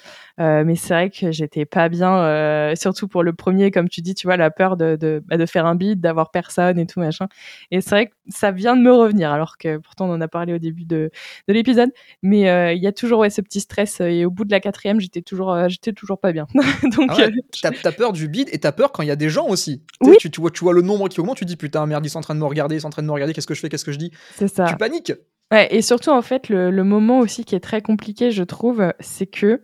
Euh, 0.41 0.65
mais 0.65 0.77
c'est 0.77 0.95
vrai 0.95 1.11
que 1.11 1.33
j'étais 1.33 1.65
pas 1.67 1.89
bien, 1.89 2.17
euh, 2.25 2.75
surtout 2.77 3.09
pour 3.09 3.23
le 3.23 3.33
premier, 3.33 3.71
comme 3.71 3.89
tu 3.89 4.01
dis, 4.03 4.15
tu 4.15 4.27
vois, 4.27 4.37
la 4.37 4.51
peur 4.51 4.77
de, 4.77 4.97
de, 4.97 5.23
bah, 5.27 5.37
de 5.37 5.47
faire 5.47 5.67
un 5.67 5.75
beat, 5.75 6.01
d'avoir 6.01 6.31
personne 6.31 6.79
et 6.79 6.87
tout 6.87 7.01
machin. 7.01 7.29
Et 7.71 7.81
c'est 7.81 7.91
vrai 7.91 8.07
que 8.09 8.15
ça 8.31 8.51
vient 8.51 8.77
de 8.77 8.83
me 8.83 8.93
revenir, 8.93 9.31
alors 9.31 9.59
que 9.59 9.79
pourtant 9.79 10.09
on 10.09 10.15
en 10.15 10.21
a 10.21 10.29
parlé 10.29 10.55
au 10.55 10.59
début 10.59 10.85
de, 10.85 11.11
de 11.49 11.53
l'épisode. 11.53 11.91
Mais 12.23 12.49
euh, 12.49 12.73
il 12.73 12.83
y 12.83 12.87
a 12.87 12.93
toujours 12.93 13.21
ouais, 13.21 13.31
ce 13.31 13.41
petit 13.41 13.61
stress, 13.61 14.01
euh, 14.01 14.07
et 14.07 14.25
au 14.25 14.31
bout 14.31 14.45
de 14.45 14.51
la 14.51 14.61
quatrième, 14.61 15.01
j'étais 15.01 15.23
toujours, 15.23 15.53
euh, 15.53 15.69
j'étais 15.69 15.93
toujours 15.93 16.19
pas 16.19 16.33
bien. 16.33 16.47
donc 16.97 17.11
Ah 17.11 17.17
ouais, 17.17 17.31
euh, 17.65 17.71
T'as 17.83 17.93
peur 17.93 18.13
du 18.13 18.29
bide 18.29 18.49
et 18.53 18.59
t'as 18.59 18.73
peur 18.73 18.93
quand 18.93 19.03
il 19.03 19.09
y 19.09 19.13
a 19.13 19.17
des 19.17 19.29
gens 19.29 19.47
aussi. 19.47 19.83
Tu 20.03 20.11
Oui. 20.11 20.17
Tu, 20.19 20.31
tu 20.31 20.41
vois, 20.41 20.51
tu 20.51 20.65
vois 20.65 20.73
le 20.73 20.83
nombre 20.83 21.09
qui 21.09 21.21
augmente, 21.21 21.37
tu 21.37 21.45
dis 21.45 21.57
putain 21.57 21.87
merde, 21.87 22.05
ils 22.07 22.11
sont 22.11 22.19
en 22.19 22.23
train 22.23 22.35
de 22.35 22.41
me 22.41 22.47
regarder, 22.47 22.77
ils 22.77 22.81
sont 22.81 22.89
en 22.89 22.91
train 22.91 23.03
de 23.03 23.07
me 23.09 23.13
regarder, 23.13 23.35
qu'est-ce 23.35 23.47
que 23.47 23.55
je 23.55 23.61
fais, 23.61 23.69
qu'est-ce 23.69 23.85
que 23.85 23.93
je 23.93 23.99
dis? 23.99 24.11
C'est 24.37 24.49
ça. 24.49 24.67
Tu 24.67 24.77
paniques 24.77 25.13
Ouais, 25.53 25.67
et 25.75 25.83
surtout, 25.83 26.11
en 26.11 26.23
fait, 26.23 26.49
le, 26.49 26.71
le 26.71 26.85
moment 26.85 27.19
aussi 27.19 27.45
qui 27.45 27.57
est 27.57 27.61
très 27.61 27.83
compliqué, 27.83 28.31
je 28.31 28.45
trouve, 28.45 28.93
c'est 29.01 29.27
que, 29.27 29.63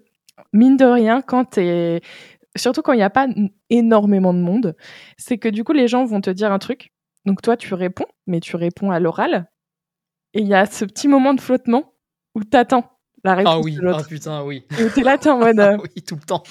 mine 0.52 0.76
de 0.76 0.84
rien, 0.84 1.22
quand 1.22 1.44
t'es. 1.44 2.00
Surtout 2.56 2.82
quand 2.82 2.92
il 2.92 2.96
n'y 2.96 3.02
a 3.02 3.10
pas 3.10 3.28
énormément 3.70 4.32
de 4.32 4.38
monde, 4.38 4.74
c'est 5.18 5.38
que 5.38 5.48
du 5.48 5.62
coup, 5.62 5.72
les 5.72 5.88
gens 5.88 6.04
vont 6.06 6.20
te 6.20 6.30
dire 6.30 6.50
un 6.50 6.58
truc. 6.58 6.92
Donc, 7.26 7.42
toi, 7.42 7.56
tu 7.56 7.74
réponds, 7.74 8.06
mais 8.26 8.40
tu 8.40 8.56
réponds 8.56 8.90
à 8.90 9.00
l'oral. 9.00 9.50
Et 10.32 10.40
il 10.40 10.46
y 10.48 10.54
a 10.54 10.66
ce 10.66 10.84
petit 10.84 11.08
moment 11.08 11.34
de 11.34 11.40
flottement 11.40 11.94
où 12.34 12.44
t'attends 12.44 12.90
la 13.24 13.34
réponse 13.34 13.52
Ah 13.54 13.60
oui, 13.60 13.74
de 13.76 13.80
ah 13.80 13.84
l'autre. 13.84 14.06
putain, 14.08 14.42
oui. 14.44 14.64
Et 14.78 14.88
t'es 14.90 15.02
là, 15.02 15.18
t'es 15.18 15.30
en 15.30 15.38
mode. 15.38 15.58
euh, 15.60 15.76
oui, 15.78 16.02
tout 16.02 16.14
le 16.16 16.20
temps. 16.22 16.42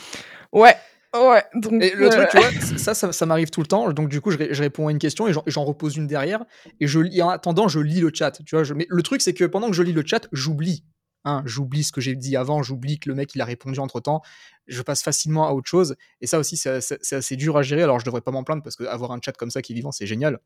ouais, 0.52 0.76
ouais. 1.14 1.44
Donc, 1.56 1.82
Et 1.82 1.92
le 1.96 2.08
euh, 2.08 2.10
truc, 2.10 2.28
tu 2.30 2.38
vois, 2.38 2.50
c- 2.52 2.78
ça, 2.78 2.94
ça, 2.94 3.12
ça 3.14 3.26
m'arrive 3.26 3.50
tout 3.52 3.62
le 3.62 3.68
temps. 3.68 3.92
Donc, 3.94 4.10
du 4.10 4.20
coup, 4.22 4.32
je, 4.32 4.38
ré- 4.38 4.50
je 4.54 4.62
réponds 4.62 4.88
à 4.88 4.92
une 4.92 5.00
question 5.00 5.28
et 5.28 5.34
j'en- 5.48 5.64
repose 5.66 5.96
une 5.96 6.08
derrière. 6.08 6.44
Et, 6.80 6.88
je, 6.88 7.00
en 7.22 7.30
attendant, 7.30 7.68
je 7.68 7.80
lis 7.80 8.02
le 8.02 8.12
chat. 8.14 8.32
Tu 8.44 8.56
vois, 8.56 8.64
je, 8.64 8.74
mais 8.74 8.86
le 8.90 9.02
truc, 9.04 9.22
c'est 9.22 9.34
que 9.34 9.46
pendant 9.46 9.68
que 9.68 9.74
je 9.76 9.84
lis 9.84 9.94
le 9.94 10.04
chat, 10.06 10.28
j'oublie. 10.32 10.84
Hein, 11.28 11.42
j'oublie 11.46 11.84
ce 11.84 11.92
que 11.92 12.02
j'ai 12.02 12.16
dit 12.16 12.36
avant, 12.38 12.62
j'oublie 12.62 13.00
que 13.00 13.10
le 13.10 13.16
mec 13.16 13.34
il 13.34 13.42
a 13.42 13.46
répondu 13.46 13.80
entre 13.80 14.00
temps. 14.00 14.22
Je 14.68 14.82
passe 14.84 15.02
facilement 15.02 15.48
à 15.48 15.54
autre 15.54 15.68
chose. 15.68 15.96
Et 16.22 16.28
ça 16.28 16.38
aussi, 16.38 16.56
c'est 16.56 17.14
assez 17.14 17.36
dur 17.36 17.58
à 17.58 17.64
gérer. 17.64 17.82
Alors, 17.82 18.00
je 18.00 18.06
devrais 18.06 18.22
pas 18.22 18.30
m'en 18.32 18.44
plaindre 18.44 18.62
parce 18.62 18.76
qu'avoir 18.76 19.12
un 19.12 19.20
chat 19.24 19.32
comme 19.32 19.50
ça 19.50 19.62
qui 19.64 19.74
est 19.74 19.76
vivant, 19.76 19.92
c'est 19.92 20.06
génial. 20.06 20.40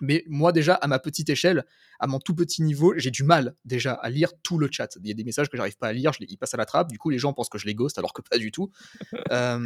Mais 0.00 0.24
moi, 0.28 0.52
déjà, 0.52 0.74
à 0.74 0.86
ma 0.86 0.98
petite 0.98 1.28
échelle, 1.30 1.64
à 2.00 2.06
mon 2.06 2.20
tout 2.20 2.34
petit 2.34 2.62
niveau, 2.62 2.94
j'ai 2.96 3.10
du 3.10 3.24
mal 3.24 3.54
déjà 3.64 3.92
à 3.92 4.08
lire 4.08 4.30
tout 4.42 4.58
le 4.58 4.68
chat. 4.70 4.96
Il 5.02 5.08
y 5.08 5.10
a 5.10 5.14
des 5.14 5.24
messages 5.24 5.48
que 5.48 5.56
j'arrive 5.56 5.76
pas 5.76 5.88
à 5.88 5.92
lire, 5.92 6.12
je 6.12 6.20
les, 6.20 6.26
ils 6.30 6.36
passent 6.36 6.54
à 6.54 6.56
la 6.56 6.66
trappe. 6.66 6.90
Du 6.90 6.98
coup, 6.98 7.10
les 7.10 7.18
gens 7.18 7.32
pensent 7.32 7.48
que 7.48 7.58
je 7.58 7.66
les 7.66 7.74
ghost, 7.74 7.98
alors 7.98 8.12
que 8.12 8.22
pas 8.22 8.38
du 8.38 8.52
tout. 8.52 8.70
Euh, 9.30 9.58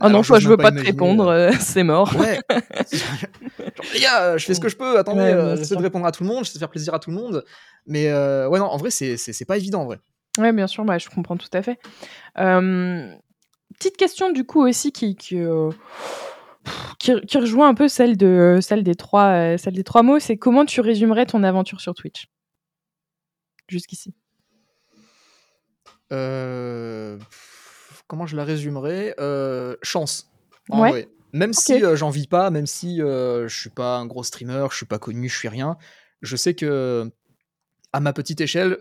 oh 0.00 0.08
non, 0.08 0.22
toi, 0.22 0.38
je 0.38 0.48
veux 0.48 0.56
pas, 0.56 0.72
te 0.72 0.80
répondre, 0.80 1.26
euh, 1.26 1.50
c'est 1.60 1.82
mort. 1.82 2.14
Ouais. 2.16 2.40
Genre, 2.50 3.86
les 3.92 4.00
gars, 4.00 4.38
je 4.38 4.44
fais 4.46 4.54
ce 4.54 4.60
que 4.60 4.68
je 4.68 4.76
peux. 4.76 4.98
Attendez, 4.98 5.20
euh, 5.20 5.56
j'essaie 5.56 5.76
de 5.76 5.82
répondre 5.82 6.06
à 6.06 6.12
tout 6.12 6.22
le 6.22 6.28
monde, 6.28 6.44
j'essaie 6.44 6.54
de 6.54 6.60
faire 6.60 6.70
plaisir 6.70 6.94
à 6.94 6.98
tout 6.98 7.10
le 7.10 7.16
monde. 7.16 7.44
Mais 7.86 8.08
euh, 8.08 8.48
ouais, 8.48 8.58
non, 8.58 8.66
en 8.66 8.76
vrai, 8.78 8.90
c'est 8.90 9.44
pas 9.44 9.58
évident, 9.58 9.82
en 9.82 9.86
vrai. 9.86 9.98
Ouais, 10.38 10.52
bien 10.52 10.66
sûr, 10.66 10.84
bah, 10.84 10.98
je 10.98 11.10
comprends 11.10 11.36
tout 11.36 11.50
à 11.52 11.62
fait. 11.62 11.78
petite 12.34 13.96
question, 13.98 14.30
du 14.30 14.44
coup, 14.44 14.66
aussi, 14.66 14.92
qui. 14.92 15.14
qui 15.16 15.36
qui, 16.98 17.38
rejoint 17.38 17.68
un 17.68 17.74
peu 17.74 17.88
celle, 17.88 18.16
de, 18.16 18.58
celle, 18.60 18.82
des 18.82 18.94
trois, 18.94 19.28
euh, 19.28 19.58
celle 19.58 19.74
des 19.74 19.84
trois 19.84 20.02
mots, 20.02 20.18
c'est 20.18 20.36
comment 20.36 20.64
tu 20.64 20.80
résumerais 20.80 21.26
ton 21.26 21.42
aventure 21.42 21.80
sur 21.80 21.94
Twitch? 21.94 22.28
Jusqu'ici. 23.68 24.14
Euh, 26.12 27.18
comment 28.06 28.26
je 28.26 28.36
la 28.36 28.44
résumerais? 28.44 29.14
Euh, 29.18 29.76
Chance. 29.82 30.30
ouais. 30.68 31.08
Même 31.32 31.54
si 31.54 31.80
j'en 31.94 32.10
vis 32.10 32.26
pas, 32.26 32.50
même 32.50 32.66
si 32.66 32.98
je 32.98 33.46
suis 33.48 33.70
pas 33.70 33.96
un 33.96 34.04
gros 34.04 34.22
streamer, 34.22 34.66
je 34.70 34.76
suis 34.76 34.86
pas 34.86 34.98
connu, 34.98 35.30
je 35.30 35.38
suis 35.38 35.48
rien, 35.48 35.78
je 36.20 36.36
sais 36.36 36.52
que 36.52 37.10
à 37.94 38.00
ma 38.00 38.12
petite 38.12 38.42
échelle, 38.42 38.76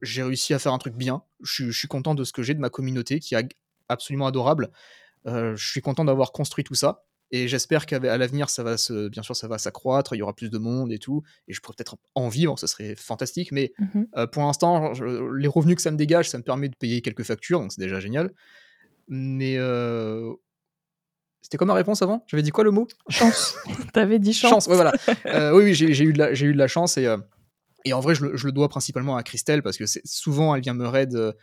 j'ai 0.00 0.22
réussi 0.22 0.54
à 0.54 0.60
faire 0.60 0.72
un 0.72 0.78
truc 0.78 0.94
bien. 0.94 1.24
Je, 1.42 1.72
je 1.72 1.76
suis 1.76 1.88
content 1.88 2.14
de 2.14 2.22
ce 2.22 2.32
que 2.32 2.42
j'ai, 2.42 2.54
de 2.54 2.60
ma 2.60 2.70
communauté 2.70 3.18
qui 3.18 3.34
est 3.34 3.48
absolument 3.88 4.28
adorable. 4.28 4.70
Euh, 5.26 5.56
je 5.56 5.68
suis 5.68 5.80
content 5.80 6.04
d'avoir 6.04 6.32
construit 6.32 6.64
tout 6.64 6.74
ça. 6.74 7.04
Et 7.34 7.48
j'espère 7.48 7.86
qu'à 7.86 7.98
l'avenir, 7.98 8.50
ça 8.50 8.62
va 8.62 8.76
se, 8.76 9.08
bien 9.08 9.22
sûr, 9.22 9.34
ça 9.34 9.48
va 9.48 9.56
s'accroître, 9.56 10.14
il 10.14 10.18
y 10.18 10.22
aura 10.22 10.34
plus 10.34 10.50
de 10.50 10.58
monde 10.58 10.92
et 10.92 10.98
tout, 10.98 11.22
et 11.48 11.54
je 11.54 11.62
pourrais 11.62 11.74
peut-être 11.74 11.96
en 12.14 12.28
vivre, 12.28 12.58
ce 12.58 12.66
serait 12.66 12.94
fantastique. 12.94 13.52
Mais 13.52 13.72
mmh 13.78 14.02
euh, 14.18 14.26
pour 14.26 14.42
l'instant, 14.42 14.92
les 15.34 15.48
revenus 15.48 15.76
que 15.76 15.82
ça 15.82 15.90
me 15.90 15.96
dégage, 15.96 16.28
ça 16.28 16.36
me 16.36 16.42
permet 16.42 16.68
de 16.68 16.76
payer 16.76 17.00
quelques 17.00 17.22
factures, 17.22 17.60
donc 17.60 17.72
c'est 17.72 17.80
déjà 17.80 18.00
génial. 18.00 18.32
Mais 19.08 19.56
euh, 19.56 20.34
c'était 21.40 21.56
quoi 21.56 21.66
ma 21.66 21.72
réponse 21.72 22.02
avant? 22.02 22.22
J'avais 22.26 22.42
dit 22.42 22.50
quoi 22.50 22.64
le 22.64 22.70
mot? 22.70 22.86
Chance. 23.08 23.56
T'avais 23.94 24.18
dit 24.18 24.34
chance. 24.34 24.50
Chance, 24.50 24.66
ouais, 24.66 24.76
voilà. 24.76 24.92
oui, 25.54 25.64
oui, 25.64 25.74
j'ai 25.74 26.04
eu, 26.04 26.12
de 26.12 26.18
la, 26.18 26.32
eu 26.34 26.52
de 26.52 26.58
la 26.58 26.68
chance 26.68 26.98
et, 26.98 27.08
et 27.84 27.92
en 27.92 28.00
vrai, 28.00 28.14
je 28.14 28.24
le, 28.26 28.36
je 28.36 28.46
le, 28.46 28.52
dois 28.52 28.68
principalement 28.68 29.16
à 29.16 29.22
Christelle 29.22 29.62
parce 29.62 29.76
que 29.76 29.84
souvent, 30.04 30.54
elle 30.54 30.62
vient 30.62 30.74
me 30.74 30.86
raid 30.86 31.34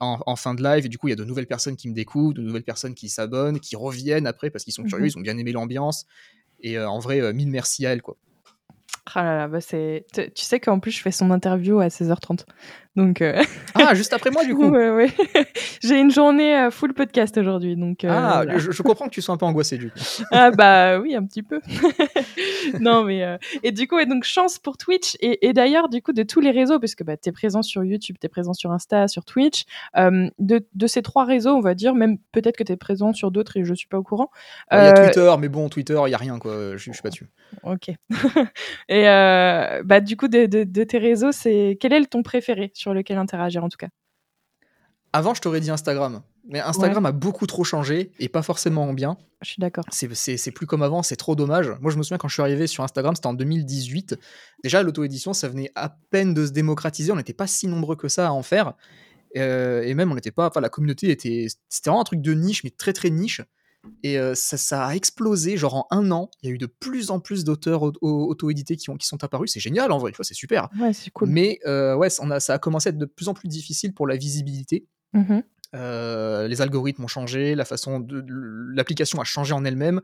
en, 0.00 0.36
fin 0.36 0.54
de 0.54 0.62
live, 0.62 0.86
et 0.86 0.88
du 0.88 0.98
coup, 0.98 1.08
il 1.08 1.10
y 1.10 1.14
a 1.14 1.16
de 1.16 1.24
nouvelles 1.24 1.46
personnes 1.46 1.76
qui 1.76 1.88
me 1.88 1.94
découvrent, 1.94 2.34
de 2.34 2.42
nouvelles 2.42 2.64
personnes 2.64 2.94
qui 2.94 3.08
s'abonnent, 3.08 3.60
qui 3.60 3.76
reviennent 3.76 4.26
après 4.26 4.50
parce 4.50 4.64
qu'ils 4.64 4.72
sont 4.72 4.84
curieux, 4.84 5.04
mhm. 5.04 5.10
ils 5.10 5.18
ont 5.18 5.22
bien 5.22 5.38
aimé 5.38 5.52
l'ambiance. 5.52 6.06
Et 6.62 6.76
euh, 6.76 6.88
en 6.88 6.98
vrai, 6.98 7.20
euh, 7.20 7.32
mille 7.32 7.48
merci 7.48 7.86
à 7.86 7.92
elle, 7.92 8.02
quoi. 8.02 8.16
Ah 9.14 9.24
là 9.24 9.36
là, 9.36 9.48
bah 9.48 9.60
c'est... 9.60 10.06
Tu 10.12 10.44
sais 10.44 10.60
qu'en 10.60 10.78
plus, 10.78 10.92
je 10.92 11.00
fais 11.00 11.10
son 11.10 11.30
interview 11.30 11.80
à 11.80 11.88
16h30. 11.88 12.44
Donc, 12.96 13.22
euh, 13.22 13.40
Ah, 13.74 13.94
juste 13.94 14.12
après 14.12 14.30
moi, 14.30 14.44
du 14.44 14.54
coup 14.54 14.64
Ouais, 14.70 14.90
ouais. 14.90 15.10
J'ai 15.82 15.98
une 15.98 16.10
journée 16.10 16.56
euh, 16.56 16.70
full 16.70 16.92
podcast 16.92 17.36
aujourd'hui. 17.38 17.76
Donc, 17.76 18.04
euh, 18.04 18.08
ah, 18.10 18.44
je, 18.56 18.82
comprends 18.82 19.06
que 19.06 19.10
tu 19.10 19.22
sois 19.22 19.34
un 19.34 19.38
peu 19.38 19.46
angoissé, 19.46 19.78
du 19.78 19.90
coup. 19.90 19.98
ah, 20.32 20.50
bah 20.50 20.98
oui, 20.98 21.14
un 21.14 21.24
petit 21.24 21.42
peu. 21.42 21.60
non, 22.80 23.04
mais. 23.04 23.38
Et 23.62 23.70
du 23.70 23.86
coup, 23.86 23.98
et 23.98 24.06
donc, 24.06 24.24
chance 24.24 24.58
pour 24.58 24.76
Twitch. 24.76 25.16
Et, 25.20 25.46
et 25.46 25.52
d'ailleurs, 25.52 25.88
du 25.88 26.02
coup, 26.02 26.12
de 26.12 26.24
tous 26.24 26.40
les 26.40 26.50
réseaux, 26.50 26.80
parce 26.80 26.96
que 26.96 27.04
bah, 27.04 27.16
tu 27.16 27.28
es 27.28 27.32
présent 27.32 27.62
sur 27.62 27.84
YouTube, 27.84 28.16
tu 28.20 28.26
es 28.26 28.28
présent 28.28 28.54
sur 28.54 28.72
Insta, 28.72 29.06
sur 29.06 29.24
Twitch, 29.24 29.64
de, 29.96 30.66
de, 30.74 30.86
ces 30.86 31.02
trois 31.02 31.24
réseaux, 31.24 31.54
on 31.54 31.60
va 31.60 31.74
dire, 31.74 31.94
même 31.94 32.18
peut-être 32.32 32.56
que 32.56 32.64
tu 32.64 32.72
es 32.72 32.76
présent 32.76 33.12
sur 33.12 33.30
d'autres 33.30 33.56
et 33.56 33.64
je 33.64 33.74
suis 33.74 33.88
pas 33.88 33.98
au 33.98 34.02
courant. 34.02 34.30
Il 34.72 34.78
y 34.78 34.80
a 34.80 34.92
Twitter, 34.92 35.32
mais 35.38 35.48
bon, 35.48 35.68
Twitter, 35.68 36.00
il 36.06 36.10
y 36.10 36.14
a 36.14 36.18
rien, 36.18 36.38
quoi. 36.40 36.72
Je, 36.72 36.78
je 36.78 36.92
suis 36.92 37.02
pas 37.02 37.10
dessus. 37.10 37.28
Ok. 37.62 37.90
et 38.88 39.04
bah, 39.84 40.00
du 40.00 40.16
coup, 40.16 40.26
de, 40.26 40.46
de, 40.46 40.64
de 40.64 40.84
tes 40.84 40.98
réseaux, 40.98 41.32
c'est 41.32 41.78
quel 41.80 41.92
est 41.92 42.00
ton 42.06 42.22
préféré 42.22 42.72
sur 42.80 42.94
lequel 42.94 43.18
interagir 43.18 43.62
en 43.62 43.68
tout 43.68 43.76
cas 43.76 43.88
Avant, 45.12 45.34
je 45.34 45.40
t'aurais 45.40 45.60
dit 45.60 45.70
Instagram. 45.70 46.22
Mais 46.48 46.60
Instagram 46.60 47.04
a 47.06 47.12
beaucoup 47.12 47.46
trop 47.46 47.64
changé 47.64 48.10
et 48.18 48.28
pas 48.28 48.42
forcément 48.42 48.84
en 48.84 48.94
bien. 48.94 49.18
Je 49.42 49.50
suis 49.50 49.60
d'accord. 49.60 49.84
C'est 49.90 50.50
plus 50.50 50.66
comme 50.66 50.82
avant, 50.82 51.02
c'est 51.02 51.16
trop 51.16 51.36
dommage. 51.36 51.70
Moi, 51.80 51.92
je 51.92 51.98
me 51.98 52.02
souviens 52.02 52.18
quand 52.18 52.28
je 52.28 52.34
suis 52.34 52.42
arrivé 52.42 52.66
sur 52.66 52.82
Instagram, 52.82 53.14
c'était 53.14 53.26
en 53.26 53.34
2018. 53.34 54.18
Déjà, 54.64 54.82
l'auto-édition, 54.82 55.32
ça 55.32 55.48
venait 55.48 55.70
à 55.74 55.96
peine 56.10 56.34
de 56.34 56.46
se 56.46 56.50
démocratiser. 56.50 57.12
On 57.12 57.16
n'était 57.16 57.34
pas 57.34 57.46
si 57.46 57.68
nombreux 57.68 57.96
que 57.96 58.08
ça 58.08 58.28
à 58.28 58.30
en 58.32 58.42
faire. 58.42 58.72
Euh, 59.36 59.82
et 59.82 59.94
même, 59.94 60.10
on 60.10 60.14
n'était 60.14 60.32
pas. 60.32 60.48
Enfin, 60.48 60.60
la 60.60 60.70
communauté 60.70 61.10
était. 61.10 61.46
C'était 61.68 61.90
vraiment 61.90 62.00
un 62.00 62.04
truc 62.04 62.22
de 62.22 62.32
niche, 62.32 62.64
mais 62.64 62.70
très 62.70 62.92
très 62.92 63.10
niche. 63.10 63.42
Et 64.02 64.18
ça, 64.34 64.86
a 64.86 64.94
explosé, 64.94 65.56
genre 65.56 65.74
en 65.74 65.86
un 65.90 66.10
an, 66.10 66.30
il 66.42 66.48
y 66.48 66.52
a 66.52 66.54
eu 66.54 66.58
de 66.58 66.66
plus 66.66 67.10
en 67.10 67.20
plus 67.20 67.44
d'auteurs 67.44 67.82
auto-édités 68.02 68.76
qui, 68.76 68.86
qui 68.98 69.06
sont 69.06 69.24
apparus. 69.24 69.52
C'est 69.52 69.60
génial 69.60 69.92
en 69.92 69.98
vrai, 69.98 70.12
c'est 70.20 70.34
super. 70.34 70.68
Ouais, 70.78 70.92
c'est 70.92 71.10
cool. 71.10 71.28
Mais 71.28 71.60
ouais, 71.66 72.08
on 72.20 72.30
a, 72.30 72.40
ça 72.40 72.54
a 72.54 72.58
commencé 72.58 72.88
à 72.88 72.90
être 72.90 72.98
de 72.98 73.06
plus 73.06 73.28
en 73.28 73.34
plus 73.34 73.48
difficile 73.48 73.94
pour 73.94 74.06
la 74.06 74.16
visibilité. 74.16 74.86
Mmh 75.12 75.40
les 75.72 76.60
algorithmes 76.60 77.04
ont 77.04 77.08
changé, 77.08 77.54
la 77.54 77.64
façon 77.64 78.00
de 78.00 78.24
l'application 78.74 79.20
a 79.20 79.24
changé 79.24 79.52
en 79.52 79.64
elle-même. 79.64 80.00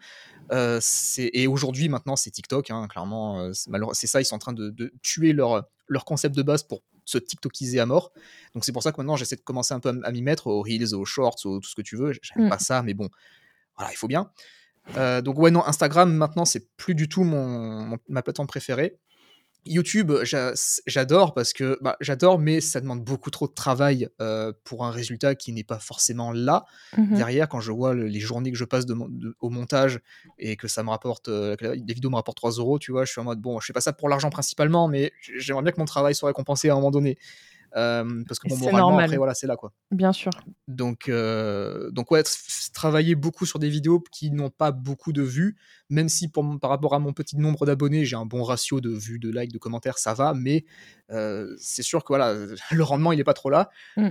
et 0.53 1.47
aujourd'hui, 1.47 1.89
maintenant, 1.89 2.17
c'est 2.17 2.31
TikTok. 2.31 2.71
Hein, 2.71 2.87
clairement, 2.89 3.51
c'est 3.93 4.07
ça. 4.07 4.21
Ils 4.21 4.25
sont 4.25 4.37
en 4.37 4.39
train 4.39 4.53
de, 4.53 4.93
tuer 5.03 5.33
leur, 5.33 5.69
leur 5.89 6.05
concept 6.05 6.37
de 6.37 6.43
base 6.43 6.63
pour 6.63 6.83
se 7.05 7.19
TikTokiser 7.19 7.81
à 7.81 7.87
mort. 7.87 8.13
Donc 8.55 8.65
c'est 8.65 8.73
pour 8.73 8.83
ça 8.83 8.93
que 8.93 9.01
maintenant, 9.01 9.17
j'essaie 9.17 9.37
de 9.37 9.41
commencer 9.41 9.73
un 9.73 9.81
peu 9.81 10.01
à, 10.03 10.13
m'y 10.13 10.23
mettre 10.23 10.49
aux 10.49 10.63
reels, 10.63 10.95
aux 10.95 11.05
shorts, 11.05 11.37
aux, 11.45 11.61
tout 11.61 11.69
ce 11.69 11.75
que 11.75 11.83
tu 11.83 11.97
veux. 11.97 12.13
J'aime 12.21 12.47
mmh. 12.47 12.49
pas 12.51 12.59
ça, 12.59 12.83
mais 12.83 12.95
bon, 12.95 13.09
voilà, 13.77 13.93
il 13.93 13.97
faut 13.97 14.09
bien. 14.09 14.31
Euh, 14.97 15.21
donc 15.21 15.39
ouais, 15.39 15.51
non, 15.51 15.65
Instagram, 15.67 16.13
maintenant, 16.13 16.45
c'est 16.45 16.77
plus 16.77 16.95
du 16.95 17.09
tout 17.09 17.25
mon, 17.25 17.99
ma 18.09 18.23
plateforme 18.23 18.49
préférée. 18.49 18.99
YouTube, 19.69 20.13
j'adore 20.87 21.35
parce 21.35 21.53
que 21.53 21.77
bah, 21.83 21.97
j'adore, 22.01 22.39
mais 22.39 22.61
ça 22.61 22.81
demande 22.81 23.03
beaucoup 23.03 23.31
trop 23.31 23.49
de 23.49 23.53
travail 23.53 24.09
euh, 24.21 24.53
pour 24.63 24.85
un 24.85 24.91
résultat 24.91 25.35
qui 25.35 25.53
n'est 25.53 25.65
pas 25.65 25.81
forcément 25.81 26.31
là. 26.31 26.65
Mmh 26.97 27.17
Derrière, 27.17 27.49
quand 27.49 27.61
je 27.61 27.73
vois 27.73 27.95
les 27.95 28.21
journées 28.21 28.53
que 28.53 28.57
je 28.57 28.65
passe 28.65 28.87
de, 28.87 28.97
au 29.41 29.51
montage 29.51 30.01
et 30.39 30.57
que 30.57 30.69
ça 30.69 30.85
me 30.85 30.91
rapporte, 30.91 31.29
euh, 31.29 31.57
les 31.61 31.95
vidéos 31.95 32.11
me 32.11 32.17
rapportent 32.17 32.37
3 32.37 32.53
euros, 32.53 32.79
tu 32.79 32.93
vois, 32.93 33.05
je 33.05 33.11
suis 33.11 33.21
en 33.21 33.25
mode 33.25 33.41
bon, 33.41 33.59
je 33.59 33.67
fais 33.67 33.73
pas 33.73 33.81
ça 33.81 33.93
pour 33.93 34.09
l'argent 34.09 34.31
principalement, 34.31 34.87
mais 34.87 35.13
j'aimerais 35.37 35.65
bien 35.65 35.73
que 35.73 35.81
mon 35.81 35.85
travail 35.85 36.15
soit 36.15 36.29
récompensé 36.29 36.69
à 36.69 36.73
un 36.73 36.77
moment 36.77 36.93
donné. 36.93 37.19
Euh, 37.77 38.25
parce 38.27 38.39
que 38.39 38.49
bon, 38.49 38.57
moralement, 38.57 38.79
normal. 38.79 39.05
après, 39.05 39.17
voilà, 39.19 39.35
c'est 39.35 39.47
là, 39.47 39.57
quoi. 39.57 39.73
Bien 39.91 40.13
sûr. 40.13 40.31
Donc, 40.67 41.09
euh, 41.09 41.91
donc 41.91 42.11
ouais, 42.11 42.23
travailler 42.73 43.15
beaucoup 43.15 43.45
sur 43.45 43.59
des 43.59 43.69
vidéos 43.69 44.03
qui 44.13 44.31
n'ont 44.31 44.51
pas 44.51 44.71
beaucoup 44.71 45.13
de 45.13 45.23
vues, 45.23 45.57
même 45.91 46.09
si 46.09 46.29
pour, 46.29 46.59
par 46.59 46.71
rapport 46.71 46.95
à 46.95 46.99
mon 46.99 47.13
petit 47.13 47.37
nombre 47.37 47.67
d'abonnés, 47.67 48.05
j'ai 48.05 48.17
un 48.17 48.25
bon 48.25 48.43
ratio 48.43 48.81
de 48.81 48.91
vues, 48.91 49.19
de 49.19 49.31
likes, 49.31 49.53
de 49.53 49.59
commentaires, 49.59 49.99
ça 49.99 50.15
va, 50.15 50.33
mais 50.33 50.65
euh, 51.11 51.55
c'est 51.59 51.83
sûr 51.83 52.03
que 52.03 52.09
voilà, 52.09 52.35
le 52.71 52.83
rendement, 52.83 53.13
il 53.13 53.21
est 53.21 53.25
pas 53.25 53.35
trop 53.35 53.51
là. 53.51 53.69
Mm. 53.97 54.09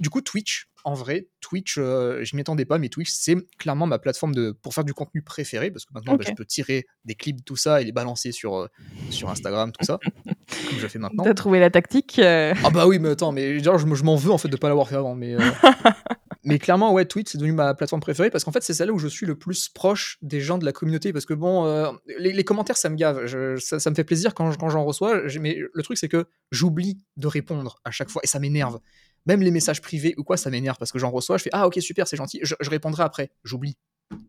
du 0.00 0.10
coup, 0.10 0.20
Twitch, 0.20 0.68
en 0.88 0.94
vrai, 0.94 1.28
Twitch, 1.42 1.74
je 1.74 2.34
m'y 2.34 2.40
attendais 2.40 2.64
pas, 2.64 2.78
mais 2.78 2.88
Twitch, 2.88 3.10
c'est 3.10 3.36
clairement 3.58 3.86
ma 3.86 3.98
plateforme 3.98 4.34
de, 4.34 4.52
pour 4.52 4.72
faire 4.72 4.84
du 4.84 4.94
contenu 4.94 5.20
préféré, 5.20 5.70
parce 5.70 5.84
que 5.84 5.92
maintenant, 5.92 6.16
bah, 6.16 6.24
je 6.26 6.32
peux 6.32 6.46
tirer 6.46 6.86
des 7.04 7.14
clips, 7.14 7.44
tout 7.44 7.56
ça, 7.56 7.82
et 7.82 7.84
les 7.84 7.92
balancer 7.92 8.32
sur, 8.32 8.70
sur 9.10 9.28
Instagram, 9.28 9.70
tout 9.70 9.84
ça, 9.84 9.98
comme 10.24 10.78
je 10.78 10.86
fais 10.86 10.98
maintenant. 10.98 11.24
T'as 11.24 11.34
trouvé 11.34 11.60
la 11.60 11.68
tactique 11.68 12.18
Ah 12.18 12.70
bah 12.72 12.86
oui, 12.86 12.98
mais 12.98 13.10
attends, 13.10 13.32
mais 13.32 13.58
genre, 13.58 13.76
je, 13.76 13.84
m'en 14.02 14.16
veux 14.16 14.30
en 14.30 14.38
fait 14.38 14.48
de 14.48 14.56
pas 14.56 14.68
l'avoir 14.68 14.88
fait 14.88 14.96
avant, 14.96 15.14
mais... 15.14 15.36
mais 16.44 16.58
clairement, 16.58 16.94
ouais, 16.94 17.04
Twitch, 17.04 17.32
c'est 17.32 17.38
devenu 17.38 17.52
ma 17.52 17.74
plateforme 17.74 18.00
préférée, 18.00 18.30
parce 18.30 18.44
qu'en 18.44 18.52
fait, 18.52 18.62
c'est 18.62 18.72
celle 18.72 18.90
où 18.90 18.98
je 18.98 19.08
suis 19.08 19.26
le 19.26 19.36
plus 19.36 19.68
proche 19.68 20.16
des 20.22 20.40
gens 20.40 20.56
de 20.56 20.64
la 20.64 20.72
communauté, 20.72 21.12
parce 21.12 21.26
que 21.26 21.34
bon, 21.34 21.92
les, 22.18 22.44
commentaires, 22.44 22.78
ça 22.78 22.88
me 22.88 22.96
gave, 22.96 23.26
ça, 23.58 23.90
me 23.90 23.94
fait 23.94 24.04
plaisir 24.04 24.32
quand, 24.32 24.56
quand 24.56 24.70
j'en 24.70 24.86
reçois, 24.86 25.20
mais 25.38 25.58
le 25.70 25.82
truc, 25.82 25.98
c'est 25.98 26.08
que 26.08 26.24
j'oublie 26.50 26.96
de 27.18 27.26
répondre 27.26 27.78
à 27.84 27.90
chaque 27.90 28.08
fois, 28.08 28.22
et 28.24 28.26
ça 28.26 28.38
m'énerve. 28.38 28.78
Même 29.26 29.42
les 29.42 29.50
messages 29.50 29.82
privés 29.82 30.14
ou 30.16 30.24
quoi, 30.24 30.36
ça 30.36 30.50
m'énerve 30.50 30.78
parce 30.78 30.92
que 30.92 30.98
j'en 30.98 31.10
reçois, 31.10 31.38
je 31.38 31.44
fais 31.44 31.50
Ah, 31.52 31.66
ok, 31.66 31.78
super, 31.80 32.06
c'est 32.08 32.16
gentil, 32.16 32.40
je, 32.42 32.54
répondrai 32.68 33.02
après. 33.02 33.30
J'oublie. 33.44 33.76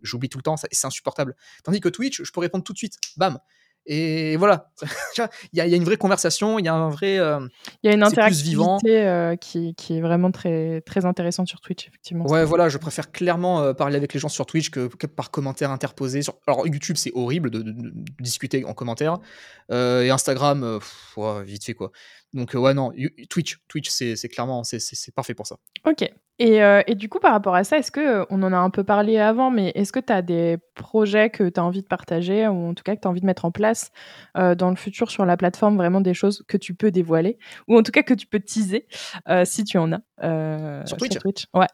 J'oublie 0.01 0.29
tout 0.29 0.37
le 0.37 0.43
temps, 0.43 0.57
c'est 0.57 0.85
insupportable. 0.85 1.35
Tandis 1.63 1.79
que 1.79 1.89
Twitch, 1.89 2.21
je 2.23 2.31
peux 2.31 2.41
répondre 2.41 2.63
tout 2.63 2.73
de 2.73 2.77
suite. 2.77 2.97
Bam. 3.15 3.39
Et 3.85 4.35
voilà, 4.37 4.71
il 5.53 5.57
y, 5.57 5.61
a 5.61 5.65
une 5.65 5.83
vraie 5.83 5.97
conversation, 5.97 6.59
il 6.59 6.65
y 6.65 6.67
a 6.67 6.73
un 6.73 6.89
vrai. 6.89 7.17
Euh, 7.17 7.39
il 7.81 7.89
y 7.89 7.91
a 7.91 7.95
une 7.95 8.03
interactivité 8.03 9.01
euh, 9.07 9.35
qui, 9.35 9.73
qui, 9.73 9.97
est 9.97 10.01
vraiment 10.01 10.31
très, 10.31 10.81
très 10.81 11.05
intéressante 11.05 11.47
sur 11.47 11.59
Twitch, 11.59 11.87
effectivement. 11.87 12.27
Ouais, 12.27 12.45
voilà, 12.45 12.69
je 12.69 12.77
préfère 12.77 13.11
clairement 13.11 13.61
euh, 13.61 13.73
parler 13.73 13.95
avec 13.95 14.13
les 14.13 14.19
gens 14.19 14.29
sur 14.29 14.45
Twitch 14.45 14.69
que, 14.69 14.87
par 15.07 15.31
commentaire 15.31 15.71
interposé. 15.71 16.21
Sur... 16.21 16.35
Alors, 16.45 16.67
YouTube, 16.67 16.97
c'est 16.97 17.11
horrible 17.15 17.49
de, 17.49 17.63
discuter 18.19 18.63
en 18.65 18.73
commentaire. 18.73 19.17
et 19.71 20.09
Instagram, 20.09 20.79
vite 21.43 21.65
fait, 21.65 21.73
quoi. 21.73 21.91
Donc 22.31 22.53
ouais 22.53 22.75
non, 22.75 22.91
Twitch, 23.27 23.57
Twitch 23.67 23.89
c'est 23.89 24.29
clairement 24.29 24.63
c'est 24.63 25.15
parfait 25.15 25.33
pour 25.33 25.47
ça. 25.47 25.57
Ok. 25.87 26.11
Et, 26.39 26.63
euh, 26.63 26.81
et, 26.87 26.95
du 26.95 27.09
coup 27.09 27.19
par 27.19 27.33
rapport 27.33 27.53
à 27.53 27.65
ça, 27.65 27.77
est-ce 27.77 27.91
que 27.91 27.99
euh, 27.99 28.25
on 28.29 28.41
en 28.43 28.53
a 28.53 28.57
un 28.57 28.69
peu 28.69 28.85
parlé 28.85 29.17
avant, 29.17 29.51
mais 29.51 29.73
est-ce 29.75 29.91
que 29.91 29.99
tu 29.99 30.13
as 30.13 30.21
des 30.21 30.57
projets 30.73 31.29
que 31.29 31.49
tu 31.49 31.59
as 31.59 31.63
envie 31.63 31.81
de 31.81 31.87
partager 31.87 32.47
ou 32.47 32.69
en 32.69 32.73
tout 32.73 32.83
cas 32.83 32.95
que 32.95 33.01
tu 33.01 33.07
as 33.07 33.11
envie 33.11 33.19
de 33.19 33.25
mettre 33.25 33.43
en 33.43 33.51
place 33.51 33.91
euh, 34.37 34.55
dans 34.55 34.69
le 34.69 34.77
futur 34.77 35.11
sur 35.11 35.25
la 35.25 35.35
plateforme, 35.35 35.75
vraiment 35.75 35.99
des 35.99 36.13
choses 36.13 36.45
que 36.47 36.55
tu 36.55 36.73
peux 36.73 36.91
dévoiler 36.91 37.37
ou 37.67 37.77
en 37.77 37.83
tout 37.83 37.91
cas 37.91 38.03
que 38.03 38.13
tu 38.13 38.25
peux 38.25 38.39
teaser 38.39 38.87
si 39.43 39.65
tu 39.65 39.77
en 39.77 39.91
as 39.91 40.85
sur 40.85 40.97
Twitch. 40.97 41.45
Ouais. 41.53 41.67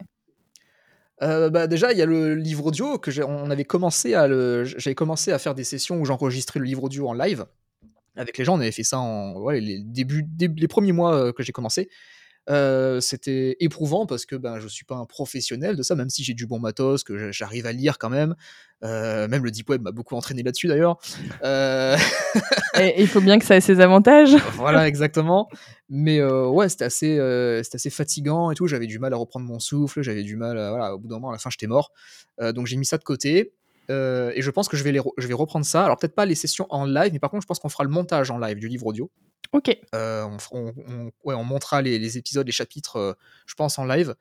Euh, 1.21 1.49
bah, 1.49 1.67
déjà, 1.67 1.91
il 1.91 1.97
y 1.97 2.01
a 2.01 2.05
le 2.05 2.35
livre 2.35 2.65
audio 2.65 2.97
que 2.97 3.11
on 3.23 3.49
avait 3.49 3.63
commencé 3.63 4.15
à 4.15 4.27
le, 4.27 4.65
j'avais 4.65 4.95
commencé 4.95 5.31
à 5.31 5.39
faire 5.39 5.55
des 5.55 5.63
sessions 5.63 6.01
où 6.01 6.05
j'enregistrais 6.05 6.59
le 6.59 6.65
livre 6.65 6.83
audio 6.83 7.07
en 7.07 7.13
live 7.13 7.45
avec 8.15 8.37
les 8.37 8.45
gens. 8.45 8.55
On 8.55 8.59
avait 8.59 8.71
fait 8.71 8.83
ça 8.83 8.99
en 8.99 9.39
ouais, 9.39 9.61
les 9.61 9.79
débuts, 9.79 10.25
les 10.39 10.67
premiers 10.67 10.91
mois 10.91 11.31
que 11.33 11.43
j'ai 11.43 11.51
commencé. 11.51 11.89
Euh, 12.49 12.99
c'était 12.99 13.57
éprouvant 13.59 14.05
parce 14.05 14.25
que 14.25 14.35
ben 14.35 14.59
je 14.59 14.67
suis 14.67 14.85
pas 14.85 14.95
un 14.95 15.05
professionnel 15.05 15.75
de 15.75 15.83
ça, 15.83 15.95
même 15.95 16.09
si 16.09 16.23
j'ai 16.23 16.33
du 16.33 16.45
bon 16.45 16.59
matos, 16.59 17.03
que 17.03 17.31
j'arrive 17.31 17.65
à 17.65 17.71
lire 17.71 17.97
quand 17.97 18.09
même. 18.09 18.35
Euh, 18.83 19.27
même 19.27 19.43
le 19.43 19.51
deep 19.51 19.69
web 19.69 19.81
m'a 19.81 19.91
beaucoup 19.91 20.15
entraîné 20.15 20.43
là-dessus 20.43 20.67
d'ailleurs. 20.67 20.97
Euh... 21.43 21.97
il 22.97 23.07
faut 23.07 23.21
bien 23.21 23.39
que 23.39 23.45
ça 23.45 23.55
ait 23.55 23.61
ses 23.61 23.79
avantages. 23.79 24.35
voilà, 24.53 24.87
exactement. 24.87 25.49
Mais 25.89 26.23
ouais, 26.23 26.69
c'était 26.69 26.85
assez, 26.85 27.19
assez 27.19 27.89
fatigant 27.89 28.51
et 28.51 28.55
tout. 28.55 28.67
J'avais 28.67 28.87
du 28.87 28.99
mal 28.99 29.13
à 29.13 29.17
reprendre 29.17 29.45
mon 29.45 29.59
souffle, 29.59 30.01
j'avais 30.01 30.23
du 30.23 30.35
mal. 30.35 30.57
À, 30.57 30.69
voilà, 30.69 30.95
au 30.95 30.99
bout 30.99 31.07
d'un 31.07 31.15
moment, 31.15 31.29
à 31.29 31.33
la 31.33 31.39
fin, 31.39 31.49
j'étais 31.49 31.67
mort. 31.67 31.91
donc 32.39 32.67
j'ai 32.67 32.77
mis 32.77 32.85
ça 32.85 32.97
de 32.97 33.03
côté. 33.03 33.53
et 33.89 34.41
je 34.41 34.51
pense 34.51 34.67
que 34.67 34.77
je 34.77 34.83
vais, 34.83 34.91
les 34.91 35.01
je 35.17 35.27
vais 35.27 35.33
reprendre 35.33 35.65
ça. 35.65 35.83
Alors 35.83 35.97
peut-être 35.97 36.15
pas 36.15 36.25
les 36.25 36.35
sessions 36.35 36.67
en 36.69 36.85
live, 36.85 37.11
mais 37.11 37.19
par 37.19 37.31
contre, 37.31 37.41
je 37.41 37.47
pense 37.47 37.59
qu'on 37.59 37.69
fera 37.69 37.83
le 37.83 37.89
montage 37.89 38.29
en 38.29 38.37
live 38.37 38.59
du 38.59 38.67
livre 38.67 38.85
audio. 38.85 39.09
Ok. 39.51 39.77
Euh, 39.93 40.27
on, 40.51 41.43
montrera 41.43 41.81
les, 41.81 42.17
épisodes, 42.17 42.45
les 42.45 42.51
chapitres, 42.51 42.97
euh, 42.97 43.13
je 43.45 43.55
pense, 43.55 43.77
en 43.79 43.85
live. 43.85 44.15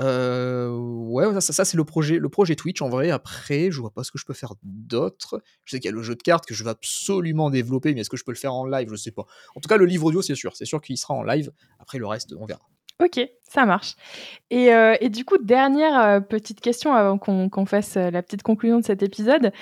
Euh, 0.00 0.70
ouais, 0.70 1.40
ça, 1.40 1.64
c'est 1.64 1.76
le 1.76 1.84
projet, 1.84 2.18
le 2.18 2.28
projet 2.28 2.54
Twitch 2.54 2.82
en 2.82 2.88
vrai. 2.88 3.10
Après, 3.10 3.70
je 3.70 3.80
vois 3.80 3.90
pas 3.90 4.04
ce 4.04 4.12
que 4.12 4.18
je 4.18 4.24
peux 4.24 4.34
faire 4.34 4.54
d'autre. 4.62 5.42
Je 5.64 5.72
sais 5.72 5.80
qu'il 5.80 5.88
y 5.88 5.92
a 5.92 5.96
le 5.96 6.02
jeu 6.02 6.14
de 6.14 6.22
cartes 6.22 6.46
que 6.46 6.54
je 6.54 6.62
veux 6.62 6.70
absolument 6.70 7.50
développer, 7.50 7.94
mais 7.94 8.02
est-ce 8.02 8.10
que 8.10 8.16
je 8.16 8.24
peux 8.24 8.32
le 8.32 8.36
faire 8.36 8.54
en 8.54 8.66
live? 8.66 8.88
Je 8.90 8.96
sais 8.96 9.10
pas. 9.10 9.26
En 9.56 9.60
tout 9.60 9.68
cas, 9.68 9.76
le 9.76 9.86
livre 9.86 10.04
audio, 10.06 10.22
c'est 10.22 10.34
sûr. 10.34 10.56
C'est 10.56 10.66
sûr 10.66 10.80
qu'il 10.80 10.96
sera 10.98 11.14
en 11.14 11.22
live. 11.22 11.50
Après, 11.80 11.98
le 11.98 12.06
reste, 12.06 12.34
on 12.38 12.46
verra. 12.46 12.68
Ok, 13.00 13.20
ça 13.44 13.64
marche. 13.64 13.94
Et, 14.50 14.74
euh, 14.74 14.96
du 15.08 15.24
coup, 15.24 15.38
dernière 15.38 15.98
euh, 16.00 16.20
petite 16.20 16.60
question 16.60 16.94
avant 16.94 17.16
qu'on 17.16 17.66
fasse 17.66 17.96
euh, 17.96 18.10
la 18.10 18.22
petite 18.24 18.42
conclusion 18.42 18.78
de 18.80 18.84
cet 18.84 19.04
épisode. 19.04 19.52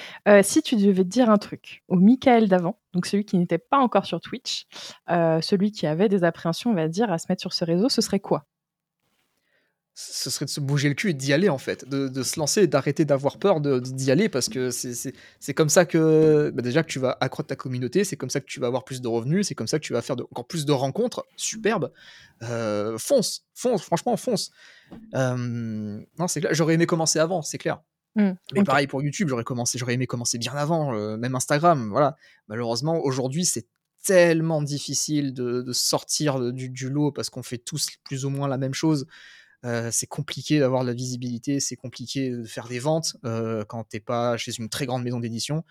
si 0.43 0.62
tu 0.62 0.76
devais 0.76 1.05
dire 1.05 1.28
un 1.28 1.37
truc 1.37 1.82
au 1.89 1.97
Michael 1.97 2.49
d'avant, 2.49 2.78
donc 2.95 3.05
celui 3.05 3.26
qui 3.26 3.37
n'était 3.37 3.59
pas 3.59 3.78
encore 3.78 4.07
sur 4.07 4.20
Twitch, 4.20 4.66
celui 5.09 5.70
qui 5.70 5.87
avait 5.87 6.09
des 6.09 6.24
appréhensions, 6.24 6.70
on 6.70 6.74
va 6.74 6.89
dire, 6.89 7.12
à 7.12 7.18
se 7.18 7.26
mettre 7.28 7.43
sur 7.43 7.53
ce 7.53 7.64
réseau, 7.64 7.89
ce 7.91 8.01
serait 8.01 8.20
quoi? 8.20 8.47
Ce 9.99 10.28
serait 10.28 10.44
de 10.44 10.51
se 10.51 10.61
bouger 10.61 10.90
le 10.90 10.94
cul 10.94 11.11
et 11.11 11.14
d'y 11.14 11.32
aller 11.32 11.49
en 11.49 11.57
fait, 11.57 11.88
de, 11.88 12.22
se 12.22 12.38
lancer 12.38 12.61
et 12.61 12.66
d'arrêter 12.66 13.07
d'avoir 13.07 13.38
peur 13.38 13.62
d'y 13.62 14.11
aller 14.11 14.28
parce 14.28 14.51
que 14.51 14.70
c'est 14.70 15.55
comme 15.55 15.70
ça 15.70 15.86
que 15.86 16.53
bah, 16.55 16.61
déjà 16.61 16.82
que 16.82 16.88
tu 16.88 16.99
vas 16.99 17.16
accroître 17.22 17.49
ta 17.49 17.57
communauté, 17.57 18.05
c'est 18.05 18.16
comme 18.16 18.28
ça 18.28 18.40
que 18.40 18.44
tu 18.44 18.61
vas 18.61 18.66
avoir 18.66 18.84
plus 18.84 19.01
de 19.01 19.09
revenus, 19.09 19.49
c'est 19.49 19.55
comme 19.55 19.66
ça 19.66 19.78
que 19.78 19.84
tu 19.84 19.94
vas 19.94 20.03
faire 20.03 20.16
encore 20.30 20.47
plus 20.47 20.66
de 20.66 20.72
rencontres 20.72 21.24
superbes. 21.36 21.90
Euh, 22.42 22.99
fonce, 22.99 23.47
fonce, 23.55 23.82
franchement 23.82 24.18
fonce. 24.18 24.51
Euh, 25.14 25.99
non 26.18 26.28
c'est 26.28 26.47
j'aurais 26.55 26.74
aimé 26.74 26.84
commencer 26.84 27.18
avant, 27.18 27.40
c'est 27.40 27.57
clair. 27.57 27.80
Mmh, 28.16 28.32
Mais 28.53 28.64
pareil 28.64 28.86
pour 28.86 29.03
YouTube, 29.03 29.28
j'aurais 29.30 29.44
commencé, 29.44 29.78
j'aurais 29.78 29.94
aimé 29.94 30.07
commencer 30.07 30.36
bien 30.36 30.53
avant, 30.53 30.94
euh, 30.94 31.16
même 31.16 31.34
Instagram, 31.34 31.88
voilà. 31.88 32.16
Malheureusement 32.49 33.01
aujourd'hui 33.03 33.47
c'est 33.47 33.66
tellement 34.05 34.61
difficile 34.61 35.32
de, 35.32 35.64
sortir 35.72 36.53
du, 36.53 36.68
du 36.68 36.90
lot 36.90 37.12
parce 37.12 37.30
qu'on 37.30 37.42
fait 37.42 37.59
tous 37.59 37.88
plus 38.05 38.26
ou 38.26 38.30
moins 38.30 38.47
la 38.47 38.59
même 38.59 38.74
chose. 38.74 39.07
Euh, 39.67 39.89
c'est 39.91 40.07
compliqué 40.07 40.61
d'avoir 40.61 40.83
de 40.83 40.89
la 40.89 40.95
visibilité, 40.95 41.59
c'est 41.61 41.77
compliqué 41.77 42.31
de 42.31 42.45
faire 42.45 42.69
des 42.69 42.79
ventes 42.79 43.17
euh, 43.25 43.64
quand 43.64 43.85
t'es 43.85 44.01
pas 44.01 44.37
chez 44.37 44.57
une 44.59 44.69
très 44.69 44.87
grande 44.87 45.03
maison 45.03 45.19
d'édition. 45.21 45.64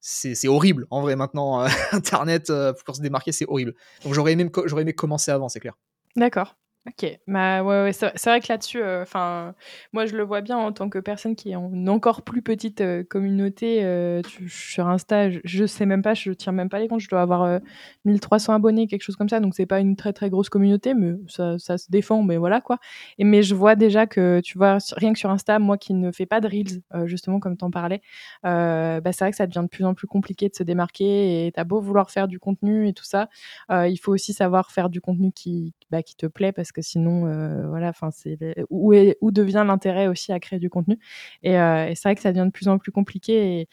C'est 0.00 0.46
horrible, 0.46 0.86
en 0.90 1.00
vrai, 1.00 1.16
maintenant, 1.16 1.62
euh, 1.62 1.68
Internet, 1.92 2.52
pour 2.84 2.96
se 2.96 3.00
démarquer, 3.00 3.32
c'est 3.32 3.46
horrible. 3.46 3.74
Donc 4.04 4.14
j'aurais 4.14 4.32
aimé, 4.32 4.50
aimé 4.78 4.92
commencer 4.92 5.30
avant, 5.30 5.48
c'est 5.48 5.60
clair. 5.60 5.74
D'accord. 6.16 6.56
Ok, 6.88 7.18
bah 7.26 7.64
ouais, 7.64 7.92
c'est 7.92 8.26
vrai 8.26 8.40
que 8.40 8.46
là-dessus, 8.48 8.80
euh, 8.80 9.02
enfin, 9.02 9.56
moi 9.92 10.06
je 10.06 10.16
le 10.16 10.22
vois 10.22 10.40
bien 10.40 10.56
en 10.56 10.70
tant 10.70 10.88
que 10.88 11.00
personne 11.00 11.34
qui 11.34 11.50
est 11.50 11.56
en 11.56 11.84
encore 11.88 12.22
plus 12.22 12.42
petite 12.42 12.80
euh, 12.80 13.02
communauté 13.02 13.84
euh, 13.84 14.22
sur 14.46 14.86
Insta, 14.86 15.30
je, 15.30 15.40
je, 15.42 15.64
sais 15.66 15.84
même 15.84 16.02
pas, 16.02 16.14
je 16.14 16.30
tiens 16.30 16.52
même 16.52 16.68
pas 16.68 16.78
les 16.78 16.86
comptes, 16.86 17.00
je 17.00 17.08
dois 17.08 17.22
avoir 17.22 17.60
1300 18.04 18.54
abonnés, 18.54 18.86
quelque 18.86 19.02
chose 19.02 19.16
comme 19.16 19.28
ça, 19.28 19.40
donc 19.40 19.56
c'est 19.56 19.66
pas 19.66 19.80
une 19.80 19.96
très 19.96 20.12
très 20.12 20.30
grosse 20.30 20.48
communauté, 20.48 20.94
mais 20.94 21.14
ça, 21.26 21.58
ça, 21.58 21.76
se 21.76 21.90
défend, 21.90 22.22
mais 22.22 22.36
voilà 22.36 22.60
quoi. 22.60 22.78
Et 23.18 23.24
mais 23.24 23.42
je 23.42 23.56
vois 23.56 23.74
déjà 23.74 24.06
que 24.06 24.40
tu 24.44 24.56
vois 24.56 24.78
rien 24.96 25.12
que 25.12 25.18
sur 25.18 25.30
Insta, 25.30 25.58
moi 25.58 25.78
qui 25.78 25.92
ne 25.92 26.12
fais 26.12 26.26
pas 26.26 26.40
de 26.40 26.46
reels, 26.46 26.82
justement 27.06 27.40
comme 27.40 27.56
t'en 27.56 27.72
parlais, 27.72 28.00
bah 28.44 29.00
c'est 29.12 29.24
vrai 29.24 29.32
que 29.32 29.36
ça 29.36 29.48
devient 29.48 29.62
de 29.64 29.68
plus 29.68 29.84
en 29.84 29.94
plus 29.94 30.06
compliqué 30.06 30.48
de 30.48 30.54
se 30.54 30.62
démarquer 30.62 31.46
et 31.46 31.52
t'as 31.52 31.64
beau 31.64 31.80
vouloir 31.80 32.12
faire 32.12 32.28
du 32.28 32.38
contenu 32.38 32.86
et 32.86 32.92
tout 32.92 33.04
ça, 33.04 33.28
il 33.70 33.96
faut 34.00 34.12
aussi 34.12 34.32
savoir 34.32 34.70
faire 34.70 34.88
du 34.88 35.00
contenu 35.00 35.32
qui, 35.32 35.74
bah, 35.90 36.04
qui 36.04 36.14
te 36.14 36.26
plaît 36.26 36.52
parce 36.52 36.70
que 36.76 36.82
sinon, 36.82 37.26
euh, 37.26 37.66
voilà, 37.68 37.88
enfin, 37.88 38.10
c'est 38.12 38.38
où, 38.70 38.94
où 39.20 39.30
devient 39.32 39.64
l'intérêt 39.66 40.08
aussi 40.08 40.32
à 40.32 40.40
créer 40.40 40.58
du 40.60 40.70
contenu. 40.70 40.98
Et, 41.42 41.58
euh, 41.58 41.88
c'est 41.94 42.02
vrai 42.08 42.14
que 42.14 42.20
ça 42.22 42.32
devient 42.32 42.46
de 42.46 42.52
plus 42.52 42.68
en 42.68 42.78
plus 42.78 42.92
compliqué 42.92 43.60
et, 43.60 43.68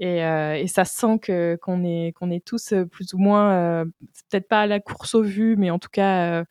et, 0.00 0.24
euh, 0.24 0.66
ça 0.68 0.84
sent 0.84 1.18
que 1.22 1.58
qu'on 1.62 1.84
est 1.84 2.12
qu'on 2.14 2.30
est 2.30 2.44
tous 2.44 2.74
plus 2.90 3.14
ou 3.14 3.18
moins, 3.18 3.84
peut-être 4.30 4.48
pas 4.48 4.62
à 4.62 4.66
la 4.66 4.80
course 4.80 5.14
aux 5.14 5.22
vues, 5.22 5.56
mais 5.56 5.70
en 5.70 5.78
tout 5.78 5.88
cas 5.90 6.44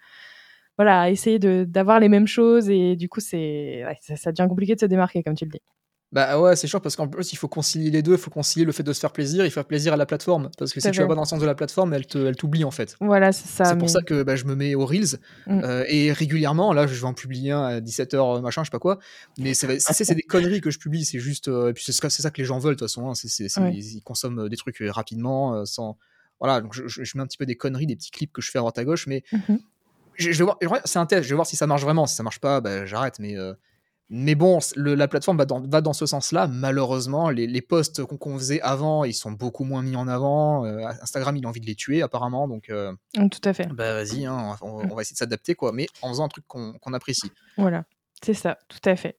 voilà, 0.77 1.09
essayer 1.09 1.39
d'avoir 1.39 1.99
les 1.99 2.09
mêmes 2.09 2.27
choses 2.27 2.69
et 2.69 2.95
du 2.97 3.09
coup, 3.09 3.21
c'est 3.21 3.83
ça, 4.01 4.31
devient 4.31 4.47
compliqué 4.49 4.75
de 4.75 4.79
se 4.81 4.85
démarquer, 4.87 5.23
comme 5.23 5.35
tu 5.35 5.45
le 5.45 5.51
dis. 5.51 5.61
Bah 6.12 6.39
ouais, 6.39 6.56
c'est 6.56 6.68
sûr 6.68 6.82
parce 6.82 6.95
qu'en 6.95 7.08
plus 7.08 7.34
il 7.34 7.36
faut 7.36 7.47
concilier 7.47 7.89
les 7.89 8.01
deux, 8.01 8.14
il 8.14 8.18
faut 8.18 8.30
concilier 8.30 8.64
le 8.64 8.72
fait 8.72 8.84
de 8.84 8.93
se 8.93 8.99
faire 8.99 9.12
plaisir, 9.12 9.43
faut 9.43 9.49
faire 9.49 9.66
plaisir 9.66 9.93
à 9.93 9.97
la 9.97 10.06
plateforme 10.06 10.49
parce 10.58 10.72
que 10.72 10.80
si 10.80 10.89
tu 10.91 11.01
vas 11.01 11.08
pas 11.08 11.16
dans 11.16 11.24
le 11.24 11.28
sens 11.28 11.41
de 11.41 11.45
la 11.45 11.56
plateforme, 11.56 11.93
elle 11.93 12.06
te, 12.06 12.18
elle 12.18 12.36
t'oublie 12.36 12.64
en 12.64 12.72
fait. 12.72 12.95
Voilà, 13.01 13.32
c'est 13.32 13.47
ça. 13.47 13.66
C'est 13.66 13.78
pour 13.78 13.89
ça 13.89 14.01
que 14.01 14.24
bah, 14.24 14.36
je 14.36 14.45
me 14.45 14.56
mets 14.56 14.76
aux 14.76 14.86
reels 14.86 15.20
mm. 15.47 15.62
euh, 15.64 15.84
et 15.88 16.14
régulièrement, 16.14 16.74
là 16.74 16.88
je 16.88 16.93
vais 16.93 17.06
en 17.06 17.14
publier 17.14 17.51
un 17.51 17.64
à 17.64 17.80
17h 17.82 18.41
machin, 18.41 18.64
je 18.64 18.68
sais 18.68 18.72
pas 18.72 18.80
quoi, 18.80 18.99
mais 19.38 19.53
c'est 19.53 19.80
c'est 19.80 20.16
des 20.16 20.22
conneries 20.22 20.62
que 20.62 20.72
je 20.72 20.80
publie, 20.80 21.06
c'est 21.06 21.20
juste 21.20 21.47
euh, 21.47 21.70
et 21.70 21.74
puis 21.74 21.84
c'est 21.84 21.91
ça, 21.91 22.10
ça 22.10 22.32
que 22.32 22.38
les 22.39 22.45
gens 22.45 22.60
veulent 22.60 22.76
de 22.76 22.80
toute 22.80 22.88
façon, 22.88 23.10
hein, 23.10 23.14
c'est 23.16 23.47
ils, 23.74 24.01
consomment 24.03 24.47
des 24.47 24.58
trucs 24.58 24.78
rapidement 24.88 25.56
euh, 25.56 25.66
sans 25.66 25.97
voilà, 26.39 26.62
donc 26.62 26.74
je, 26.74 26.88
je, 26.88 27.18
mets 27.18 27.24
un 27.24 27.28
petit 27.28 27.38
peu 27.38 27.45
des 27.45 27.56
conneries, 27.56 27.88
des 27.88 27.95
petits 27.95 28.12
clips 28.12 28.32
que 28.32 28.41
je 28.41 28.51
fais 28.51 28.58
à 28.58 28.62
droite 28.62 28.78
à 28.78 28.84
gauche, 28.84 29.08
mais 29.08 29.24
mm-hmm. 29.34 29.60
je, 30.18 30.30
vais 30.30 30.43
voir, 30.43 30.58
c'est 30.86 30.99
un 30.99 31.06
test, 31.06 31.24
je 31.24 31.30
vais 31.30 31.36
voir 31.36 31.47
si 31.47 31.56
ça 31.56 31.66
marche 31.66 31.82
vraiment, 31.82 32.06
si 32.06 32.16
ça 32.16 32.24
marche 32.24 32.39
pas, 32.39 32.62
bah, 32.62 32.86
j'arrête, 32.86 33.20
mais 33.20 33.36
mais 34.10 34.36
bon, 34.36 34.60
la 34.76 35.08
plateforme 35.08 35.38
va 35.38 35.45
dans, 35.45 35.60
va 35.62 35.82
dans 35.82 35.93
ce 35.93 36.06
sens-là. 36.06 36.47
Malheureusement, 36.47 37.30
les, 37.30 37.47
les 37.47 37.62
posts 37.62 38.03
qu'on 38.03 38.38
faisait 38.38 38.62
avant, 38.62 39.03
ils 39.03 39.14
sont 39.14 39.32
beaucoup 39.32 39.64
moins 39.64 39.82
mis 39.82 39.95
en 39.95 40.08
avant. 40.08 40.66
Euh, 40.66 40.86
Instagram, 41.01 41.36
il 41.36 41.45
a 41.45 41.49
envie 41.49 41.60
de 41.60 41.66
les 41.66 41.76
tuer, 41.76 42.03
apparemment. 42.03 42.47
Donc, 42.47 42.70
euh, 42.70 42.93
mm, 43.18 43.30
tout 43.30 43.41
à 43.43 43.53
fait. 43.53 43.68
Bah, 43.68 43.93
vas-y, 43.95 44.26
hein, 44.26 44.58
on, 44.62 44.91
on, 44.91 44.95
va 44.95 45.01
essayer 45.01 45.16
de 45.16 45.18
s'adapter, 45.18 45.56
quoi. 45.56 45.72
Mais 45.72 45.88
en 46.03 46.10
faisant 46.10 46.26
un 46.26 46.30
truc 46.30 46.45
qu'on 46.47 46.93
apprécie. 46.93 47.32
Voilà, 47.58 47.86
c'est 48.24 48.36
ça, 48.36 48.60
tout 48.68 48.89
à 48.89 48.95
fait. 48.95 49.18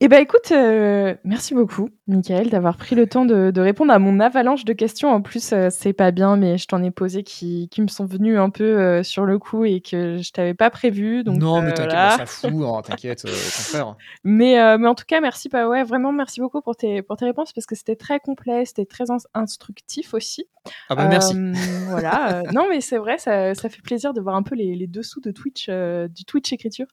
Eh 0.00 0.06
ben 0.06 0.22
écoute, 0.22 0.52
euh, 0.52 1.16
merci 1.24 1.54
beaucoup, 1.54 1.88
Michael, 2.06 2.50
d'avoir 2.50 2.76
pris 2.76 2.94
le 2.94 3.08
temps 3.08 3.24
de, 3.24 3.60
répondre 3.60 3.92
à 3.92 3.98
mon 3.98 4.20
avalanche 4.20 4.64
de 4.64 4.72
questions. 4.72 5.08
En 5.08 5.20
plus, 5.20 5.52
euh, 5.52 5.70
c'est 5.72 5.92
pas 5.92 6.12
bien, 6.12 6.36
mais 6.36 6.56
je 6.56 6.68
t'en 6.68 6.84
ai 6.84 6.92
posé 6.92 7.24
qui, 7.24 7.68
qui 7.68 7.82
me 7.82 7.88
sont 7.88 8.06
venues 8.06 8.38
un 8.38 8.48
peu 8.48 8.62
euh, 8.62 9.02
sur 9.02 9.24
le 9.24 9.40
coup 9.40 9.64
et 9.64 9.80
que 9.80 10.18
je 10.18 10.30
t'avais 10.30 10.54
pas 10.54 10.70
prévu. 10.70 11.24
Donc, 11.24 11.38
non, 11.38 11.62
mais 11.62 11.74
t'inquiète, 11.74 11.98
on 11.98 12.26
s'en 12.26 12.26
fout, 12.26 12.64
hein, 12.64 12.82
t'inquiète, 12.82 13.24
au 13.24 13.28
contraire. 13.28 13.96
Mais, 14.22 14.78
mais 14.78 14.86
en 14.86 14.94
tout 14.94 15.04
cas, 15.06 15.20
merci, 15.20 15.48
bah 15.48 15.68
ouais, 15.68 15.82
vraiment 15.82 16.12
merci 16.12 16.40
beaucoup 16.40 16.60
pour 16.60 16.76
tes, 16.76 17.02
pour 17.02 17.16
tes 17.16 17.24
réponses 17.24 17.52
parce 17.52 17.66
que 17.66 17.74
c'était 17.74 17.96
très 17.96 18.20
complet, 18.20 18.64
c'était 18.64 18.84
très 18.84 19.04
instructif 19.34 20.14
aussi. 20.14 20.46
Ah 20.90 20.94
bah 20.94 21.08
merci. 21.08 21.34
voilà, 21.88 22.42
non 22.52 22.66
mais 22.68 22.80
c'est 22.80 22.98
vrai, 22.98 23.16
ça, 23.16 23.54
ça, 23.54 23.68
fait 23.68 23.80
plaisir 23.80 24.12
de 24.12 24.20
voir 24.20 24.34
un 24.36 24.42
peu 24.42 24.54
les, 24.54 24.74
les 24.74 24.86
dessous 24.86 25.20
de 25.20 25.30
Twitch, 25.30 25.68
du 25.68 26.24
Twitch 26.24 26.52
écriture. 26.52 26.86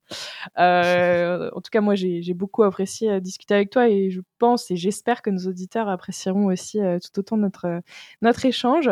en 0.56 1.62
tout 1.62 1.72
cas, 1.72 1.82
moi 1.82 1.96
j'ai 1.96 2.34
beaucoup 2.34 2.64
apprécié 2.64 2.95
à 3.04 3.20
discuter 3.20 3.54
avec 3.54 3.70
toi 3.70 3.90
et 3.90 4.10
je 4.10 4.22
pense 4.40 4.72
et 4.72 4.76
j'espère 4.76 5.22
que 5.22 5.30
nos 5.30 5.48
auditeurs 5.48 5.90
apprécieront 5.90 6.46
aussi 6.46 6.80
euh, 6.80 7.00
tout 7.00 7.20
autant 7.20 7.38
notre, 7.38 7.82
notre 8.22 8.46
échange. 8.46 8.90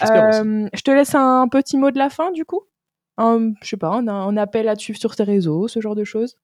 Bah, 0.00 0.40
euh, 0.40 0.68
je 0.72 0.82
te 0.82 0.90
laisse 0.90 1.14
un 1.14 1.48
petit 1.48 1.76
mot 1.76 1.90
de 1.90 1.98
la 1.98 2.10
fin 2.10 2.30
du 2.32 2.44
coup. 2.44 2.62
Un, 3.18 3.52
je 3.62 3.68
sais 3.68 3.76
pas, 3.76 3.88
un, 3.88 4.06
un 4.08 4.36
appel 4.36 4.68
à 4.68 4.76
te 4.76 4.82
suivre 4.82 4.98
sur 4.98 5.16
tes 5.16 5.24
réseaux, 5.24 5.68
ce 5.68 5.80
genre 5.80 5.94
de 5.94 6.04
choses. 6.04 6.36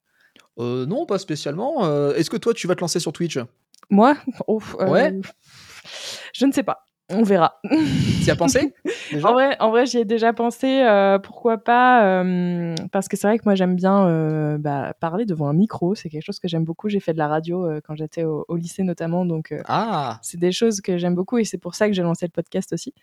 Euh, 0.58 0.86
non, 0.86 1.06
pas 1.06 1.18
spécialement. 1.18 1.82
Est-ce 2.14 2.30
que 2.30 2.36
toi, 2.38 2.54
tu 2.54 2.66
vas 2.66 2.74
te 2.74 2.80
lancer 2.80 2.98
sur 3.00 3.12
Twitch? 3.12 3.38
Moi? 3.90 4.16
Ouais. 4.48 5.20
Je 6.32 6.46
ne 6.46 6.52
sais 6.52 6.62
pas. 6.62 6.86
On 7.10 7.22
verra. 7.22 7.60
Tu 8.24 8.30
as 8.30 8.36
pensé? 8.36 8.72
En 9.14 9.32
vrai, 9.32 9.56
en 9.60 9.70
vrai 9.70 9.86
j'y 9.86 9.98
ai 9.98 10.04
déjà 10.04 10.32
pensé. 10.32 10.82
Euh, 10.82 11.18
pourquoi 11.18 11.58
pas 11.58 12.04
euh, 12.04 12.74
Parce 12.90 13.08
que 13.08 13.16
c'est 13.16 13.26
vrai 13.26 13.38
que 13.38 13.44
moi, 13.44 13.54
j'aime 13.54 13.76
bien 13.76 14.06
euh, 14.06 14.58
bah, 14.58 14.94
parler 15.00 15.24
devant 15.24 15.48
un 15.48 15.52
micro. 15.52 15.94
C'est 15.94 16.08
quelque 16.08 16.24
chose 16.24 16.38
que 16.38 16.48
j'aime 16.48 16.64
beaucoup. 16.64 16.88
J'ai 16.88 17.00
fait 17.00 17.12
de 17.12 17.18
la 17.18 17.28
radio 17.28 17.68
quand 17.84 17.94
j'étais 17.94 18.24
au, 18.24 18.44
lycée 18.56 18.82
notamment. 18.82 19.24
Donc, 19.24 19.54
ah. 19.66 20.18
c'est 20.22 20.38
des 20.38 20.52
choses 20.52 20.80
que 20.80 20.98
j'aime 20.98 21.14
beaucoup 21.14 21.38
et 21.38 21.44
c'est 21.44 21.58
pour 21.58 21.74
ça 21.74 21.88
que 21.88 21.94
j'ai 21.94 22.02
lancé 22.02 22.26
le 22.26 22.30
podcast 22.30 22.72
aussi. 22.72 22.94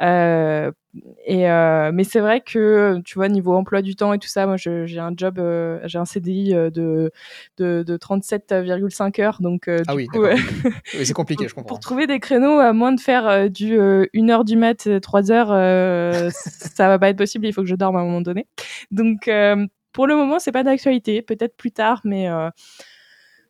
et, 0.00 1.46
mais 1.92 2.04
c'est 2.04 2.20
vrai 2.20 2.40
que, 2.40 3.00
tu 3.04 3.14
vois, 3.14 3.28
niveau 3.28 3.54
emploi 3.54 3.82
du 3.82 3.96
temps 3.96 4.12
et 4.12 4.18
tout 4.18 4.28
ça, 4.28 4.46
moi, 4.46 4.56
j'ai 4.56 4.98
un 4.98 5.12
job, 5.16 5.40
j'ai 5.84 5.98
un 5.98 6.04
CDI 6.04 6.52
de, 6.52 7.10
de, 7.58 7.82
de 7.82 7.96
37,5 7.96 9.20
heures. 9.20 9.38
Donc, 9.40 9.68
ah 9.68 9.94
oui, 9.94 10.08
oui 10.14 11.06
c'est 11.06 11.12
compliqué, 11.12 11.46
je 11.48 11.54
comprends. 11.54 11.68
Pour 11.68 11.80
trouver 11.80 12.06
des 12.06 12.20
créneaux, 12.20 12.58
à 12.58 12.72
moins 12.72 12.92
de 12.92 13.00
faire 13.00 13.50
du 13.50 13.78
1h 13.78 14.44
du 14.44 14.56
mat, 14.56 14.86
3h, 14.86 15.32
euh, 15.32 15.51
ça 16.30 16.88
va 16.88 16.98
pas 16.98 17.08
être 17.10 17.18
possible, 17.18 17.46
il 17.46 17.52
faut 17.52 17.62
que 17.62 17.68
je 17.68 17.74
dorme 17.74 17.96
à 17.96 18.00
un 18.00 18.04
moment 18.04 18.20
donné. 18.20 18.46
Donc, 18.90 19.28
euh, 19.28 19.66
pour 19.92 20.06
le 20.06 20.16
moment, 20.16 20.38
c'est 20.38 20.52
pas 20.52 20.62
d'actualité, 20.64 21.22
peut-être 21.22 21.56
plus 21.56 21.72
tard, 21.72 22.00
mais, 22.04 22.28
euh, 22.28 22.48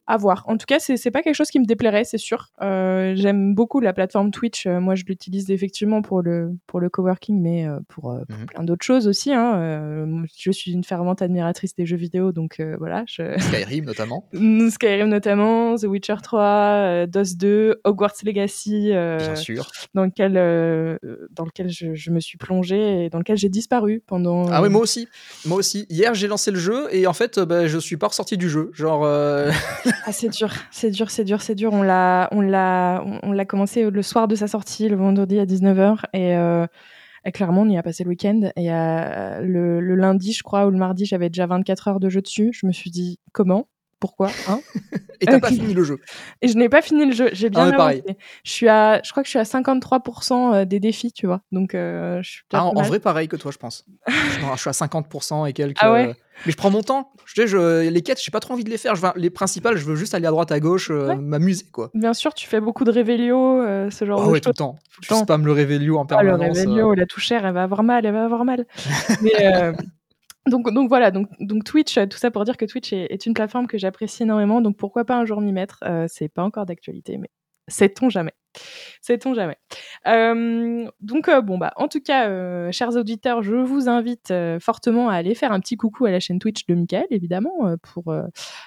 à 0.06 0.16
voir. 0.16 0.44
En 0.48 0.56
tout 0.56 0.66
cas, 0.66 0.78
c'est 0.80 1.10
pas 1.10 1.22
quelque 1.22 1.34
chose 1.34 1.50
qui 1.50 1.60
me 1.60 1.64
déplairait, 1.64 2.04
c'est 2.04 2.18
sûr. 2.18 2.48
Euh, 2.60 3.14
j'aime 3.14 3.54
beaucoup 3.54 3.78
la 3.80 3.92
plateforme 3.92 4.32
Twitch. 4.32 4.66
Euh, 4.66 4.80
moi, 4.80 4.96
je 4.96 5.04
l'utilise 5.04 5.50
effectivement 5.50 6.02
pour 6.02 6.22
le, 6.22 6.50
pour 6.66 6.80
le 6.80 6.90
coworking, 6.90 7.40
mais 7.40 7.66
euh, 7.66 7.78
pour, 7.88 8.12
mhm. 8.12 8.46
plein 8.46 8.64
d'autres 8.64 8.84
choses 8.84 9.06
aussi. 9.06 9.32
Hein. 9.32 10.26
je 10.36 10.50
suis 10.50 10.72
une 10.72 10.82
fervente 10.82 11.22
admiratrice 11.22 11.74
des 11.76 11.86
jeux 11.86 11.96
vidéo, 11.96 12.32
donc 12.32 12.60
voilà. 12.78 13.04
Skyrim 13.06 13.84
notamment. 13.84 14.28
Skyrim 14.32 15.08
notamment, 15.08 15.76
The 15.76 15.84
Witcher 15.84 16.16
3, 16.22 17.06
DOS 17.06 17.36
2, 17.36 17.80
Hogwarts 17.84 18.14
Legacy. 18.24 18.88
Bien 18.90 19.36
sûr. 19.36 19.70
Dans 19.94 20.04
lequel, 20.04 20.34
dans 21.30 21.44
lequel 21.44 21.70
je, 21.70 21.94
je, 21.94 22.10
me 22.10 22.20
suis 22.20 22.38
plongée 22.38 23.04
et 23.04 23.10
dans 23.10 23.18
lequel 23.18 23.36
j'ai 23.36 23.48
disparu 23.48 24.02
pendant. 24.06 24.48
Ah 24.50 24.62
oui, 24.62 24.68
moi 24.68 24.82
aussi. 24.82 25.08
Moi 25.46 25.58
aussi. 25.58 25.86
Hier, 25.88 26.12
j'ai 26.14 26.26
lancé 26.26 26.50
le 26.50 26.58
jeu 26.58 26.88
et 26.90 27.06
en 27.06 27.12
fait, 27.12 27.38
bah, 27.38 27.68
je 27.68 27.78
suis 27.78 27.96
pas 27.96 28.08
ressorti 28.08 28.36
du 28.36 28.50
jeu. 28.50 28.70
Genre. 28.74 29.06
ah, 30.06 30.12
c'est 30.12 30.28
dur, 30.28 30.50
c'est 30.70 30.90
dur, 30.90 31.10
c'est 31.10 31.24
dur, 31.24 31.42
c'est 31.42 31.54
dur. 31.54 31.72
On 31.72 31.82
l'a, 31.82 32.28
on 32.32 32.40
l'a, 32.40 33.04
on 33.22 33.32
l'a 33.32 33.44
commencé 33.44 33.90
le 33.90 34.02
soir 34.02 34.28
de 34.28 34.34
sa 34.34 34.48
sortie, 34.48 34.88
le 34.88 34.96
vendredi 34.96 35.38
à 35.38 35.46
19h, 35.46 35.98
euh, 36.14 36.66
et, 37.24 37.32
clairement, 37.32 37.62
on 37.62 37.68
y 37.68 37.78
a 37.78 37.82
passé 37.82 38.04
le 38.04 38.10
week-end. 38.10 38.50
Et 38.56 38.72
euh, 38.72 39.40
le, 39.40 39.80
le, 39.80 39.94
lundi, 39.94 40.32
je 40.32 40.42
crois, 40.42 40.66
ou 40.66 40.70
le 40.70 40.78
mardi, 40.78 41.04
j'avais 41.06 41.28
déjà 41.28 41.46
24 41.46 41.88
heures 41.88 42.00
de 42.00 42.08
jeu 42.08 42.20
dessus. 42.20 42.50
Je 42.52 42.66
me 42.66 42.72
suis 42.72 42.90
dit, 42.90 43.20
comment? 43.32 43.68
Pourquoi 44.02 44.30
hein 44.48 44.58
Et 45.20 45.26
t'as 45.26 45.38
pas 45.38 45.50
fini 45.50 45.72
le 45.72 45.84
jeu. 45.84 46.00
Et 46.42 46.48
je 46.48 46.56
n'ai 46.56 46.68
pas 46.68 46.82
fini 46.82 47.06
le 47.06 47.12
jeu. 47.12 47.30
J'ai 47.32 47.48
bien 47.48 47.70
ah 47.72 47.84
avancé. 47.84 48.02
Je 48.42 48.50
suis 48.50 48.68
à, 48.68 49.00
je 49.04 49.12
crois 49.12 49.22
que 49.22 49.28
je 49.28 49.30
suis 49.30 49.38
à 49.38 49.44
53% 49.44 50.32
euh, 50.32 50.64
des 50.64 50.80
défis, 50.80 51.12
tu 51.12 51.26
vois. 51.26 51.42
Donc 51.52 51.76
euh, 51.76 52.20
je 52.22 52.30
suis 52.30 52.42
ah, 52.52 52.64
en, 52.64 52.82
vrai 52.82 52.98
pareil 52.98 53.28
que 53.28 53.36
toi, 53.36 53.52
je 53.52 53.58
pense. 53.58 53.86
je 54.08 54.60
suis 54.60 54.68
à 54.68 54.72
50% 54.72 55.48
et 55.48 55.52
quelques. 55.52 55.78
Ah 55.80 55.92
ouais. 55.92 56.08
Euh, 56.08 56.14
mais 56.44 56.50
je 56.50 56.56
prends 56.56 56.70
mon 56.70 56.82
temps. 56.82 57.12
Je, 57.24 57.46
je, 57.46 57.88
les 57.88 58.02
quêtes, 58.02 58.20
j'ai 58.20 58.32
pas 58.32 58.40
trop 58.40 58.54
envie 58.54 58.64
de 58.64 58.70
les 58.70 58.78
faire. 58.78 58.96
Je, 58.96 59.06
les 59.14 59.30
principales, 59.30 59.76
je 59.76 59.84
veux 59.84 59.94
juste 59.94 60.14
aller 60.14 60.26
à 60.26 60.30
droite, 60.30 60.50
à 60.50 60.58
gauche, 60.58 60.90
m'amuser, 60.90 61.66
quoi. 61.70 61.90
Bien 61.94 62.14
sûr, 62.14 62.34
tu 62.34 62.48
fais 62.48 62.60
beaucoup 62.60 62.82
de 62.82 62.90
révélio, 62.90 63.62
ce 63.90 64.04
genre 64.04 64.20
oh, 64.20 64.26
de 64.26 64.30
ouais, 64.32 64.40
tout 64.40 64.48
le 64.48 64.54
temps. 64.54 64.76
Je 65.02 65.14
spam 65.14 65.46
le 65.46 65.52
révélio 65.52 65.98
en 65.98 66.06
permanence. 66.06 66.40
le 66.40 66.52
révélio, 66.52 66.94
la 66.94 67.06
touchère, 67.06 67.46
elle 67.46 67.54
va 67.54 67.62
avoir 67.62 67.84
mal, 67.84 68.04
elle 68.04 68.12
va 68.12 68.24
avoir 68.24 68.44
mal. 68.44 68.66
mais 69.22 69.72
donc, 70.46 70.72
donc 70.72 70.88
voilà, 70.88 71.10
donc, 71.10 71.28
donc 71.40 71.64
Twitch, 71.64 71.94
tout 72.10 72.18
ça 72.18 72.30
pour 72.30 72.44
dire 72.44 72.56
que 72.56 72.64
Twitch 72.64 72.92
est, 72.92 73.26
une 73.26 73.34
plateforme 73.34 73.66
que 73.66 73.78
j'apprécie 73.78 74.24
énormément, 74.24 74.60
donc 74.60 74.76
pourquoi 74.76 75.04
pas 75.04 75.16
un 75.16 75.24
jour 75.24 75.40
m'y 75.40 75.52
mettre? 75.52 75.78
Euh, 75.84 76.06
C'est 76.08 76.28
pas 76.28 76.42
encore 76.42 76.66
d'actualité, 76.66 77.16
mais 77.18 77.30
sait-on 77.68 78.10
jamais 78.10 78.32
Sait-on 79.00 79.34
jamais 79.34 79.56
euh, 80.06 80.86
Donc 81.00 81.28
euh, 81.28 81.40
bon 81.40 81.58
bah 81.58 81.72
en 81.76 81.88
tout 81.88 82.00
cas, 82.00 82.28
euh, 82.28 82.70
chers 82.70 82.96
auditeurs, 82.96 83.42
je 83.42 83.56
vous 83.56 83.88
invite 83.88 84.32
fortement 84.60 85.08
à 85.08 85.14
aller 85.14 85.34
faire 85.34 85.52
un 85.52 85.60
petit 85.60 85.76
coucou 85.76 86.06
à 86.06 86.10
la 86.10 86.20
chaîne 86.20 86.38
Twitch 86.38 86.66
de 86.66 86.74
Michael, 86.74 87.06
évidemment, 87.10 87.76
pour 87.82 88.14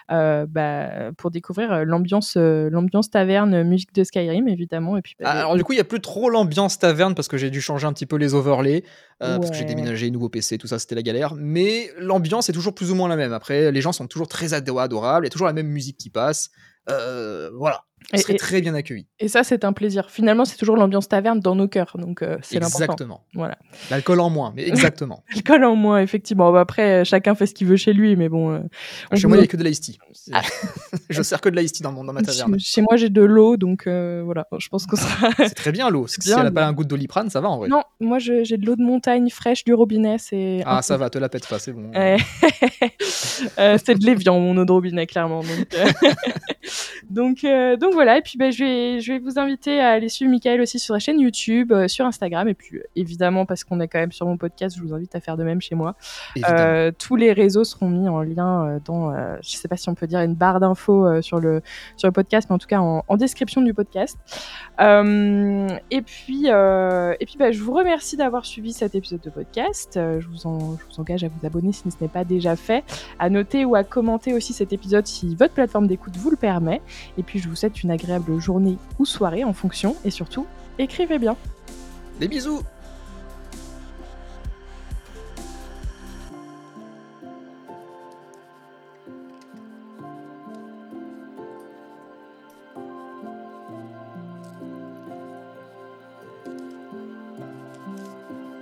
bah, 0.09 1.11
pour 1.17 1.31
découvrir 1.31 1.85
l'ambiance 1.85 2.35
l'ambiance 2.35 3.09
taverne 3.09 3.63
musique 3.63 3.93
de 3.93 4.03
Skyrim, 4.03 4.47
évidemment. 4.47 4.97
Et 4.97 5.01
puis 5.01 5.15
bah, 5.19 5.31
alors 5.31 5.55
du 5.55 5.63
coup, 5.63 5.73
il 5.73 5.77
y 5.77 5.81
a 5.81 5.85
plus 5.85 6.01
trop 6.01 6.29
l'ambiance 6.29 6.79
taverne 6.79 7.15
parce 7.15 7.27
que 7.27 7.37
j'ai 7.37 7.49
dû 7.49 7.61
changer 7.61 7.87
un 7.87 7.93
petit 7.93 8.05
peu 8.05 8.17
les 8.17 8.33
overlays 8.33 8.83
parce 9.19 9.49
que 9.49 9.55
j'ai 9.55 9.65
déménagé, 9.65 10.11
nouveau 10.11 10.29
PC, 10.29 10.57
tout 10.57 10.67
ça, 10.67 10.79
c'était 10.79 10.95
la 10.95 11.03
galère. 11.03 11.33
Mais 11.35 11.91
l'ambiance 11.97 12.49
est 12.49 12.53
toujours 12.53 12.75
plus 12.75 12.91
ou 12.91 12.95
moins 12.95 13.07
la 13.07 13.15
même. 13.15 13.33
Après, 13.33 13.71
les 13.71 13.81
gens 13.81 13.91
sont 13.91 14.07
toujours 14.07 14.27
très 14.27 14.53
adorables, 14.53 15.25
il 15.25 15.27
y 15.27 15.29
a 15.29 15.31
toujours 15.31 15.47
la 15.47 15.53
même 15.53 15.67
musique 15.67 15.97
qui 15.97 16.09
passe. 16.09 16.49
voilà 16.87 17.85
on 18.13 18.17
serait 18.17 18.35
très 18.35 18.61
bien 18.61 18.73
accueilli. 18.73 19.07
Et 19.19 19.27
ça, 19.27 19.43
c'est 19.43 19.63
un 19.63 19.73
plaisir. 19.73 20.09
Finalement, 20.09 20.45
c'est 20.45 20.57
toujours 20.57 20.77
l'ambiance 20.77 21.07
taverne 21.07 21.39
dans 21.39 21.55
nos 21.55 21.67
cœurs, 21.67 21.95
donc 21.97 22.21
euh, 22.21 22.37
c'est 22.41 22.55
l'important. 22.59 22.83
Exactement. 22.83 23.25
Voilà. 23.33 23.57
L'alcool 23.89 24.19
en 24.19 24.29
moins, 24.29 24.53
mais 24.55 24.67
exactement. 24.67 25.23
L'alcool 25.33 25.63
en 25.63 25.75
moins, 25.75 25.99
effectivement. 25.99 26.53
Après, 26.55 27.03
chacun 27.05 27.35
fait 27.35 27.47
ce 27.47 27.53
qu'il 27.53 27.67
veut 27.67 27.77
chez 27.77 27.93
lui, 27.93 28.15
mais 28.15 28.29
bon. 28.29 28.51
Euh, 28.51 28.59
chez 29.15 29.27
moi, 29.27 29.37
il 29.37 29.41
n'y 29.41 29.45
a 29.45 29.47
que 29.47 29.57
de 29.57 29.63
l'ice 29.63 29.81
tea. 29.81 29.97
Ah. 30.33 30.41
je 31.09 31.21
sers 31.21 31.41
que 31.41 31.49
de 31.49 31.55
l'ice 31.59 31.73
tea 31.73 31.83
dans, 31.83 31.91
dans 31.91 32.13
ma 32.13 32.21
taverne. 32.21 32.59
Chez, 32.59 32.81
moi, 32.81 32.95
j'ai 32.95 33.09
de 33.09 33.21
l'eau, 33.21 33.57
donc 33.57 33.87
euh, 33.87 34.21
voilà. 34.23 34.47
Je 34.57 34.67
pense 34.69 34.85
qu'on 34.85 34.97
sera. 34.97 35.29
c'est 35.37 35.55
très 35.55 35.71
bien 35.71 35.89
l'eau. 35.89 36.07
Si 36.07 36.19
elle 36.29 36.43
n'a 36.43 36.51
pas 36.51 36.65
un 36.65 36.73
goût 36.73 36.83
de 36.83 36.89
doliprane, 36.89 37.29
ça 37.29 37.41
va 37.41 37.49
en 37.49 37.57
vrai. 37.57 37.69
Non, 37.69 37.83
moi, 37.99 38.19
j'ai 38.19 38.43
de 38.43 38.65
l'eau 38.65 38.75
de 38.75 38.83
montagne 38.83 39.29
fraîche 39.29 39.63
du 39.63 39.73
robinet. 39.73 40.17
C'est. 40.19 40.61
Ah, 40.65 40.81
ça 40.81 40.97
va, 40.97 41.09
te 41.09 41.17
la 41.17 41.29
pète 41.29 41.47
pas, 41.47 41.59
c'est 41.59 41.73
bon. 41.73 41.91
c'est 43.77 43.95
de 43.97 44.05
l'évian, 44.05 44.39
mon 44.39 44.57
eau 44.57 44.65
de 44.65 44.71
robinet, 44.71 45.07
clairement. 45.07 45.41
Donc, 45.41 45.75
donc, 47.09 47.45
donc 47.79 47.94
voilà. 47.95 48.17
Et 48.17 48.21
puis, 48.21 48.37
ben, 48.37 48.51
je 48.51 48.63
vais 48.63 48.99
je 48.99 49.13
vais 49.13 49.19
vous 49.19 49.39
inviter 49.39 49.79
à 49.79 49.91
aller 49.91 50.09
suivre 50.09 50.29
Michael 50.29 50.61
aussi 50.61 50.77
sur 50.79 50.93
la 50.93 50.99
chaîne 50.99 51.19
YouTube, 51.19 51.71
euh, 51.71 51.87
sur 51.87 52.05
Instagram, 52.05 52.47
et 52.47 52.53
puis 52.53 52.77
euh, 52.77 52.83
évidemment, 52.95 53.45
parce 53.45 53.63
qu'on 53.63 53.79
est 53.79 53.87
quand 53.87 53.99
même 53.99 54.11
sur 54.11 54.27
mon 54.27 54.37
podcast, 54.37 54.75
je 54.77 54.83
vous 54.83 54.93
invite 54.93 55.15
à 55.15 55.19
faire 55.19 55.37
de 55.37 55.43
même 55.43 55.61
chez 55.61 55.75
moi. 55.75 55.95
Euh, 56.49 56.91
tous 56.97 57.15
les 57.15 57.33
réseaux 57.33 57.63
seront 57.63 57.89
mis 57.89 58.07
en 58.07 58.21
lien 58.21 58.79
dans, 58.85 59.13
je 59.41 59.49
sais 59.49 59.67
pas 59.67 59.77
si 59.77 59.89
on 59.89 59.95
peut 59.95 60.07
dire 60.07 60.19
une 60.19 60.35
barre 60.35 60.59
d'infos 60.59 61.21
sur, 61.21 61.39
le, 61.39 61.61
sur 61.97 62.07
le 62.07 62.11
podcast, 62.11 62.47
mais 62.49 62.55
en 62.55 62.59
tout 62.59 62.67
cas 62.67 62.79
en, 62.79 63.17
description 63.17 63.61
du 63.61 63.73
podcast. 63.73 64.17
et 64.79 66.01
puis, 66.01 66.47
et 66.47 67.25
puis 67.25 67.37
bah, 67.39 67.51
je 67.51 67.61
vous 67.61 67.73
remercie 67.73 68.17
d'avoir 68.17 68.45
suivi 68.45 68.73
cet 68.73 68.93
épisode 68.93 69.21
de 69.21 69.29
podcast. 69.29 69.91
je, 69.95 70.27
vous 70.27 70.47
en, 70.47 70.77
je 70.77 70.85
vous 70.85 71.01
engage 71.01 71.23
à 71.23 71.27
vous 71.29 71.45
abonner 71.45 71.71
si 71.71 71.89
ce 71.89 71.95
n'est 72.01 72.09
pas 72.09 72.23
déjà 72.23 72.55
fait, 72.55 72.83
à 73.19 73.29
noter 73.29 73.65
ou 73.65 73.75
à 73.75 73.83
commenter 73.83 74.33
aussi 74.33 74.53
cet 74.53 74.73
épisode 74.73 75.07
si 75.07 75.35
votre 75.35 75.53
plateforme 75.53 75.87
d'écoute 75.87 76.15
vous 76.17 76.29
le 76.29 76.37
permet. 76.37 76.81
Et 77.17 77.23
puis, 77.23 77.39
je 77.39 77.47
vous 77.47 77.55
souhaite 77.55 77.83
une 77.85 77.91
agréable 77.91 78.39
journée 78.39 78.77
ou 78.97 79.05
soirée 79.05 79.43
en 79.43 79.53
fonction, 79.53 79.95
et 80.03 80.09
surtout, 80.09 80.47
écrivez 80.79 81.19
bien. 81.19 81.37
Des 82.19 82.27
bisous 82.27 82.61